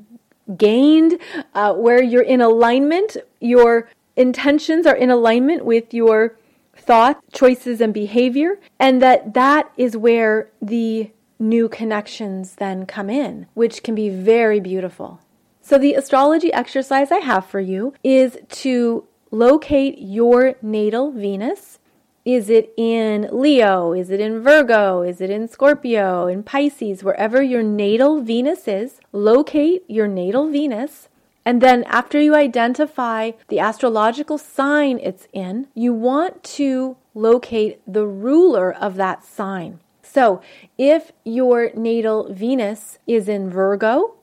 gained, 0.56 1.18
uh, 1.54 1.72
where 1.74 2.02
you're 2.02 2.22
in 2.22 2.40
alignment, 2.40 3.16
your 3.40 3.88
intentions 4.16 4.86
are 4.86 4.96
in 4.96 5.10
alignment 5.10 5.64
with 5.64 5.94
your 5.94 6.36
thoughts, 6.76 7.20
choices, 7.32 7.80
and 7.80 7.94
behavior, 7.94 8.58
and 8.78 9.00
that 9.00 9.34
that 9.34 9.70
is 9.76 9.96
where 9.96 10.50
the 10.60 11.10
new 11.38 11.68
connections 11.68 12.56
then 12.56 12.86
come 12.86 13.10
in, 13.10 13.46
which 13.54 13.82
can 13.82 13.94
be 13.94 14.08
very 14.08 14.60
beautiful. 14.60 15.20
So, 15.60 15.78
the 15.78 15.94
astrology 15.94 16.52
exercise 16.52 17.12
I 17.12 17.18
have 17.18 17.46
for 17.46 17.60
you 17.60 17.94
is 18.02 18.36
to 18.48 19.06
locate 19.32 19.98
your 19.98 20.54
natal 20.60 21.10
Venus. 21.10 21.78
Is 22.24 22.50
it 22.50 22.72
in 22.76 23.28
Leo? 23.32 23.92
Is 23.92 24.10
it 24.10 24.20
in 24.20 24.42
Virgo? 24.42 25.00
Is 25.00 25.20
it 25.20 25.30
in 25.30 25.48
Scorpio? 25.48 26.26
In 26.28 26.44
Pisces? 26.44 27.02
Wherever 27.02 27.42
your 27.42 27.62
natal 27.62 28.20
Venus 28.20 28.68
is, 28.68 29.00
locate 29.10 29.82
your 29.88 30.06
natal 30.06 30.48
Venus. 30.48 31.08
And 31.44 31.60
then, 31.60 31.82
after 31.84 32.20
you 32.20 32.36
identify 32.36 33.32
the 33.48 33.58
astrological 33.58 34.38
sign 34.38 35.00
it's 35.02 35.26
in, 35.32 35.66
you 35.74 35.92
want 35.92 36.44
to 36.44 36.96
locate 37.14 37.80
the 37.84 38.06
ruler 38.06 38.72
of 38.72 38.94
that 38.96 39.24
sign. 39.24 39.80
So, 40.02 40.40
if 40.78 41.10
your 41.24 41.70
natal 41.74 42.32
Venus 42.32 42.98
is 43.08 43.28
in 43.28 43.50
Virgo, 43.50 44.14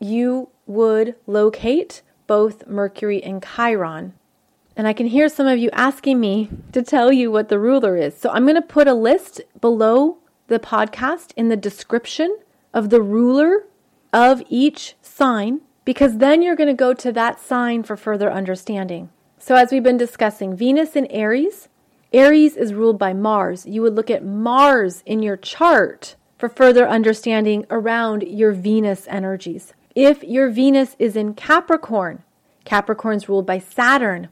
you 0.00 0.48
would 0.66 1.14
locate 1.28 2.02
both 2.26 2.66
Mercury 2.66 3.22
and 3.22 3.44
Chiron. 3.54 4.14
And 4.76 4.88
I 4.88 4.92
can 4.92 5.06
hear 5.06 5.28
some 5.28 5.46
of 5.46 5.58
you 5.58 5.70
asking 5.72 6.20
me 6.20 6.50
to 6.72 6.82
tell 6.82 7.12
you 7.12 7.30
what 7.30 7.48
the 7.48 7.58
ruler 7.58 7.96
is. 7.96 8.16
So 8.16 8.30
I'm 8.30 8.44
going 8.44 8.56
to 8.56 8.62
put 8.62 8.88
a 8.88 8.94
list 8.94 9.40
below 9.60 10.18
the 10.48 10.58
podcast 10.58 11.32
in 11.36 11.48
the 11.48 11.56
description 11.56 12.38
of 12.72 12.90
the 12.90 13.00
ruler 13.00 13.66
of 14.12 14.42
each 14.48 14.96
sign 15.00 15.60
because 15.84 16.18
then 16.18 16.42
you're 16.42 16.56
going 16.56 16.68
to 16.68 16.74
go 16.74 16.94
to 16.94 17.12
that 17.12 17.40
sign 17.40 17.82
for 17.82 17.96
further 17.96 18.32
understanding. 18.32 19.10
So, 19.38 19.54
as 19.54 19.70
we've 19.70 19.82
been 19.82 19.98
discussing, 19.98 20.56
Venus 20.56 20.96
in 20.96 21.06
Aries, 21.08 21.68
Aries 22.12 22.56
is 22.56 22.72
ruled 22.72 22.98
by 22.98 23.12
Mars. 23.12 23.66
You 23.66 23.82
would 23.82 23.94
look 23.94 24.10
at 24.10 24.24
Mars 24.24 25.02
in 25.04 25.22
your 25.22 25.36
chart 25.36 26.16
for 26.38 26.48
further 26.48 26.88
understanding 26.88 27.66
around 27.70 28.22
your 28.22 28.52
Venus 28.52 29.06
energies. 29.08 29.74
If 29.94 30.24
your 30.24 30.48
Venus 30.48 30.96
is 30.98 31.16
in 31.16 31.34
Capricorn, 31.34 32.22
Capricorn's 32.64 33.28
ruled 33.28 33.46
by 33.46 33.58
Saturn, 33.58 34.28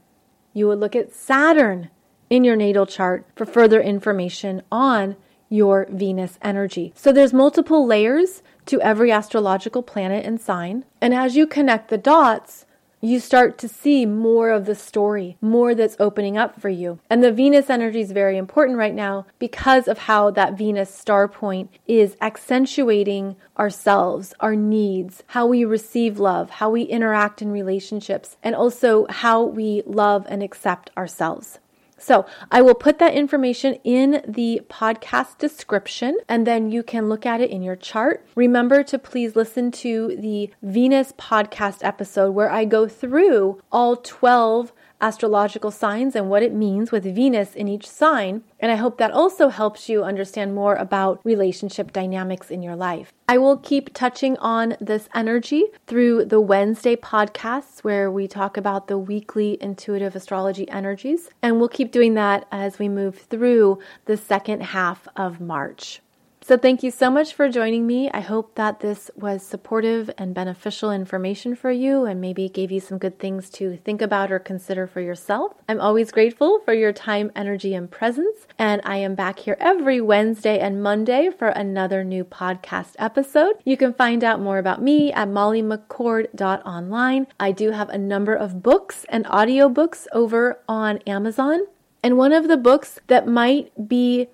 you 0.53 0.67
would 0.67 0.79
look 0.79 0.95
at 0.95 1.13
Saturn 1.13 1.89
in 2.29 2.43
your 2.43 2.55
natal 2.55 2.85
chart 2.85 3.25
for 3.35 3.45
further 3.45 3.81
information 3.81 4.61
on 4.71 5.15
your 5.49 5.87
Venus 5.91 6.39
energy. 6.41 6.93
So 6.95 7.11
there's 7.11 7.33
multiple 7.33 7.85
layers 7.85 8.41
to 8.65 8.81
every 8.81 9.11
astrological 9.11 9.83
planet 9.83 10.25
and 10.25 10.39
sign. 10.41 10.85
And 11.01 11.13
as 11.13 11.35
you 11.35 11.45
connect 11.45 11.89
the 11.89 11.97
dots, 11.97 12.65
you 13.03 13.19
start 13.19 13.57
to 13.57 13.67
see 13.67 14.05
more 14.05 14.49
of 14.49 14.65
the 14.65 14.75
story, 14.75 15.35
more 15.41 15.75
that's 15.75 15.97
opening 15.99 16.37
up 16.37 16.59
for 16.59 16.69
you. 16.69 16.99
And 17.09 17.21
the 17.21 17.33
Venus 17.33 17.69
energy 17.69 17.99
is 17.99 18.13
very 18.13 18.37
important 18.37 18.77
right 18.77 18.95
now 18.95 19.25
because 19.39 19.89
of 19.89 19.97
how 19.97 20.31
that 20.31 20.57
Venus 20.57 20.93
star 20.93 21.27
point 21.27 21.69
is 21.85 22.15
accentuating 22.21 23.35
ourselves, 23.59 24.33
our 24.39 24.55
needs, 24.55 25.21
how 25.27 25.45
we 25.45 25.65
receive 25.65 26.17
love, 26.17 26.49
how 26.49 26.69
we 26.69 26.83
interact 26.83 27.41
in 27.41 27.51
relationships, 27.51 28.37
and 28.41 28.55
also 28.55 29.05
how 29.09 29.43
we 29.43 29.83
love 29.85 30.25
and 30.29 30.41
accept 30.41 30.89
ourselves. 30.95 31.59
So 32.03 32.25
I 32.51 32.61
will 32.61 32.75
put 32.75 32.99
that 32.99 33.13
information 33.13 33.75
in 33.85 34.25
the 34.27 34.61
podcast 34.69 35.37
description 35.37 36.17
and 36.27 36.45
then 36.45 36.69
you 36.69 36.83
can 36.83 37.07
look 37.07 37.25
at 37.25 37.39
it 37.39 37.49
in 37.49 37.63
your 37.63 37.77
chart. 37.77 38.27
Remember 38.35 38.83
to 38.83 38.99
please 38.99 39.37
listen 39.37 39.71
to 39.71 40.17
the 40.19 40.51
Venus 40.61 41.13
podcast 41.13 41.77
episode 41.81 42.31
where 42.31 42.51
I 42.51 42.65
go 42.65 42.89
through 42.89 43.61
all 43.71 43.95
12 43.95 44.73
astrological 45.03 45.69
signs 45.69 46.15
and 46.15 46.29
what 46.29 46.41
it 46.41 46.53
means 46.53 46.91
with 46.91 47.03
Venus 47.03 47.55
in 47.55 47.67
each 47.67 47.87
sign. 47.87 48.43
And 48.59 48.71
I 48.71 48.75
hope 48.75 48.97
that 48.97 49.11
also 49.11 49.49
helps 49.49 49.89
you 49.89 50.03
understand 50.03 50.55
more 50.55 50.75
about 50.75 51.19
relationship 51.25 51.91
dynamics 51.91 52.49
in 52.49 52.63
your 52.63 52.77
life. 52.77 53.11
I 53.27 53.37
will 53.37 53.57
keep 53.57 53.93
touching 53.93 54.37
on 54.37 54.77
this 54.79 55.09
energy 55.13 55.65
through 55.87 56.25
the 56.25 56.39
Wednesday 56.39 56.95
podcasts 56.95 57.83
where 57.83 58.09
we 58.09 58.27
talk 58.27 58.55
about 58.55 58.87
the 58.87 58.97
weekly 58.97 59.57
intuitive 59.59 60.15
astrology 60.15 60.69
energies. 60.69 61.29
And 61.41 61.59
we'll 61.59 61.67
keep 61.67 61.91
doing 61.91 62.13
that 62.13 62.47
as 62.51 62.79
we 62.79 62.87
move 62.87 63.17
through 63.17 63.79
the 64.05 64.15
second 64.15 64.61
half 64.61 65.07
of 65.17 65.41
March. 65.41 66.02
So, 66.45 66.57
thank 66.57 66.83
you 66.83 66.91
so 66.91 67.09
much 67.09 67.33
for 67.33 67.47
joining 67.47 67.87
me. 67.87 68.11
I 68.11 68.19
hope 68.19 68.55
that 68.55 68.81
this 68.81 69.09
was 69.15 69.43
supportive 69.43 70.09
and 70.17 70.35
beneficial 70.35 70.91
information 70.91 71.55
for 71.55 71.71
you 71.71 72.03
and 72.03 72.19
maybe 72.19 72.49
gave 72.49 72.69
you 72.69 72.81
some 72.81 72.97
good 72.97 73.17
things 73.17 73.49
to 73.51 73.77
think 73.77 74.01
about 74.01 74.29
or 74.29 74.39
consider 74.39 74.85
for 74.85 74.99
yourself. 74.99 75.53
I'm 75.69 75.79
always 75.79 76.11
grateful 76.11 76.59
for 76.65 76.73
your 76.73 76.91
time, 76.91 77.31
energy, 77.33 77.73
and 77.73 77.89
presence. 77.89 78.45
And 78.59 78.81
I 78.83 78.97
am 78.97 79.15
back 79.15 79.39
here 79.39 79.55
every 79.57 80.01
Wednesday 80.01 80.59
and 80.59 80.83
Monday 80.83 81.29
for 81.29 81.47
another 81.47 82.03
new 82.03 82.25
podcast 82.25 82.95
episode. 82.99 83.55
You 83.63 83.77
can 83.77 83.93
find 83.93 84.21
out 84.21 84.41
more 84.41 84.57
about 84.57 84.81
me 84.81 85.13
at 85.13 85.29
mollymccord.online. 85.29 87.27
I 87.39 87.53
do 87.53 87.71
have 87.71 87.87
a 87.87 87.97
number 87.97 88.35
of 88.35 88.61
books 88.61 89.05
and 89.07 89.23
audiobooks 89.27 90.07
over 90.11 90.59
on 90.67 90.97
Amazon. 91.07 91.61
And 92.03 92.17
one 92.17 92.33
of 92.33 92.49
the 92.49 92.57
books 92.57 92.99
that 93.07 93.29
might 93.29 93.87
be 93.87 94.27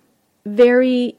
very 0.44 1.19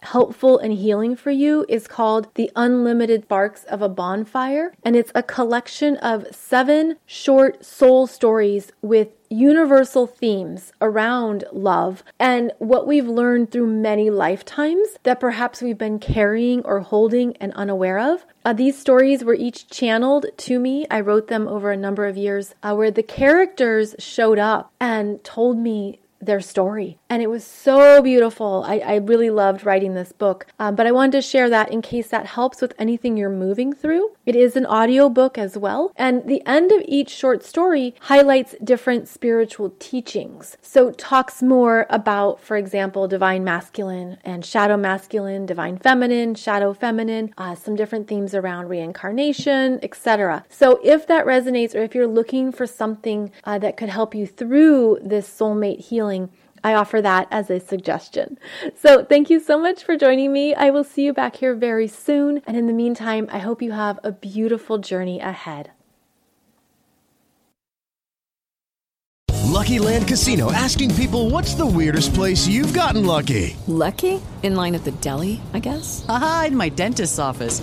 helpful 0.00 0.58
and 0.58 0.72
healing 0.72 1.16
for 1.16 1.30
you 1.30 1.64
is 1.68 1.88
called 1.88 2.28
The 2.34 2.50
Unlimited 2.56 3.24
Sparks 3.24 3.64
of 3.64 3.82
a 3.82 3.88
Bonfire. 3.88 4.72
And 4.84 4.96
it's 4.96 5.12
a 5.14 5.22
collection 5.22 5.96
of 5.98 6.26
seven 6.30 6.96
short 7.06 7.64
soul 7.64 8.06
stories 8.06 8.72
with 8.82 9.08
universal 9.30 10.06
themes 10.06 10.72
around 10.80 11.44
love 11.52 12.02
and 12.18 12.50
what 12.58 12.86
we've 12.86 13.08
learned 13.08 13.50
through 13.50 13.66
many 13.66 14.08
lifetimes 14.08 14.88
that 15.02 15.20
perhaps 15.20 15.60
we've 15.60 15.76
been 15.76 15.98
carrying 15.98 16.64
or 16.64 16.80
holding 16.80 17.36
and 17.36 17.52
unaware 17.54 17.98
of. 17.98 18.24
Uh, 18.44 18.52
these 18.52 18.78
stories 18.78 19.22
were 19.22 19.34
each 19.34 19.68
channeled 19.68 20.26
to 20.36 20.58
me. 20.58 20.86
I 20.90 21.00
wrote 21.00 21.28
them 21.28 21.46
over 21.46 21.70
a 21.70 21.76
number 21.76 22.06
of 22.06 22.16
years 22.16 22.54
uh, 22.62 22.74
where 22.74 22.90
the 22.90 23.02
characters 23.02 23.94
showed 23.98 24.38
up 24.38 24.72
and 24.80 25.22
told 25.22 25.58
me 25.58 26.00
their 26.20 26.40
story. 26.40 26.98
And 27.10 27.22
it 27.22 27.30
was 27.30 27.44
so 27.44 28.02
beautiful. 28.02 28.64
I, 28.66 28.78
I 28.78 28.94
really 28.96 29.30
loved 29.30 29.64
writing 29.64 29.94
this 29.94 30.12
book. 30.12 30.46
Um, 30.58 30.74
but 30.74 30.86
I 30.86 30.92
wanted 30.92 31.12
to 31.12 31.22
share 31.22 31.48
that 31.48 31.72
in 31.72 31.80
case 31.80 32.08
that 32.08 32.26
helps 32.26 32.60
with 32.60 32.74
anything 32.78 33.16
you're 33.16 33.30
moving 33.30 33.72
through. 33.72 34.10
It 34.26 34.36
is 34.36 34.56
an 34.56 34.66
audio 34.66 35.08
book 35.08 35.38
as 35.38 35.56
well. 35.56 35.92
And 35.96 36.28
the 36.28 36.42
end 36.46 36.70
of 36.70 36.82
each 36.86 37.10
short 37.10 37.44
story 37.44 37.94
highlights 38.00 38.54
different 38.62 39.08
spiritual 39.08 39.74
teachings. 39.78 40.56
So 40.60 40.90
talks 40.90 41.42
more 41.42 41.86
about, 41.88 42.40
for 42.40 42.56
example, 42.56 43.08
divine 43.08 43.44
masculine 43.44 44.18
and 44.24 44.44
shadow 44.44 44.76
masculine, 44.76 45.46
divine 45.46 45.78
feminine, 45.78 46.34
shadow 46.34 46.74
feminine, 46.74 47.32
uh, 47.38 47.54
some 47.54 47.74
different 47.74 48.06
themes 48.06 48.34
around 48.34 48.68
reincarnation, 48.68 49.78
etc. 49.82 50.44
So 50.50 50.78
if 50.84 51.06
that 51.06 51.24
resonates 51.24 51.74
or 51.74 51.82
if 51.82 51.94
you're 51.94 52.06
looking 52.06 52.52
for 52.52 52.66
something 52.66 53.30
uh, 53.44 53.58
that 53.60 53.76
could 53.78 53.88
help 53.88 54.14
you 54.14 54.26
through 54.26 54.98
this 55.02 55.28
soulmate 55.28 55.80
healing, 55.80 56.18
healing, 56.18 56.30
I 56.68 56.74
offer 56.74 57.00
that 57.00 57.28
as 57.30 57.48
a 57.48 57.60
suggestion. 57.60 58.38
So, 58.76 59.02
thank 59.02 59.30
you 59.30 59.40
so 59.40 59.58
much 59.58 59.84
for 59.84 59.96
joining 59.96 60.34
me. 60.34 60.54
I 60.54 60.68
will 60.68 60.84
see 60.84 61.02
you 61.02 61.14
back 61.14 61.36
here 61.36 61.54
very 61.54 61.88
soon. 61.88 62.42
And 62.46 62.58
in 62.58 62.66
the 62.66 62.74
meantime, 62.74 63.26
I 63.32 63.38
hope 63.38 63.62
you 63.62 63.72
have 63.72 63.98
a 64.04 64.12
beautiful 64.12 64.76
journey 64.76 65.18
ahead. 65.18 65.70
Lucky 69.46 69.78
Land 69.78 70.08
Casino 70.08 70.52
asking 70.52 70.94
people 70.94 71.30
what's 71.30 71.54
the 71.54 71.64
weirdest 71.64 72.12
place 72.12 72.46
you've 72.46 72.74
gotten 72.74 73.06
lucky? 73.06 73.56
Lucky? 73.66 74.20
In 74.42 74.54
line 74.54 74.74
at 74.74 74.84
the 74.84 74.92
deli, 74.92 75.40
I 75.54 75.60
guess? 75.60 76.04
Aha, 76.06 76.44
in 76.48 76.56
my 76.56 76.68
dentist's 76.68 77.18
office. 77.18 77.62